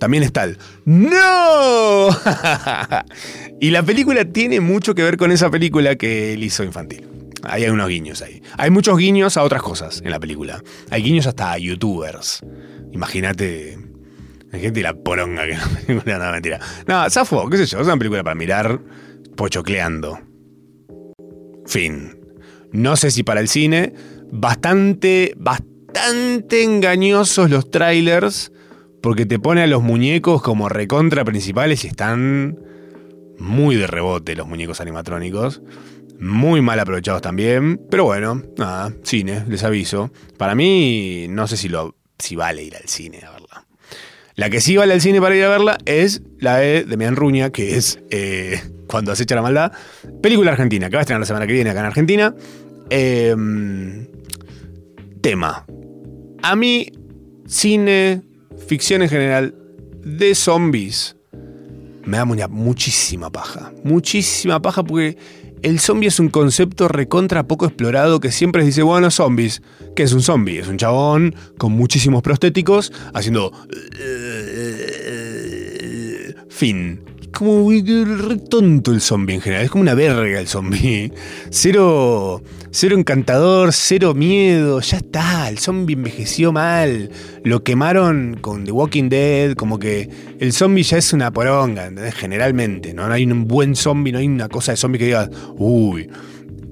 También 0.00 0.22
es 0.22 0.32
tal. 0.32 0.56
¡No! 0.86 2.08
y 3.60 3.70
la 3.70 3.82
película 3.82 4.24
tiene 4.24 4.58
mucho 4.58 4.94
que 4.94 5.02
ver 5.02 5.18
con 5.18 5.30
esa 5.30 5.50
película 5.50 5.94
que 5.96 6.32
él 6.32 6.42
hizo 6.42 6.64
infantil. 6.64 7.06
Hay 7.42 7.66
unos 7.66 7.88
guiños 7.88 8.22
ahí. 8.22 8.42
Hay 8.56 8.70
muchos 8.70 8.96
guiños 8.96 9.36
a 9.36 9.42
otras 9.42 9.62
cosas 9.62 10.00
en 10.02 10.10
la 10.10 10.18
película. 10.18 10.62
Hay 10.88 11.02
guiños 11.02 11.26
hasta 11.26 11.52
a 11.52 11.58
youtubers. 11.58 12.40
Imagínate. 12.92 13.78
Hay 14.52 14.60
gente 14.60 14.80
y 14.80 14.82
la 14.82 14.94
poronga 14.94 15.46
que 15.46 15.54
no, 15.94 16.02
no, 16.04 16.18
no, 16.18 16.32
mentira. 16.32 16.58
No, 16.86 17.08
Zafo, 17.10 17.48
qué 17.50 17.58
sé 17.58 17.66
yo, 17.66 17.80
es 17.80 17.86
una 17.86 17.98
película 17.98 18.24
para 18.24 18.34
mirar. 18.34 18.80
pochocleando. 19.36 20.18
Fin. 21.66 22.18
No 22.72 22.96
sé 22.96 23.10
si 23.10 23.22
para 23.22 23.40
el 23.40 23.48
cine, 23.48 23.92
bastante, 24.32 25.34
bastante 25.36 26.62
engañosos 26.62 27.50
los 27.50 27.70
trailers, 27.70 28.50
porque 29.02 29.26
te 29.26 29.38
pone 29.38 29.62
a 29.62 29.66
los 29.66 29.82
muñecos 29.82 30.42
como 30.42 30.68
recontra 30.68 31.24
principales 31.24 31.84
y 31.84 31.88
están 31.88 32.58
muy 33.38 33.76
de 33.76 33.86
rebote 33.86 34.36
los 34.36 34.46
muñecos 34.46 34.80
animatrónicos. 34.80 35.62
Muy 36.18 36.60
mal 36.60 36.78
aprovechados 36.78 37.22
también. 37.22 37.80
Pero 37.90 38.04
bueno, 38.04 38.42
nada, 38.58 38.92
cine, 39.02 39.44
les 39.48 39.64
aviso. 39.64 40.10
Para 40.36 40.54
mí, 40.54 41.26
no 41.30 41.46
sé 41.46 41.56
si, 41.56 41.68
lo, 41.68 41.96
si 42.18 42.36
vale 42.36 42.62
ir 42.62 42.76
al 42.76 42.84
cine 42.84 43.20
a 43.26 43.30
verla. 43.30 43.66
La 44.34 44.50
que 44.50 44.60
sí 44.60 44.76
vale 44.76 44.92
al 44.92 45.00
cine 45.00 45.20
para 45.20 45.34
ir 45.34 45.44
a 45.44 45.48
verla 45.48 45.78
es 45.86 46.22
la 46.38 46.58
de 46.58 46.84
Demian 46.84 47.16
Ruña, 47.16 47.50
que 47.50 47.76
es 47.76 48.00
eh, 48.10 48.60
Cuando 48.86 49.12
acecha 49.12 49.34
la 49.34 49.42
maldad. 49.42 49.72
Película 50.22 50.52
argentina, 50.52 50.90
que 50.90 50.96
va 50.96 51.00
a 51.00 51.02
estrenar 51.02 51.20
la 51.20 51.26
semana 51.26 51.46
que 51.46 51.54
viene 51.54 51.70
acá 51.70 51.80
en 51.80 51.86
Argentina. 51.86 52.34
Eh, 52.90 53.34
tema. 55.22 55.64
A 56.42 56.56
mí, 56.56 56.92
cine, 57.46 58.22
ficción 58.66 59.02
en 59.02 59.08
general, 59.08 59.54
de 60.04 60.34
zombies, 60.34 61.16
me 62.04 62.16
da 62.16 62.24
muña- 62.24 62.48
muchísima 62.48 63.30
paja. 63.30 63.72
Muchísima 63.84 64.60
paja 64.62 64.82
porque 64.82 65.16
el 65.62 65.78
zombie 65.78 66.08
es 66.08 66.18
un 66.18 66.28
concepto 66.30 66.88
recontra 66.88 67.46
poco 67.46 67.66
explorado 67.66 68.18
que 68.20 68.32
siempre 68.32 68.62
se 68.62 68.66
dice, 68.66 68.82
bueno, 68.82 69.10
zombies. 69.10 69.60
¿Qué 69.94 70.04
es 70.04 70.12
un 70.12 70.22
zombie? 70.22 70.58
Es 70.58 70.68
un 70.68 70.78
chabón 70.78 71.34
con 71.58 71.72
muchísimos 71.72 72.22
prostéticos 72.22 72.92
haciendo... 73.12 73.52
Fin. 76.48 77.00
Como 77.32 77.70
re 77.70 78.36
tonto 78.36 78.92
el 78.92 79.00
zombie 79.00 79.34
en 79.34 79.40
general. 79.40 79.64
Es 79.64 79.70
como 79.70 79.82
una 79.82 79.94
verga 79.94 80.40
el 80.40 80.48
zombie. 80.48 81.12
Cero, 81.50 82.42
cero 82.70 82.96
encantador, 82.98 83.72
cero 83.72 84.14
miedo. 84.14 84.80
Ya 84.80 84.98
está. 84.98 85.48
El 85.48 85.58
zombie 85.58 85.94
envejeció 85.94 86.52
mal. 86.52 87.10
Lo 87.44 87.62
quemaron 87.62 88.38
con 88.40 88.64
The 88.64 88.72
Walking 88.72 89.08
Dead. 89.08 89.54
Como 89.54 89.78
que 89.78 90.10
el 90.38 90.52
zombie 90.52 90.82
ya 90.82 90.98
es 90.98 91.12
una 91.12 91.32
poronga. 91.32 91.86
¿entendés? 91.86 92.14
Generalmente. 92.14 92.92
¿no? 92.94 93.06
no 93.06 93.14
hay 93.14 93.24
un 93.24 93.46
buen 93.46 93.76
zombie. 93.76 94.12
No 94.12 94.18
hay 94.18 94.26
una 94.26 94.48
cosa 94.48 94.72
de 94.72 94.76
zombie 94.76 94.98
que 94.98 95.06
digas. 95.06 95.30
Uy. 95.56 96.08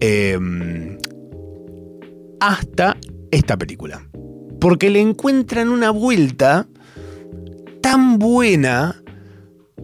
Em, 0.00 0.98
hasta 2.40 2.96
esta 3.30 3.56
película. 3.56 4.02
Porque 4.60 4.90
le 4.90 5.00
encuentran 5.00 5.68
una 5.68 5.90
vuelta 5.90 6.66
tan 7.80 8.18
buena, 8.18 9.02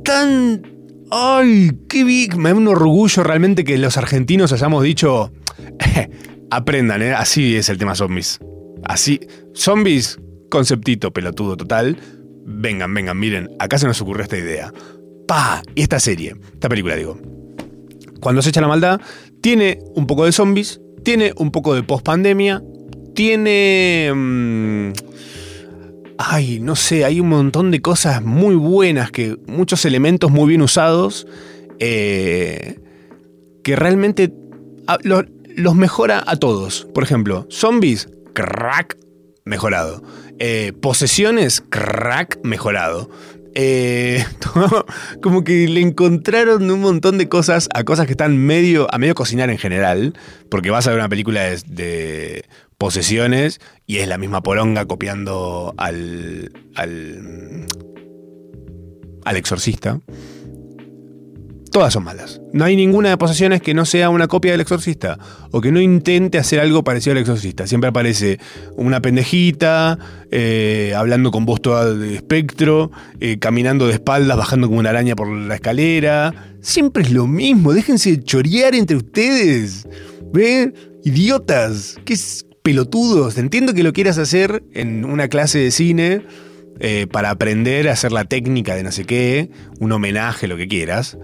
tan... 0.04 0.62
¡Ay, 1.10 1.72
qué 1.88 2.04
big! 2.04 2.36
Me 2.36 2.50
da 2.50 2.54
un 2.54 2.68
orgullo 2.68 3.22
realmente 3.22 3.64
que 3.64 3.76
los 3.78 3.96
argentinos 3.96 4.52
hayamos 4.52 4.84
dicho, 4.84 5.32
aprendan, 6.50 7.02
¿eh? 7.02 7.12
así 7.12 7.56
es 7.56 7.68
el 7.68 7.78
tema 7.78 7.94
zombies. 7.94 8.38
Así, 8.84 9.20
zombies, 9.54 10.18
conceptito 10.50 11.12
pelotudo 11.12 11.56
total. 11.56 11.98
Vengan, 12.46 12.92
vengan, 12.94 13.18
miren, 13.18 13.48
acá 13.58 13.78
se 13.78 13.86
nos 13.86 14.00
ocurrió 14.00 14.22
esta 14.22 14.36
idea. 14.36 14.72
¡Pa! 15.26 15.62
Y 15.74 15.82
esta 15.82 15.98
serie, 15.98 16.36
esta 16.52 16.68
película 16.68 16.96
digo. 16.96 17.18
Cuando 18.20 18.42
se 18.42 18.50
echa 18.50 18.60
la 18.60 18.68
maldad, 18.68 19.00
tiene 19.40 19.78
un 19.94 20.06
poco 20.06 20.24
de 20.24 20.32
zombies, 20.32 20.80
tiene 21.02 21.32
un 21.36 21.50
poco 21.50 21.74
de 21.74 21.82
post-pandemia, 21.82 22.62
tiene... 23.14 24.10
mm, 24.14 24.92
ay, 26.18 26.60
no 26.60 26.76
sé, 26.76 27.04
hay 27.04 27.20
un 27.20 27.28
montón 27.28 27.70
de 27.70 27.80
cosas 27.80 28.22
muy 28.22 28.54
buenas, 28.54 29.10
que 29.10 29.36
muchos 29.46 29.84
elementos 29.84 30.30
muy 30.30 30.48
bien 30.48 30.62
usados, 30.62 31.26
eh, 31.78 32.80
que 33.62 33.76
realmente 33.76 34.32
los 35.56 35.74
mejora 35.74 36.22
a 36.26 36.36
todos. 36.36 36.86
Por 36.94 37.02
ejemplo, 37.02 37.46
zombies, 37.50 38.08
crack, 38.32 38.96
mejorado. 39.44 40.02
Eh, 40.38 40.72
posesiones, 40.80 41.62
crack, 41.68 42.38
mejorado. 42.42 43.10
Eh, 43.56 44.24
como 45.22 45.44
que 45.44 45.68
le 45.68 45.80
encontraron 45.80 46.68
un 46.70 46.80
montón 46.80 47.18
de 47.18 47.28
cosas 47.28 47.68
a 47.72 47.84
cosas 47.84 48.06
que 48.06 48.12
están 48.12 48.36
medio 48.36 48.92
a 48.92 48.98
medio 48.98 49.14
cocinar 49.14 49.48
en 49.48 49.58
general, 49.58 50.14
porque 50.50 50.70
vas 50.70 50.86
a 50.86 50.90
ver 50.90 50.98
una 50.98 51.08
película 51.08 51.42
de 51.42 52.44
posesiones 52.84 53.62
y 53.86 53.96
es 53.96 54.08
la 54.08 54.18
misma 54.18 54.42
poronga 54.42 54.84
copiando 54.84 55.72
al 55.78 56.52
al 56.74 57.66
al 59.24 59.36
exorcista. 59.38 60.00
Todas 61.72 61.94
son 61.94 62.04
malas. 62.04 62.42
No 62.52 62.66
hay 62.66 62.76
ninguna 62.76 63.08
de 63.08 63.16
posesiones 63.16 63.62
que 63.62 63.72
no 63.72 63.86
sea 63.86 64.10
una 64.10 64.28
copia 64.28 64.52
del 64.52 64.60
exorcista 64.60 65.18
o 65.50 65.62
que 65.62 65.72
no 65.72 65.80
intente 65.80 66.36
hacer 66.36 66.60
algo 66.60 66.84
parecido 66.84 67.12
al 67.12 67.22
exorcista. 67.22 67.66
Siempre 67.66 67.88
aparece 67.88 68.38
una 68.76 69.00
pendejita, 69.00 69.98
eh, 70.30 70.92
hablando 70.94 71.30
con 71.30 71.46
voz 71.46 71.62
toda 71.62 71.90
de 71.90 72.16
espectro, 72.16 72.90
eh, 73.18 73.38
caminando 73.38 73.86
de 73.86 73.94
espaldas, 73.94 74.36
bajando 74.36 74.66
como 74.66 74.80
una 74.80 74.90
araña 74.90 75.16
por 75.16 75.26
la 75.26 75.54
escalera. 75.54 76.54
Siempre 76.60 77.04
es 77.04 77.12
lo 77.12 77.26
mismo. 77.26 77.72
Déjense 77.72 78.22
chorear 78.22 78.74
entre 78.74 78.98
ustedes. 78.98 79.88
¿Ven? 80.34 80.74
Idiotas. 81.02 81.96
¿Qué 82.04 82.12
es 82.12 82.44
pelotudos? 82.64 83.36
Entiendo 83.36 83.74
que 83.74 83.82
lo 83.82 83.92
quieras 83.92 84.16
hacer 84.16 84.64
en 84.72 85.04
una 85.04 85.28
clase 85.28 85.58
de 85.58 85.70
cine. 85.70 86.22
eh, 86.80 87.06
para 87.06 87.30
aprender 87.30 87.88
a 87.88 87.92
hacer 87.92 88.10
la 88.10 88.24
técnica 88.24 88.74
de 88.74 88.82
no 88.82 88.90
sé 88.90 89.04
qué, 89.04 89.48
un 89.78 89.92
homenaje, 89.92 90.48
lo 90.48 90.56
que 90.56 90.66
quieras. 90.66 91.16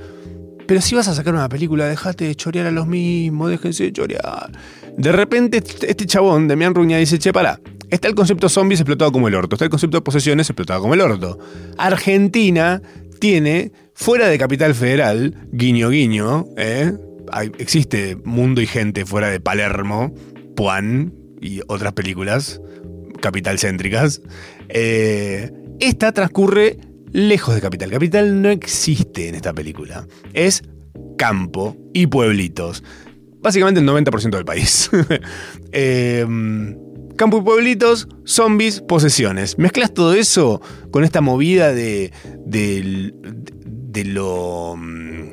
Pero 0.68 0.80
si 0.80 0.94
vas 0.94 1.08
a 1.08 1.14
sacar 1.14 1.34
una 1.34 1.48
película, 1.48 1.88
dejate 1.88 2.24
de 2.26 2.36
chorear 2.36 2.66
a 2.66 2.70
los 2.70 2.86
mismos, 2.86 3.50
déjense 3.50 3.82
de 3.84 3.92
chorear. 3.92 4.52
De 4.96 5.10
repente, 5.10 5.56
este 5.56 5.90
este 5.90 6.06
chabón, 6.06 6.46
Demian 6.46 6.72
Ruña, 6.72 6.98
dice: 6.98 7.18
Che, 7.18 7.32
pará. 7.32 7.58
Está 7.88 8.06
el 8.06 8.14
concepto 8.14 8.48
zombies 8.48 8.78
explotado 8.78 9.10
como 9.10 9.26
el 9.26 9.34
orto. 9.34 9.56
Está 9.56 9.64
el 9.64 9.70
concepto 9.70 9.96
de 9.96 10.02
posesiones 10.02 10.48
explotado 10.48 10.82
como 10.82 10.94
el 10.94 11.00
orto. 11.00 11.36
Argentina 11.76 12.80
tiene, 13.18 13.72
fuera 13.94 14.28
de 14.28 14.38
Capital 14.38 14.76
Federal, 14.76 15.34
guiño 15.50 15.88
guiño, 15.88 16.46
¿eh? 16.56 16.92
Existe 17.58 18.16
Mundo 18.24 18.60
y 18.60 18.68
Gente 18.68 19.04
fuera 19.04 19.28
de 19.28 19.40
Palermo, 19.40 20.14
Puan 20.54 21.19
y 21.40 21.60
otras 21.68 21.92
películas 21.92 22.60
capital 23.20 23.58
céntricas. 23.58 24.20
Eh, 24.68 25.52
esta 25.78 26.12
transcurre 26.12 26.78
lejos 27.12 27.54
de 27.54 27.60
Capital. 27.60 27.90
Capital 27.90 28.42
no 28.42 28.50
existe 28.50 29.28
en 29.28 29.34
esta 29.34 29.52
película. 29.52 30.06
Es 30.32 30.62
campo 31.16 31.76
y 31.92 32.06
pueblitos. 32.06 32.82
Básicamente 33.42 33.80
el 33.80 33.86
90% 33.86 34.30
del 34.30 34.44
país. 34.44 34.90
Eh, 35.72 36.26
campo 37.16 37.38
y 37.38 37.42
pueblitos, 37.42 38.08
zombies, 38.24 38.80
posesiones. 38.80 39.56
Mezclas 39.56 39.94
todo 39.94 40.14
eso 40.14 40.60
con 40.90 41.04
esta 41.04 41.20
movida 41.20 41.72
de, 41.72 42.12
de, 42.44 43.12
de 43.62 44.04
lo 44.04 44.74
mm, 44.76 45.30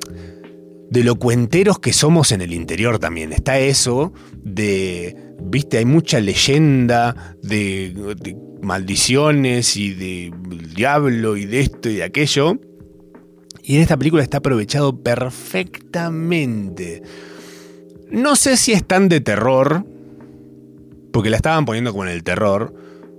de 0.91 1.03
lo 1.03 1.15
cuenteros 1.15 1.79
que 1.79 1.93
somos 1.93 2.31
en 2.31 2.41
el 2.41 2.53
interior 2.53 2.99
también. 2.99 3.33
Está 3.33 3.59
eso 3.59 4.13
de, 4.43 5.15
viste, 5.41 5.77
hay 5.77 5.85
mucha 5.85 6.19
leyenda 6.19 7.35
de, 7.41 8.35
maldiciones 8.61 9.77
y 9.77 9.93
de 9.93 10.33
diablo 10.75 11.37
y 11.37 11.45
de 11.45 11.61
esto 11.61 11.89
y 11.89 11.95
de 11.95 12.03
aquello. 12.03 12.59
Y 13.63 13.75
en 13.75 13.81
esta 13.81 13.97
película 13.97 14.23
está 14.23 14.37
aprovechado 14.37 15.03
perfectamente. 15.03 17.01
No 18.09 18.35
sé 18.35 18.55
si 18.55 18.71
es 18.71 18.85
tan 18.85 19.09
de 19.09 19.19
terror, 19.19 19.85
porque 21.11 21.29
la 21.29 21.37
estaban 21.37 21.65
poniendo 21.65 21.91
como 21.91 22.05
en 22.05 22.11
el 22.11 22.23
terror, 22.23 22.73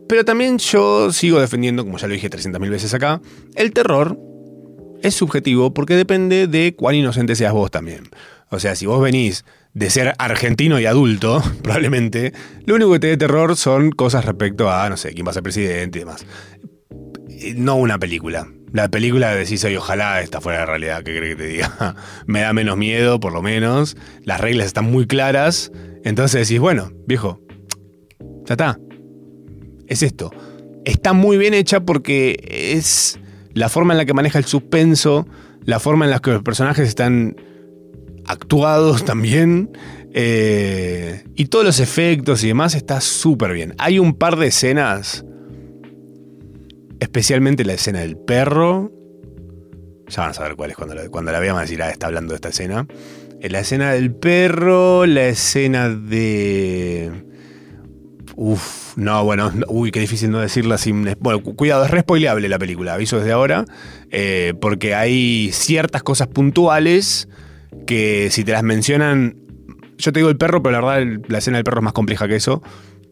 pero 0.09 0.25
también 0.25 0.59
yo 0.59 1.13
sigo 1.13 1.39
defendiendo, 1.39 1.85
como 1.85 1.99
ya 1.99 2.07
lo 2.07 2.15
dije 2.15 2.31
300.000 2.31 2.71
veces 2.71 2.95
acá, 2.95 3.21
el 3.55 3.73
terror 3.73 4.19
es 5.03 5.15
subjetivo 5.15 5.75
porque 5.75 5.95
depende 5.95 6.47
de 6.47 6.75
cuán 6.75 6.95
inocente 6.95 7.37
seas 7.37 7.53
vos 7.53 7.71
también. 7.71 8.09
O 8.51 8.59
sea, 8.59 8.75
si 8.75 8.87
vos 8.87 9.03
venís 9.03 9.45
de 9.79 9.91
ser 9.91 10.15
argentino 10.19 10.81
y 10.81 10.87
adulto, 10.87 11.41
probablemente, 11.63 12.33
lo 12.67 12.75
único 12.75 12.93
que 12.93 12.99
te 12.99 13.07
dé 13.07 13.17
terror 13.17 13.57
son 13.57 13.93
cosas 13.93 14.25
respecto 14.25 14.71
a, 14.71 14.89
no 14.91 14.97
sé, 14.97 15.13
quién 15.13 15.25
va 15.25 15.31
a 15.31 15.35
ser 15.35 15.45
presidente 15.45 15.99
y 15.99 16.01
demás. 16.01 16.27
Eh, 17.31 17.55
No 17.57 17.77
una 17.77 17.99
película. 17.99 18.49
La 18.73 18.89
película 18.89 19.35
decís, 19.35 19.65
oye, 19.65 19.79
ojalá 19.79 20.21
está 20.21 20.41
fuera 20.41 20.61
la 20.61 20.67
realidad, 20.67 21.03
¿qué 21.05 21.17
crees 21.17 21.37
que 21.37 21.43
te 21.43 21.49
diga? 21.49 21.95
Me 22.27 22.41
da 22.41 22.53
menos 22.53 22.77
miedo, 22.77 23.21
por 23.21 23.33
lo 23.33 23.41
menos. 23.41 23.97
Las 24.25 24.41
reglas 24.41 24.67
están 24.67 24.85
muy 24.91 25.07
claras. 25.07 25.71
Entonces 26.05 26.47
decís, 26.49 26.61
bueno, 26.61 26.91
viejo, 27.07 27.41
ya 28.47 28.55
está. 28.55 28.79
Es 29.87 30.03
esto. 30.03 30.31
Está 30.85 31.13
muy 31.13 31.39
bien 31.39 31.55
hecha 31.55 31.81
porque 31.81 32.37
es 32.75 33.19
la 33.55 33.69
forma 33.69 33.95
en 33.95 33.99
la 33.99 34.05
que 34.07 34.13
maneja 34.13 34.39
el 34.39 34.45
suspenso, 34.45 35.27
la 35.65 35.79
forma 35.81 36.05
en 36.05 36.11
la 36.11 36.19
que 36.19 36.33
los 36.33 36.43
personajes 36.43 36.87
están 36.89 37.37
actuados 38.29 39.05
también, 39.05 39.71
eh, 40.15 41.25
y 41.35 41.47
todos 41.47 41.65
los 41.65 41.81
efectos 41.81 42.43
y 42.45 42.49
demás 42.49 42.75
está 42.75 43.01
súper 43.01 43.53
bien. 43.53 43.75
Hay 43.79 43.99
un 43.99 44.15
par 44.15 44.37
de 44.37 44.47
escenas, 44.49 45.25
especialmente 47.01 47.65
la 47.65 47.75
escena 47.75 48.01
del 48.01 48.17
perro, 48.17 48.93
Ya 50.09 50.23
van 50.23 50.31
a 50.31 50.35
saber 50.35 50.57
cuál 50.57 50.71
es 50.71 50.77
cuando 50.77 50.95
la, 50.95 51.09
cuando 51.11 51.31
la 51.33 51.39
vean, 51.39 51.55
van 51.55 51.61
a 51.63 51.67
decir, 51.67 51.83
ah, 51.83 51.91
está 51.91 52.07
hablando 52.07 52.33
de 52.33 52.37
esta 52.37 52.49
escena. 52.49 52.87
Eh, 53.41 53.51
La 53.51 53.61
escena 53.61 53.93
del 53.93 54.15
perro, 54.15 55.05
la 55.07 55.27
escena 55.27 55.91
de. 55.91 57.11
Uf, 58.35 58.97
no, 58.97 59.23
bueno, 59.25 59.51
no- 59.53 59.67
uy, 59.69 59.91
qué 59.91 60.01
difícil 60.01 60.31
no 60.31 60.41
decirla 60.41 60.79
sin. 60.79 61.07
Bueno, 61.21 61.43
cu- 61.43 61.55
cuidado, 61.57 61.85
es 61.85 61.91
re 61.91 62.01
spoileable 62.01 62.49
la 62.49 62.59
película, 62.59 62.95
aviso 62.95 63.19
desde 63.19 63.33
ahora, 63.33 63.65
eh, 64.11 64.55
porque 64.61 64.95
hay 64.95 65.51
ciertas 65.53 66.03
cosas 66.03 66.29
puntuales 66.29 67.29
que 67.87 68.29
si 68.31 68.45
te 68.45 68.53
las 68.53 68.63
mencionan. 68.63 69.37
Yo 69.99 70.13
te 70.13 70.21
digo 70.21 70.29
el 70.31 70.37
perro, 70.37 70.63
pero 70.63 70.81
la 70.81 70.87
verdad 70.97 71.21
la 71.29 71.39
escena 71.39 71.57
del 71.57 71.65
perro 71.65 71.81
es 71.81 71.85
más 71.85 71.93
compleja 71.93 72.29
que 72.29 72.37
eso, 72.37 72.63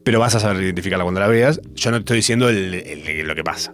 pero 0.05 0.21
vas 0.21 0.35
a 0.37 0.41
saber 0.41 0.63
identificarla 0.63 1.05
cuando 1.05 1.21
la 1.21 1.27
veas. 1.27 1.61
Yo 1.75 1.91
no 1.91 1.97
te 1.97 2.01
estoy 2.03 2.17
diciendo 2.19 2.49
lo 2.51 3.35
que 3.35 3.43
pasa, 3.45 3.73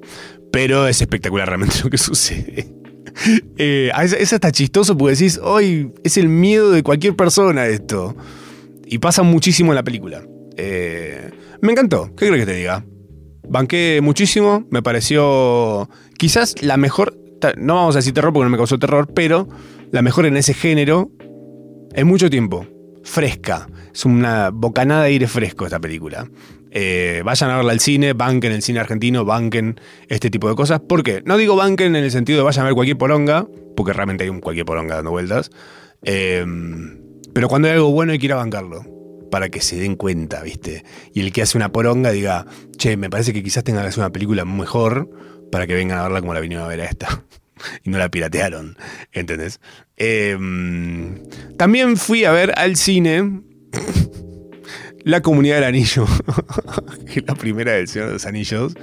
pero 0.51 0.89
es 0.89 1.01
espectacular 1.03 1.47
realmente 1.49 1.77
lo 1.85 1.91
que 1.91 1.99
sucede. 1.99 2.73
Eh, 3.59 3.91
a 3.93 4.01
veces- 4.03 4.21
eso 4.21 4.35
está 4.37 4.51
chistoso 4.51 4.97
porque 4.97 5.13
decís, 5.15 5.39
hoy 5.43 5.93
es 6.05 6.17
el 6.17 6.29
miedo 6.29 6.71
de 6.71 6.83
cualquier 6.83 7.15
persona 7.15 7.67
esto. 7.67 8.17
Y 8.87 8.99
pasa 8.99 9.23
muchísimo 9.23 9.73
en 9.73 9.77
la 9.77 9.83
película. 9.83 10.23
Eh, 10.57 11.31
me 11.61 11.73
encantó, 11.73 12.15
¿qué 12.17 12.27
crees 12.29 12.47
que 12.47 12.53
te 12.53 12.57
diga? 12.59 12.85
Banqué 13.49 14.01
muchísimo, 14.03 14.67
me 14.71 14.83
pareció 14.83 15.89
quizás 16.17 16.55
la 16.63 16.77
mejor, 16.79 17.15
no 17.59 17.75
vamos 17.75 17.95
a 17.97 17.99
decir 17.99 18.15
terror 18.15 18.33
porque 18.33 18.45
no 18.45 18.51
me 18.51 18.57
causó 18.57 18.79
terror, 18.79 19.09
pero 19.15 19.49
la 19.93 20.03
mejor 20.03 20.27
en 20.27 20.37
ese 20.37 20.55
género 20.55 21.11
en 21.95 22.07
mucho 22.07 22.29
tiempo. 22.31 22.67
Fresca, 23.05 23.69
es 23.93 24.05
una 24.05 24.51
bocanada 24.51 25.03
de 25.03 25.09
aire 25.09 25.29
fresco 25.29 25.67
esta 25.67 25.79
película. 25.81 26.29
Eh, 26.71 27.21
vayan 27.25 27.51
a 27.51 27.57
verla 27.57 27.73
al 27.73 27.81
cine, 27.81 28.15
banquen 28.15 28.53
el 28.53 28.63
cine 28.63 28.81
argentino, 28.81 29.25
banquen 29.25 29.79
este 30.09 30.31
tipo 30.31 30.49
de 30.49 30.55
cosas. 30.55 30.81
¿Por 30.81 31.03
qué? 31.03 31.23
No 31.27 31.37
digo 31.37 31.57
banquen 31.57 31.95
en 31.95 32.05
el 32.05 32.11
sentido 32.11 32.39
de 32.39 32.45
vayan 32.45 32.65
a 32.65 32.69
ver 32.69 32.75
cualquier 32.75 32.97
poronga, 32.97 33.47
porque 33.77 33.93
realmente 33.93 34.25
hay 34.25 34.31
un 34.31 34.41
cualquier 34.41 34.65
poronga 34.65 34.97
dando 34.97 35.11
vueltas. 35.11 35.51
Eh, 36.03 36.45
pero 37.35 37.49
cuando 37.49 37.69
hay 37.69 37.75
algo 37.75 37.91
bueno 37.91 38.13
hay 38.13 38.19
que 38.19 38.27
ir 38.27 38.33
a 38.33 38.37
bancarlo, 38.37 38.85
para 39.31 39.51
que 39.51 39.61
se 39.61 39.77
den 39.77 39.97
cuenta, 39.97 40.43
¿viste? 40.43 40.85
Y 41.13 41.21
el 41.21 41.33
que 41.33 41.43
hace 41.43 41.59
una 41.59 41.71
poronga 41.71 42.13
diga, 42.13 42.47
che, 42.79 42.97
me 42.97 43.11
parece 43.11 43.35
que 43.35 43.43
quizás 43.43 43.63
tenga 43.65 43.83
que 43.83 43.89
hacer 43.89 44.01
una 44.01 44.11
película 44.11 44.47
mejor 44.47 45.11
para 45.51 45.67
que 45.67 45.75
vengan 45.75 45.99
a 45.99 46.03
verla 46.05 46.21
como 46.21 46.33
la 46.33 46.41
vinieron 46.41 46.65
a 46.65 46.69
ver 46.69 46.81
a 46.81 46.85
esta. 46.87 47.25
y 47.85 47.91
no 47.91 47.99
la 47.99 48.11
piratearon, 48.11 48.77
¿entendés? 49.13 49.61
Eh, 49.97 50.37
también 51.57 51.97
fui 51.97 52.25
a 52.25 52.33
ver 52.33 52.53
al 52.57 52.77
cine 52.77 53.43
La 55.05 55.21
Comunidad 55.21 55.57
del 55.57 55.65
Anillo, 55.65 56.07
que 57.13 57.21
es 57.21 57.27
la 57.27 57.35
primera 57.35 57.73
del 57.73 57.89
Señor 57.89 58.09
de 58.09 58.13
los 58.15 58.27
Anillos, 58.27 58.75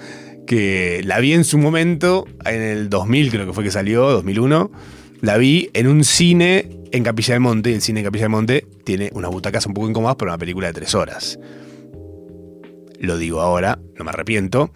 que 0.46 1.02
la 1.06 1.20
vi 1.20 1.34
en 1.34 1.44
su 1.44 1.58
momento, 1.58 2.28
en 2.46 2.62
el 2.62 2.90
2000 2.90 3.32
creo 3.32 3.46
que 3.46 3.54
fue 3.54 3.64
que 3.64 3.72
salió, 3.72 4.10
2001, 4.10 4.72
la 5.22 5.38
vi 5.38 5.70
en 5.74 5.88
un 5.88 6.04
cine 6.04 6.70
en 6.92 7.04
Capilla 7.04 7.36
del 7.36 7.42
Monte, 7.42 7.72
y 7.72 7.74
el 7.74 7.82
cine 7.82 8.02
en 8.02 8.06
Capilla 8.06 8.24
del 8.24 8.32
Monte 8.32 8.66
tiene 8.84 9.12
unas 9.14 9.32
butacas 9.32 9.66
un 9.66 9.74
poco 9.74 9.90
incómodas, 9.90 10.18
pero 10.18 10.32
una 10.32 10.38
película 10.38 10.68
de 10.68 10.74
tres 10.74 10.94
horas. 10.96 11.40
Lo 13.00 13.18
digo 13.18 13.42
ahora, 13.42 13.80
no 13.98 14.04
me 14.04 14.10
arrepiento. 14.10 14.72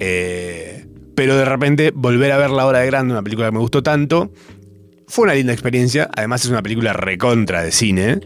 Eh, 0.00 0.87
pero 1.18 1.36
de 1.36 1.44
repente 1.44 1.90
volver 1.92 2.30
a 2.30 2.38
ver 2.38 2.50
La 2.50 2.64
Hora 2.64 2.78
de 2.78 2.86
Grande, 2.86 3.12
una 3.12 3.24
película 3.24 3.48
que 3.48 3.52
me 3.52 3.58
gustó 3.58 3.82
tanto, 3.82 4.30
fue 5.08 5.24
una 5.24 5.34
linda 5.34 5.52
experiencia. 5.52 6.08
Además 6.14 6.44
es 6.44 6.50
una 6.52 6.62
película 6.62 6.92
recontra 6.92 7.60
de 7.60 7.72
cine, 7.72 8.20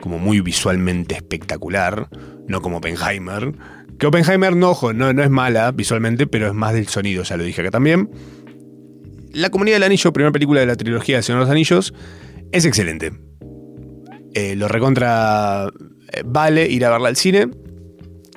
como 0.00 0.20
muy 0.20 0.40
visualmente 0.42 1.16
espectacular, 1.16 2.08
no 2.46 2.62
como 2.62 2.76
Oppenheimer. 2.76 3.52
Que 3.98 4.06
Oppenheimer, 4.06 4.54
no, 4.54 4.70
ojo, 4.70 4.92
no, 4.92 5.12
no 5.12 5.24
es 5.24 5.28
mala 5.30 5.72
visualmente, 5.72 6.28
pero 6.28 6.46
es 6.46 6.54
más 6.54 6.72
del 6.72 6.86
sonido, 6.86 7.24
ya 7.24 7.36
lo 7.36 7.42
dije 7.42 7.62
acá 7.62 7.72
también. 7.72 8.10
La 9.32 9.50
Comunidad 9.50 9.78
del 9.78 9.82
Anillo, 9.82 10.12
primera 10.12 10.30
película 10.30 10.60
de 10.60 10.66
la 10.66 10.76
trilogía 10.76 11.16
de 11.16 11.24
Señor 11.24 11.40
de 11.40 11.46
los 11.46 11.50
Anillos, 11.50 11.94
es 12.52 12.64
excelente. 12.64 13.10
Eh, 14.34 14.54
lo 14.54 14.68
recontra 14.68 15.66
eh, 16.12 16.22
vale 16.24 16.68
ir 16.68 16.84
a 16.84 16.90
verla 16.90 17.08
al 17.08 17.16
cine. 17.16 17.48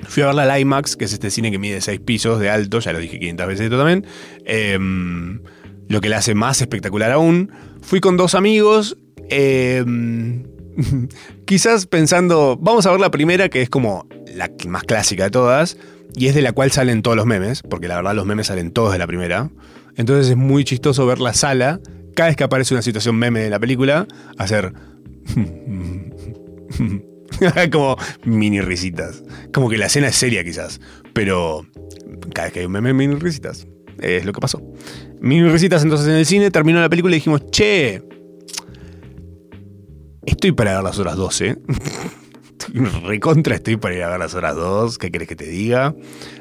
Fui 0.08 0.22
a 0.22 0.26
verla 0.26 0.52
al 0.52 0.60
IMAX, 0.60 0.96
que 0.96 1.04
es 1.04 1.12
este 1.12 1.30
cine 1.30 1.50
que 1.50 1.58
mide 1.58 1.80
6 1.80 2.00
pisos 2.00 2.40
de 2.40 2.50
alto, 2.50 2.80
ya 2.80 2.92
lo 2.92 2.98
dije 2.98 3.18
500 3.18 3.46
veces 3.46 3.64
esto 3.64 3.78
también. 3.78 4.06
Em, 4.44 5.40
lo 5.88 6.00
que 6.00 6.08
la 6.08 6.18
hace 6.18 6.34
más 6.34 6.60
espectacular 6.60 7.10
aún. 7.12 7.50
Fui 7.82 8.00
con 8.00 8.16
dos 8.16 8.34
amigos. 8.34 8.96
em, 9.28 10.44
quizás 11.46 11.86
pensando, 11.86 12.58
vamos 12.60 12.86
a 12.86 12.90
ver 12.90 13.00
la 13.00 13.10
primera, 13.10 13.48
que 13.48 13.62
es 13.62 13.68
como 13.68 14.08
la 14.34 14.50
más 14.68 14.84
clásica 14.84 15.24
de 15.24 15.30
todas, 15.30 15.76
y 16.14 16.26
es 16.26 16.34
de 16.34 16.42
la 16.42 16.52
cual 16.52 16.70
salen 16.70 17.02
todos 17.02 17.16
los 17.16 17.26
memes, 17.26 17.62
porque 17.62 17.88
la 17.88 17.96
verdad 17.96 18.14
los 18.14 18.26
memes 18.26 18.48
salen 18.48 18.72
todos 18.72 18.92
de 18.92 18.98
la 18.98 19.06
primera. 19.06 19.50
Entonces 19.96 20.30
es 20.30 20.36
muy 20.36 20.64
chistoso 20.64 21.06
ver 21.06 21.20
la 21.20 21.34
sala, 21.34 21.80
cada 22.14 22.28
vez 22.28 22.36
que 22.36 22.44
aparece 22.44 22.74
una 22.74 22.82
situación 22.82 23.16
meme 23.16 23.40
de 23.40 23.50
la 23.50 23.58
película, 23.58 24.06
hacer... 24.38 24.72
como 27.72 27.96
mini 28.24 28.60
risitas. 28.60 29.22
Como 29.52 29.68
que 29.68 29.78
la 29.78 29.86
escena 29.86 30.08
es 30.08 30.16
seria 30.16 30.44
quizás, 30.44 30.80
pero 31.12 31.66
cada 32.34 32.46
vez 32.46 32.52
que 32.52 32.60
hay 32.60 32.66
un 32.66 32.72
meme, 32.72 32.92
mini 32.92 33.14
risitas. 33.14 33.66
Es 34.00 34.24
lo 34.24 34.32
que 34.32 34.40
pasó. 34.40 34.62
Mini 35.20 35.48
risitas 35.48 35.82
entonces 35.82 36.08
en 36.08 36.14
el 36.14 36.26
cine, 36.26 36.50
terminó 36.50 36.80
la 36.80 36.88
película 36.88 37.14
y 37.14 37.18
dijimos, 37.18 37.50
che, 37.50 38.02
estoy 40.24 40.52
para 40.52 40.74
ver 40.74 40.82
las 40.82 40.98
horas 40.98 41.16
12. 41.16 41.58
Recontra 43.04 43.56
estoy 43.56 43.76
para 43.76 43.94
ir 43.94 44.02
a 44.02 44.10
ver 44.10 44.18
las 44.18 44.34
horas 44.34 44.54
2, 44.54 44.98
¿qué 44.98 45.10
querés 45.10 45.28
que 45.28 45.36
te 45.36 45.46
diga? 45.46 45.94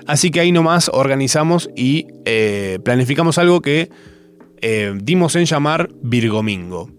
Así 0.05 0.31
que 0.31 0.39
ahí 0.39 0.51
nomás 0.51 0.89
organizamos 0.93 1.69
y 1.75 2.07
eh, 2.25 2.79
planificamos 2.83 3.37
algo 3.37 3.61
que 3.61 3.89
eh, 4.61 4.93
dimos 5.01 5.35
en 5.35 5.45
llamar 5.45 5.89
Virgomingo, 6.01 6.89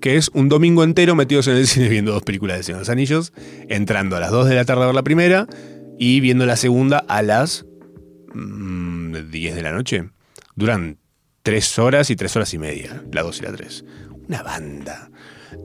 que 0.00 0.16
es 0.16 0.30
un 0.32 0.48
domingo 0.48 0.82
entero 0.82 1.14
metidos 1.14 1.46
en 1.48 1.56
el 1.56 1.66
cine 1.66 1.88
viendo 1.88 2.12
dos 2.12 2.22
películas 2.22 2.56
de 2.56 2.62
Señor 2.62 2.78
de 2.78 2.82
los 2.82 2.88
Anillos, 2.88 3.32
entrando 3.68 4.16
a 4.16 4.20
las 4.20 4.30
2 4.30 4.48
de 4.48 4.54
la 4.54 4.64
tarde 4.64 4.82
a 4.82 4.86
ver 4.86 4.94
la 4.94 5.02
primera 5.02 5.46
y 5.98 6.20
viendo 6.20 6.46
la 6.46 6.56
segunda 6.56 6.98
a 7.08 7.22
las 7.22 7.66
mm, 8.34 9.30
10 9.30 9.54
de 9.54 9.62
la 9.62 9.72
noche. 9.72 10.10
Duran 10.56 10.98
3 11.42 11.78
horas 11.78 12.10
y 12.10 12.16
3 12.16 12.36
horas 12.36 12.54
y 12.54 12.58
media, 12.58 13.02
la 13.12 13.22
2 13.22 13.38
y 13.38 13.42
la 13.42 13.52
3. 13.52 13.84
Una 14.28 14.42
banda. 14.42 15.10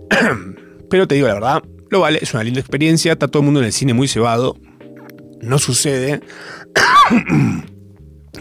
Pero 0.89 1.07
te 1.07 1.15
digo 1.15 1.27
la 1.27 1.33
verdad, 1.33 1.63
lo 1.89 2.01
vale, 2.01 2.19
es 2.21 2.33
una 2.33 2.43
linda 2.43 2.59
experiencia, 2.59 3.13
está 3.13 3.27
todo 3.27 3.41
el 3.41 3.45
mundo 3.45 3.59
en 3.61 3.67
el 3.67 3.73
cine 3.73 3.93
muy 3.93 4.07
cebado. 4.07 4.57
No 5.41 5.59
sucede. 5.59 6.21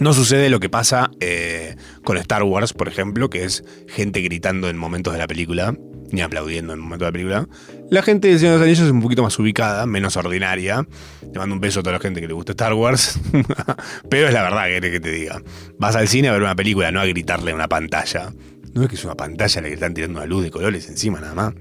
No 0.01 0.12
sucede 0.12 0.51
lo 0.51 0.61
que 0.61 0.68
pasa 0.68 1.11
eh, 1.20 1.76
con 2.03 2.16
Star 2.18 2.42
Wars, 2.42 2.72
por 2.72 2.88
ejemplo, 2.88 3.30
que 3.30 3.45
es 3.45 3.64
gente 3.88 4.20
gritando 4.20 4.68
en 4.68 4.76
momentos 4.76 5.12
de 5.12 5.18
la 5.18 5.26
película, 5.26 5.76
ni 6.11 6.20
aplaudiendo 6.20 6.72
en 6.72 6.80
momentos 6.80 7.07
de 7.07 7.09
la 7.09 7.12
película. 7.12 7.49
La 7.90 8.03
gente 8.03 8.28
de 8.28 8.38
Señor 8.38 8.55
de 8.55 8.59
los 8.59 8.66
Anillos 8.66 8.86
es 8.86 8.92
un 8.92 9.03
poquito 9.03 9.22
más 9.22 9.38
ubicada, 9.38 9.86
menos 9.86 10.16
ordinaria. 10.16 10.86
Le 11.32 11.38
mando 11.38 11.55
un 11.55 11.61
beso 11.61 11.80
a 11.80 11.82
toda 11.82 11.95
la 11.95 12.01
gente 12.01 12.20
que 12.20 12.26
le 12.26 12.34
gusta 12.34 12.53
Star 12.53 12.74
Wars. 12.74 13.18
Pero 14.09 14.28
es 14.28 14.34
la 14.34 14.42
verdad, 14.42 14.66
que 14.66 14.90
que 14.90 15.01
te 15.01 15.11
diga. 15.11 15.42
Vas 15.78 15.97
al 15.97 16.09
cine 16.09 16.28
a 16.28 16.32
ver 16.32 16.42
una 16.42 16.57
película, 16.57 16.90
no 16.90 17.01
a 17.01 17.07
gritarle 17.07 17.53
a 17.53 17.55
una 17.55 17.68
pantalla. 17.68 18.32
No 18.72 18.82
es 18.82 18.88
que 18.88 18.97
es 18.97 19.05
una 19.05 19.14
pantalla 19.14 19.62
la 19.62 19.68
que 19.68 19.74
están 19.74 19.95
tirando 19.95 20.18
una 20.18 20.26
luz 20.26 20.42
de 20.42 20.51
colores 20.51 20.88
encima 20.88 21.20
nada 21.20 21.34
más. 21.34 21.55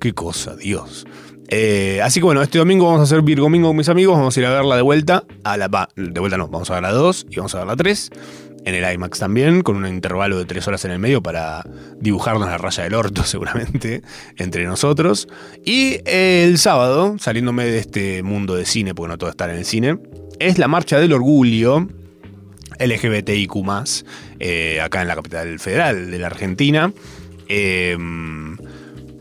Qué 0.00 0.12
cosa, 0.12 0.56
Dios. 0.56 1.06
Eh, 1.50 2.00
así 2.02 2.20
que 2.20 2.24
bueno, 2.24 2.42
este 2.42 2.58
domingo 2.58 2.84
vamos 2.84 3.00
a 3.00 3.04
hacer 3.04 3.22
Virgomingo 3.22 3.68
con 3.68 3.76
mis 3.76 3.88
amigos. 3.88 4.16
Vamos 4.16 4.36
a 4.36 4.40
ir 4.40 4.46
a 4.46 4.50
verla 4.50 4.76
de 4.76 4.82
vuelta. 4.82 5.24
A 5.44 5.56
la, 5.56 5.68
de 5.96 6.20
vuelta 6.20 6.36
no, 6.36 6.48
vamos 6.48 6.70
a 6.70 6.74
ver 6.74 6.82
la 6.82 6.92
2 6.92 7.26
y 7.30 7.36
vamos 7.36 7.54
a 7.54 7.58
ver 7.58 7.66
la 7.66 7.76
3. 7.76 8.10
En 8.64 8.74
el 8.74 8.92
IMAX 8.92 9.18
también, 9.18 9.62
con 9.62 9.76
un 9.76 9.86
intervalo 9.86 10.38
de 10.38 10.44
3 10.44 10.68
horas 10.68 10.84
en 10.84 10.90
el 10.90 10.98
medio 10.98 11.22
para 11.22 11.64
dibujarnos 12.00 12.48
la 12.48 12.58
raya 12.58 12.84
del 12.84 12.94
orto, 12.94 13.22
seguramente, 13.24 14.02
entre 14.36 14.64
nosotros. 14.66 15.28
Y 15.64 16.00
eh, 16.04 16.44
el 16.46 16.58
sábado, 16.58 17.16
saliéndome 17.18 17.64
de 17.64 17.78
este 17.78 18.22
mundo 18.22 18.54
de 18.54 18.66
cine, 18.66 18.94
porque 18.94 19.08
no 19.08 19.18
todo 19.18 19.30
está 19.30 19.50
en 19.50 19.56
el 19.56 19.64
cine, 19.64 19.98
es 20.38 20.58
la 20.58 20.68
Marcha 20.68 20.98
del 20.98 21.12
Orgullo. 21.12 21.86
LGBTIQ, 22.78 23.56
eh, 24.38 24.80
acá 24.80 25.02
en 25.02 25.08
la 25.08 25.16
capital 25.16 25.58
federal 25.58 26.12
de 26.12 26.18
la 26.20 26.28
Argentina. 26.28 26.92
Eh, 27.48 27.96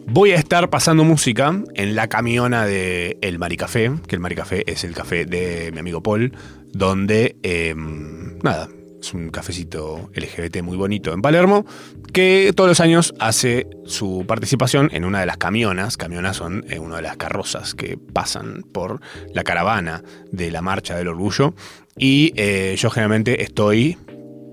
Voy 0.10 0.32
a 0.32 0.36
estar 0.36 0.70
pasando 0.70 1.04
música 1.04 1.62
en 1.76 1.96
la 1.96 2.08
camiona 2.08 2.66
de 2.66 3.18
El 3.22 3.40
Maricafé, 3.40 3.92
que 4.08 4.16
el 4.16 4.22
Maricafé 4.22 4.64
es 4.72 4.86
el 4.86 4.96
café 4.96 5.26
de 5.26 5.70
mi 5.74 5.80
amigo 5.80 6.02
Paul, 6.02 6.32
donde, 6.72 7.36
eh, 7.44 7.76
nada, 7.76 8.70
es 9.02 9.14
un 9.14 9.30
cafecito 9.32 10.10
LGBT 10.16 10.62
muy 10.62 10.78
bonito 10.78 11.12
en 11.12 11.22
Palermo, 11.22 11.66
que 12.14 12.54
todos 12.56 12.70
los 12.70 12.80
años 12.80 13.14
hace 13.20 13.68
su 13.84 14.24
participación 14.26 14.90
en 14.94 15.04
una 15.04 15.20
de 15.20 15.26
las 15.26 15.36
camionas. 15.36 15.98
Camionas 15.98 16.38
son 16.38 16.64
eh, 16.70 16.80
una 16.80 16.96
de 16.96 17.02
las 17.02 17.18
carrozas 17.18 17.76
que 17.76 17.98
pasan 17.98 18.64
por 18.64 19.02
la 19.34 19.44
caravana 19.44 20.04
de 20.32 20.52
la 20.52 20.62
Marcha 20.62 20.96
del 20.96 21.10
Orgullo. 21.10 21.54
Y 21.98 22.32
eh, 22.38 22.76
yo 22.78 22.90
generalmente 22.92 23.44
estoy 23.44 23.98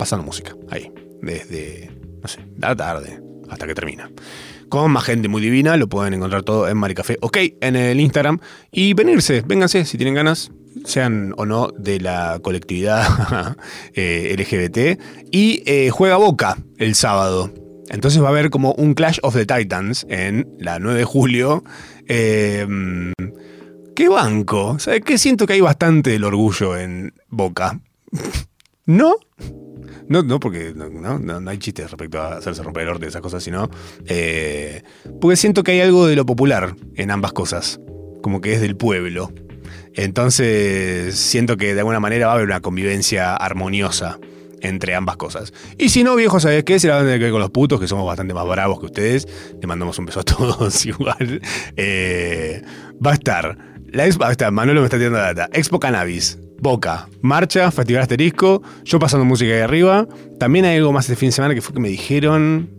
pasando 0.00 0.26
música 0.26 0.56
ahí, 0.68 0.92
desde, 1.22 1.92
no 2.20 2.26
sé, 2.26 2.40
la 2.58 2.74
tarde 2.74 3.20
hasta 3.48 3.68
que 3.68 3.74
termina 3.74 4.10
con 4.74 4.90
más 4.90 5.04
gente 5.04 5.28
muy 5.28 5.40
divina. 5.40 5.76
Lo 5.76 5.88
pueden 5.88 6.14
encontrar 6.14 6.42
todo 6.42 6.66
en 6.66 6.76
Maricafé, 6.76 7.16
ok, 7.20 7.38
en 7.60 7.76
el 7.76 8.00
Instagram. 8.00 8.40
Y 8.72 8.92
venirse, 8.94 9.44
vénganse 9.46 9.84
si 9.84 9.96
tienen 9.96 10.14
ganas, 10.14 10.50
sean 10.84 11.32
o 11.36 11.46
no 11.46 11.68
de 11.78 12.00
la 12.00 12.40
colectividad 12.42 13.56
eh, 13.94 14.34
LGBT. 14.36 15.00
Y 15.30 15.62
eh, 15.66 15.90
juega 15.90 16.16
Boca 16.16 16.58
el 16.78 16.96
sábado. 16.96 17.54
Entonces 17.88 18.20
va 18.20 18.26
a 18.26 18.30
haber 18.30 18.50
como 18.50 18.72
un 18.72 18.94
Clash 18.94 19.20
of 19.22 19.36
the 19.36 19.46
Titans 19.46 20.06
en 20.08 20.48
la 20.58 20.80
9 20.80 20.98
de 20.98 21.04
julio. 21.04 21.62
Eh, 22.08 22.66
¿Qué 23.94 24.08
banco? 24.08 24.80
¿Sabes 24.80 25.02
qué? 25.02 25.18
Siento 25.18 25.46
que 25.46 25.52
hay 25.52 25.60
bastante 25.60 26.10
del 26.10 26.24
orgullo 26.24 26.76
en 26.76 27.14
Boca. 27.28 27.78
¿No? 28.86 29.16
No, 30.08 30.22
no, 30.22 30.38
porque 30.38 30.74
no, 30.74 31.50
hay 31.50 31.58
chistes 31.58 31.90
respecto 31.90 32.20
a 32.20 32.36
hacerse 32.36 32.62
romper 32.62 32.82
el 32.84 32.90
orte, 32.90 33.06
esas 33.06 33.22
cosas, 33.22 33.42
sino. 33.42 33.70
eh, 34.06 34.82
porque 35.20 35.36
siento 35.36 35.62
que 35.62 35.72
hay 35.72 35.80
algo 35.80 36.06
de 36.06 36.16
lo 36.16 36.26
popular 36.26 36.76
en 36.94 37.10
ambas 37.10 37.32
cosas. 37.32 37.80
Como 38.22 38.40
que 38.40 38.54
es 38.54 38.60
del 38.60 38.76
pueblo. 38.76 39.32
Entonces, 39.94 41.14
siento 41.14 41.56
que 41.56 41.74
de 41.74 41.80
alguna 41.80 42.00
manera 42.00 42.26
va 42.26 42.32
a 42.32 42.34
haber 42.36 42.46
una 42.46 42.60
convivencia 42.60 43.34
armoniosa 43.34 44.18
entre 44.60 44.94
ambas 44.94 45.16
cosas. 45.16 45.52
Y 45.78 45.90
si 45.90 46.04
no, 46.04 46.16
viejo, 46.16 46.40
¿sabes 46.40 46.64
qué? 46.64 46.78
Se 46.78 46.88
la 46.88 46.94
van 46.94 47.02
a 47.04 47.06
tener 47.06 47.20
que 47.20 47.24
ver 47.24 47.32
con 47.32 47.40
los 47.40 47.50
putos, 47.50 47.78
que 47.80 47.86
somos 47.86 48.06
bastante 48.06 48.34
más 48.34 48.46
bravos 48.46 48.80
que 48.80 48.86
ustedes. 48.86 49.28
Le 49.60 49.66
mandamos 49.66 49.98
un 49.98 50.06
beso 50.06 50.20
a 50.20 50.24
todos 50.24 50.84
igual. 50.86 51.40
Eh, 51.76 52.62
va 53.04 53.12
a 53.12 53.14
estar. 53.14 53.58
La 53.88 54.06
expo, 54.06 54.26
está, 54.26 54.50
Manolo 54.50 54.80
me 54.80 54.86
está 54.86 54.96
tirando 54.96 55.18
la 55.18 55.32
data. 55.34 55.48
Expo 55.52 55.78
Cannabis, 55.78 56.38
Boca, 56.64 57.10
Marcha, 57.20 57.70
Festival 57.70 58.00
Asterisco, 58.04 58.62
yo 58.84 58.98
pasando 58.98 59.26
música 59.26 59.52
ahí 59.52 59.60
arriba. 59.60 60.08
También 60.38 60.64
hay 60.64 60.78
algo 60.78 60.92
más 60.92 61.04
este 61.04 61.14
fin 61.14 61.28
de 61.28 61.32
semana 61.32 61.54
que 61.54 61.60
fue 61.60 61.74
que 61.74 61.80
me 61.80 61.90
dijeron. 61.90 62.70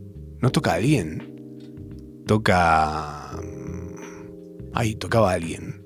No 0.42 0.50
toca 0.52 0.72
a 0.72 0.74
alguien. 0.78 2.24
Toca. 2.26 3.30
mm, 3.44 4.72
Ay, 4.74 4.96
tocaba 4.96 5.30
a 5.30 5.36
alguien. 5.36 5.84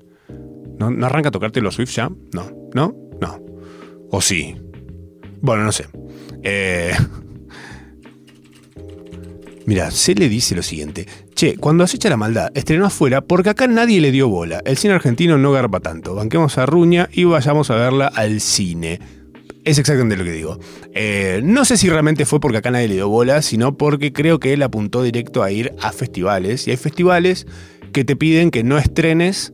¿No, 0.78 0.90
¿No 0.90 1.04
arranca 1.04 1.28
a 1.28 1.32
tocarte 1.32 1.60
los 1.60 1.74
Swift 1.74 1.90
ya? 1.94 2.10
No. 2.32 2.50
¿No? 2.74 2.96
No. 3.20 3.38
¿O 4.10 4.22
sí? 4.22 4.56
Bueno, 5.42 5.64
no 5.64 5.70
sé. 5.70 5.84
Eh, 6.42 6.92
Mira, 9.70 9.92
se 9.92 10.16
le 10.16 10.28
dice 10.28 10.56
lo 10.56 10.64
siguiente. 10.64 11.06
Che, 11.32 11.56
cuando 11.56 11.84
acecha 11.84 12.10
la 12.10 12.16
maldad, 12.16 12.50
estrenó 12.56 12.86
afuera 12.86 13.20
porque 13.20 13.50
acá 13.50 13.68
nadie 13.68 14.00
le 14.00 14.10
dio 14.10 14.28
bola. 14.28 14.60
El 14.64 14.76
cine 14.76 14.94
argentino 14.94 15.38
no 15.38 15.52
garpa 15.52 15.78
tanto. 15.78 16.16
Banquemos 16.16 16.58
a 16.58 16.66
Ruña 16.66 17.08
y 17.12 17.22
vayamos 17.22 17.70
a 17.70 17.76
verla 17.76 18.08
al 18.08 18.40
cine. 18.40 18.98
Es 19.64 19.78
exactamente 19.78 20.16
lo 20.16 20.24
que 20.24 20.32
digo. 20.32 20.58
Eh, 20.92 21.40
no 21.44 21.64
sé 21.64 21.76
si 21.76 21.88
realmente 21.88 22.26
fue 22.26 22.40
porque 22.40 22.58
acá 22.58 22.72
nadie 22.72 22.88
le 22.88 22.94
dio 22.94 23.08
bola, 23.08 23.42
sino 23.42 23.76
porque 23.76 24.12
creo 24.12 24.40
que 24.40 24.54
él 24.54 24.64
apuntó 24.64 25.04
directo 25.04 25.44
a 25.44 25.52
ir 25.52 25.72
a 25.80 25.92
festivales. 25.92 26.66
Y 26.66 26.72
hay 26.72 26.76
festivales 26.76 27.46
que 27.92 28.04
te 28.04 28.16
piden 28.16 28.50
que 28.50 28.64
no 28.64 28.76
estrenes, 28.76 29.52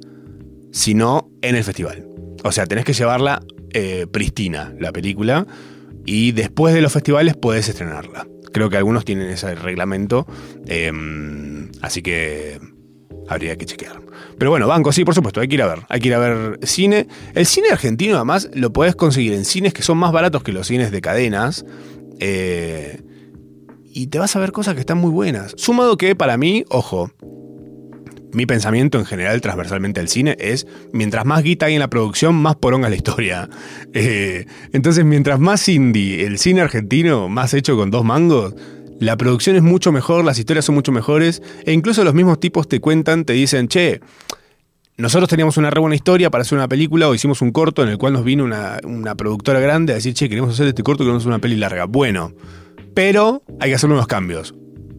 sino 0.73 1.31
en 1.43 1.57
el 1.57 1.63
festival. 1.63 2.09
O 2.43 2.53
sea, 2.53 2.65
tenés 2.65 2.87
que 2.87 2.95
llevarla 2.95 3.43
eh, 3.75 4.07
pristina, 4.11 4.75
la 4.81 4.93
película, 4.93 5.47
y 6.07 6.33
después 6.33 6.73
de 6.73 6.81
los 6.81 6.95
festivales 6.95 7.37
podés 7.37 7.69
estrenarla. 7.69 8.27
Creo 8.57 8.71
que 8.71 8.79
algunos 8.79 9.05
tienen 9.05 9.29
ese 9.29 9.55
reglamento, 9.55 10.27
eh, 10.67 10.91
así 11.83 12.01
que 12.01 12.59
habría 13.29 13.55
que 13.59 13.67
chequear. 13.67 14.01
Pero 14.39 14.51
bueno, 14.51 14.67
banco, 14.67 14.93
sí, 14.93 15.05
por 15.05 15.15
supuesto, 15.15 15.43
hay 15.43 15.49
que 15.49 15.57
ir 15.57 15.63
a 15.63 15.67
ver. 15.67 15.81
Hay 15.91 16.01
que 16.01 16.09
ir 16.09 16.15
a 16.15 16.19
ver 16.19 16.59
cine. 16.63 17.07
El 17.35 17.45
cine 17.45 17.69
argentino, 17.69 18.17
además, 18.17 18.49
lo 18.55 18.73
podés 18.73 18.97
conseguir 18.97 19.35
en 19.35 19.45
cines 19.45 19.75
que 19.75 19.83
son 19.83 19.99
más 19.99 20.11
baratos 20.11 20.43
que 20.43 20.53
los 20.53 20.67
cines 20.69 20.91
de 20.91 21.03
cadenas. 21.03 21.67
eh, 22.19 23.03
y 23.85 24.07
te 24.07 24.19
vas 24.19 24.35
a 24.37 24.41
ver 24.41 24.53
cosas 24.53 24.73
que 24.73 24.81
están 24.81 24.97
muy 24.97 25.11
buenas. 25.11 25.53
Sumado 25.59 25.99
que 25.99 26.17
para 26.17 26.39
mí, 26.39 26.65
ojo, 26.71 27.11
mi 28.33 28.47
pensamiento 28.47 28.99
en 28.99 29.05
general 29.05 29.41
transversalmente 29.41 30.01
al 30.01 30.09
cine 30.09 30.37
es, 30.39 30.67
mientras 30.93 31.25
más 31.25 31.43
guita 31.43 31.67
hay 31.67 31.75
en 31.75 31.81
la 31.81 31.91
producción, 31.91 32.35
más 32.35 32.57
poronga 32.57 32.89
la 32.89 32.97
historia. 32.97 33.49
Eh, 33.99 34.45
entonces, 34.75 35.07
mientras 35.07 35.41
más 35.41 35.67
indie 35.71 36.27
el 36.27 36.39
cine 36.39 36.61
argentino, 36.61 37.31
más 37.31 37.55
hecho 37.55 37.77
con 37.77 37.91
dos 37.91 38.05
mangos, 38.05 38.55
la 39.01 39.17
producción 39.17 39.57
es 39.57 39.63
mucho 39.63 39.91
mejor, 39.91 40.23
las 40.23 40.39
historias 40.39 40.67
son 40.67 40.75
mucho 40.75 40.93
mejores, 40.93 41.41
e 41.65 41.73
incluso 41.73 42.05
los 42.05 42.13
mismos 42.13 42.39
tipos 42.39 42.69
te 42.69 42.79
cuentan, 42.81 43.25
te 43.25 43.33
dicen, 43.33 43.69
che, 43.69 44.01
nosotros 44.99 45.31
teníamos 45.31 45.57
una 45.57 45.71
re 45.71 45.81
buena 45.81 45.95
historia 45.95 46.31
para 46.31 46.43
hacer 46.43 46.59
una 46.59 46.69
película 46.69 47.09
o 47.09 47.15
hicimos 47.15 47.41
un 47.41 47.53
corto 47.53 47.83
en 47.83 47.89
el 47.89 47.97
cual 47.97 48.13
nos 48.13 48.25
vino 48.25 48.45
una, 48.45 48.79
una 48.85 49.15
productora 49.15 49.61
grande 49.61 49.95
a 49.95 49.97
decir, 49.97 50.13
che, 50.13 50.29
queremos 50.29 50.53
hacer 50.53 50.67
este 50.67 50.83
corto, 50.83 51.05
queremos 51.05 51.23
hacer 51.23 51.31
una 51.31 51.41
peli 51.41 51.57
larga. 51.57 51.87
Bueno, 51.87 52.33
pero 52.93 53.43
hay 53.61 53.71
que 53.71 53.77
hacer 53.77 53.91
unos 53.91 54.07
cambios. 54.07 54.55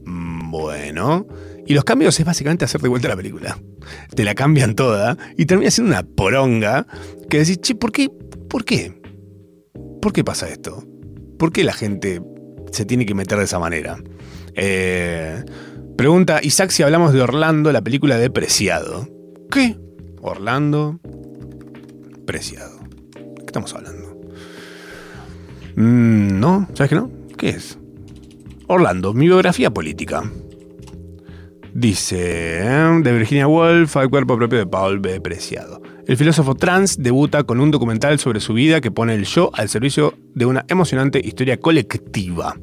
Mm, 0.06 0.50
Bueno. 0.50 1.28
Y 1.68 1.74
los 1.74 1.84
cambios 1.84 2.18
es 2.18 2.26
básicamente 2.26 2.64
hacer 2.64 2.82
de 2.82 2.88
vuelta 2.88 3.10
la 3.10 3.18
película. 3.18 3.60
Te 4.16 4.24
la 4.24 4.36
cambian 4.36 4.74
toda 4.74 5.18
y 5.36 5.46
termina 5.46 5.70
siendo 5.70 5.92
una 5.92 6.04
poronga 6.04 6.88
que 7.30 7.40
decís, 7.40 7.60
che, 7.60 7.76
¿por 7.76 7.92
qué? 7.92 8.10
¿Por 8.50 8.64
qué? 8.64 9.02
¿Por 10.02 10.14
qué 10.14 10.24
pasa 10.24 10.48
esto? 10.48 10.86
¿Por 11.38 11.52
qué 11.52 11.66
la 11.66 11.74
gente 11.74 12.22
se 12.72 12.86
tiene 12.86 13.06
que 13.06 13.14
meter 13.14 13.38
de 13.38 13.44
esa 13.44 13.60
manera? 13.60 14.02
Eh, 14.56 15.44
pregunta 15.98 16.40
Isaac 16.42 16.70
si 16.70 16.84
hablamos 16.84 17.12
de 17.12 17.22
Orlando, 17.22 17.74
la 17.74 17.82
película 17.82 18.18
de 18.18 18.30
Preciado. 18.30 19.10
¿Qué? 19.52 19.78
Orlando. 20.22 21.02
Preciado. 22.26 22.80
¿De 22.80 23.36
qué 23.40 23.46
estamos 23.46 23.74
hablando? 23.74 24.22
Mm, 25.76 26.40
no, 26.40 26.66
¿sabes 26.76 26.90
qué 26.90 26.96
no? 26.96 27.12
¿Qué 27.38 27.50
es? 27.50 27.78
Orlando, 28.68 29.14
mi 29.14 29.26
biografía 29.26 29.70
política. 29.70 30.24
Dice, 31.74 32.60
¿eh? 32.62 33.00
de 33.02 33.12
Virginia 33.12 33.48
Woolf 33.48 33.96
al 33.98 34.10
cuerpo 34.10 34.38
propio 34.38 34.60
de 34.60 34.66
Paul 34.66 35.00
B. 35.00 35.22
Preciado. 35.22 35.82
El 36.08 36.16
filósofo 36.16 36.56
trans 36.56 37.02
debuta 37.02 37.44
con 37.44 37.60
un 37.60 37.70
documental 37.70 38.18
sobre 38.20 38.40
su 38.40 38.54
vida 38.54 38.80
que 38.80 38.92
pone 38.92 39.14
el 39.14 39.26
yo 39.26 39.52
al 39.54 39.68
servicio 39.68 40.14
de 40.34 40.46
una 40.46 40.66
emocionante 40.70 41.20
historia 41.24 41.58
colectiva. 41.58 42.56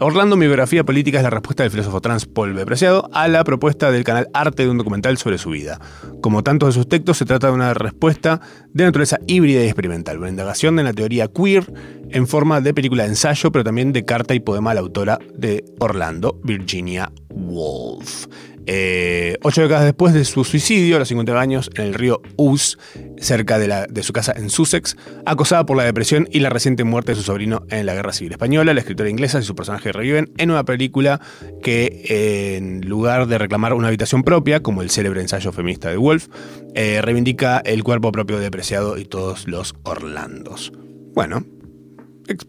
Orlando, 0.00 0.36
mi 0.36 0.46
biografía 0.46 0.82
política 0.82 1.18
es 1.18 1.22
la 1.22 1.30
respuesta 1.30 1.62
del 1.62 1.70
filósofo 1.70 2.00
trans 2.00 2.26
Paul 2.26 2.52
B. 2.52 2.64
A 3.12 3.28
la 3.28 3.44
propuesta 3.44 3.92
del 3.92 4.02
canal 4.02 4.28
Arte 4.34 4.64
de 4.64 4.70
un 4.70 4.78
documental 4.78 5.16
sobre 5.18 5.38
su 5.38 5.50
vida. 5.50 5.78
Como 6.20 6.42
tantos 6.42 6.70
de 6.70 6.72
sus 6.72 6.88
textos, 6.88 7.18
se 7.18 7.24
trata 7.24 7.46
de 7.46 7.52
una 7.52 7.74
respuesta 7.74 8.40
de 8.72 8.84
naturaleza 8.84 9.20
híbrida 9.28 9.62
y 9.62 9.66
experimental, 9.66 10.18
una 10.18 10.30
indagación 10.30 10.74
de 10.74 10.82
la 10.82 10.92
teoría 10.92 11.28
queer 11.28 11.72
en 12.10 12.26
forma 12.26 12.60
de 12.60 12.74
película 12.74 13.04
de 13.04 13.10
ensayo, 13.10 13.52
pero 13.52 13.62
también 13.62 13.92
de 13.92 14.04
carta 14.04 14.34
y 14.34 14.40
poema 14.40 14.72
a 14.72 14.74
la 14.74 14.80
autora 14.80 15.18
de 15.32 15.64
Orlando, 15.78 16.40
Virginia 16.42 17.12
Woolf. 17.30 18.26
Eh, 18.66 19.36
ocho 19.42 19.62
décadas 19.62 19.84
después 19.84 20.14
de 20.14 20.24
su 20.24 20.44
suicidio, 20.44 20.96
a 20.96 20.98
los 20.98 21.08
50 21.08 21.38
años, 21.38 21.70
en 21.74 21.84
el 21.84 21.94
río 21.94 22.22
Ouse, 22.36 22.78
cerca 23.18 23.58
de, 23.58 24.02
su 24.02 24.12
casa 24.12 24.32
en 24.36 24.50
Sussex, 24.50 24.96
acosada 25.26 25.66
por 25.66 25.76
la 25.76 25.84
depresión 25.84 26.28
y 26.30 26.40
la 26.40 26.50
reciente 26.50 26.84
muerte 26.84 27.12
de 27.12 27.16
su 27.16 27.22
sobrino 27.22 27.66
en 27.70 27.86
la 27.86 27.94
Guerra 27.94 28.12
Civil 28.12 28.32
Española, 28.32 28.74
la 28.74 28.80
escritora 28.80 29.10
inglesa 29.10 29.38
y 29.38 29.42
su 29.42 29.54
personaje 29.54 29.92
reviven 29.92 30.32
en 30.38 30.50
una 30.50 30.64
película 30.64 31.20
que, 31.62 32.56
en 32.56 32.88
lugar 32.88 33.26
de 33.26 33.38
reclamar 33.38 33.74
una 33.74 33.88
habitación 33.88 34.22
propia, 34.22 34.62
como 34.62 34.82
el 34.82 34.90
célebre 34.90 35.20
ensayo 35.20 35.52
feminista 35.52 35.90
de 35.90 35.98
Woolf, 35.98 36.28
eh, 36.74 37.00
reivindica 37.02 37.58
el 37.58 37.84
cuerpo 37.84 38.12
propio 38.12 38.38
de 38.38 38.50
Preciado 38.50 38.98
y 38.98 39.04
todos 39.04 39.46
los 39.46 39.74
Orlandos. 39.82 40.72
Bueno, 41.14 41.44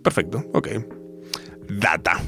perfecto, 0.01 0.43
ok. 0.53 0.94
Data. 1.69 2.21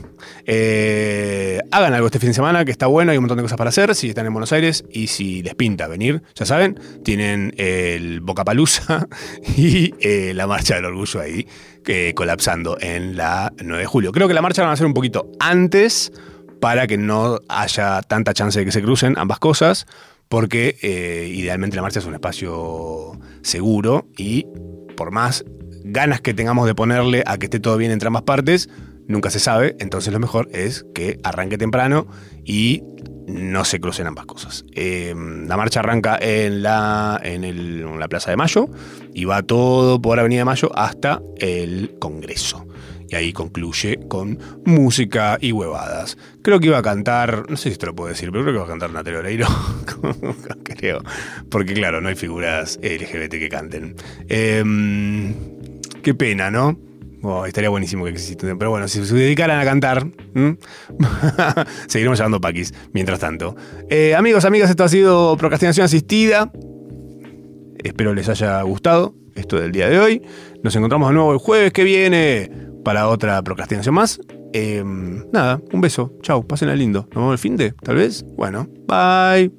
Eh, 0.46 1.60
hagan 1.72 1.94
algo 1.94 2.08
este 2.08 2.20
fin 2.20 2.30
de 2.30 2.34
semana 2.34 2.66
que 2.66 2.72
está 2.72 2.88
bueno, 2.88 3.12
hay 3.12 3.18
un 3.18 3.24
montón 3.24 3.38
de 3.38 3.44
cosas 3.44 3.58
para 3.58 3.70
hacer. 3.70 3.96
Si 3.96 4.10
están 4.10 4.26
en 4.26 4.34
Buenos 4.34 4.52
Aires 4.52 4.84
y 4.92 5.08
si 5.08 5.44
les 5.44 5.56
pinta 5.56 5.88
venir, 5.88 6.24
ya 6.36 6.46
saben, 6.46 6.80
tienen 7.04 7.54
el 7.58 8.22
Bocapalusa 8.22 9.08
y 9.58 9.94
eh, 10.00 10.34
la 10.34 10.48
Marcha 10.48 10.76
del 10.76 10.86
Orgullo 10.86 11.20
ahí 11.22 11.48
eh, 11.90 12.14
colapsando 12.16 12.78
en 12.82 13.16
la 13.16 13.54
9 13.64 13.80
de 13.82 13.86
julio. 13.86 14.12
Creo 14.12 14.28
que 14.28 14.34
la 14.34 14.42
marcha 14.42 14.62
la 14.62 14.66
van 14.66 14.72
a 14.72 14.74
hacer 14.74 14.86
un 14.86 14.94
poquito 14.94 15.32
antes 15.40 16.12
para 16.60 16.86
que 16.86 16.98
no 16.98 17.40
haya 17.48 18.02
tanta 18.02 18.34
chance 18.34 18.60
de 18.60 18.66
que 18.66 18.74
se 18.74 18.82
crucen 18.82 19.14
ambas 19.18 19.40
cosas, 19.40 19.86
porque 20.28 20.78
eh, 20.82 21.32
idealmente 21.34 21.78
la 21.78 21.82
marcha 21.82 22.00
es 22.00 22.06
un 22.06 22.14
espacio 22.14 23.18
seguro 23.42 24.10
y 24.18 24.46
por 24.98 25.12
más 25.12 25.46
ganas 25.86 26.20
que 26.20 26.34
tengamos 26.34 26.68
de 26.68 26.76
ponerle 26.76 27.24
a 27.26 27.38
que 27.38 27.46
esté 27.46 27.62
todo 27.62 27.78
bien 27.78 27.92
entre 27.92 28.08
ambas 28.08 28.24
partes, 28.24 28.70
nunca 29.08 29.30
se 29.30 29.40
sabe, 29.40 29.76
entonces 29.80 30.12
lo 30.14 30.20
mejor 30.20 30.48
es 30.52 30.86
que 30.94 31.20
arranque 31.24 31.58
temprano 31.58 32.08
y 32.46 32.84
no 33.28 33.66
se 33.66 33.80
crucen 33.82 34.08
ambas 34.08 34.26
cosas. 34.26 34.64
Eh, 34.74 35.14
la 35.48 35.58
marcha 35.58 35.82
arranca 35.82 36.18
en 36.22 36.62
la, 36.64 37.20
en, 37.24 37.44
el- 37.44 38.00
la 38.00 38.08
Plaza 38.08 38.32
de 38.32 38.38
Mayo 38.38 38.70
y 39.14 39.26
va 39.26 39.42
todo 39.44 40.02
por 40.02 40.20
Avenida 40.20 40.40
de 40.42 40.46
Mayo 40.46 40.72
hasta 40.78 41.22
el 41.38 41.96
Congreso. 42.00 42.66
Y 43.10 43.16
ahí 43.16 43.32
concluye 43.32 44.00
con 44.10 44.38
música 44.66 45.38
y 45.40 45.54
huevadas. 45.54 46.18
Creo 46.42 46.60
que 46.60 46.68
iba 46.68 46.78
a 46.78 46.82
cantar, 46.82 47.50
no 47.50 47.56
sé 47.56 47.72
si 47.72 47.78
te 47.78 47.86
lo 47.86 47.96
puedo 47.96 48.10
decir, 48.10 48.32
pero 48.32 48.44
creo 48.44 48.54
que 48.56 48.60
va 48.60 48.66
a 48.66 48.70
cantar 48.70 48.92
Natalia 48.92 49.20
Oreiro. 49.20 49.48
creo. 50.64 51.02
Porque 51.50 51.74
claro, 51.74 52.02
no 52.02 52.10
hay 52.10 52.16
figuras 52.16 52.78
LGBT 52.82 53.32
que 53.32 53.50
canten. 53.50 53.96
Em, 54.28 55.34
qué 56.04 56.14
pena, 56.14 56.52
¿no? 56.52 56.78
Oh, 57.24 57.46
estaría 57.46 57.70
buenísimo 57.70 58.04
que 58.06 58.12
existieran. 58.12 58.58
Pero 58.58 58.72
bueno, 58.72 58.88
si 58.88 59.04
se 59.06 59.16
dedicaran 59.16 59.60
a 59.60 59.66
cantar, 59.66 60.08
seguiremos 61.88 62.20
llevando 62.20 62.40
paquis 62.40 62.74
mientras 62.94 63.20
tanto. 63.20 63.56
Eh, 63.90 64.16
amigos, 64.16 64.46
amigas, 64.46 64.70
esto 64.70 64.84
ha 64.84 64.90
sido 64.90 65.36
Procrastinación 65.38 65.86
Asistida. 65.86 66.52
Espero 67.84 68.14
les 68.14 68.30
haya 68.30 68.62
gustado 68.64 69.16
esto 69.36 69.60
del 69.60 69.72
día 69.72 69.90
de 69.90 70.00
hoy. 70.00 70.22
Nos 70.64 70.76
encontramos 70.76 71.10
de 71.10 71.16
nuevo 71.16 71.34
el 71.34 71.40
jueves 71.40 71.72
que 71.72 71.84
viene 71.84 72.52
para 72.84 73.08
otra 73.08 73.42
procrastinación 73.42 73.96
más. 73.96 74.20
Em, 74.54 75.26
nada, 75.32 75.62
un 75.72 75.82
beso. 75.82 76.14
Chau, 76.22 76.46
pásenla 76.46 76.76
lindo. 76.76 77.02
Nos 77.12 77.16
vemos 77.16 77.34
el 77.34 77.40
fin 77.40 77.58
de, 77.58 77.72
tal 77.72 77.96
vez. 77.96 78.26
Bueno, 78.36 78.68
bye. 78.88 79.52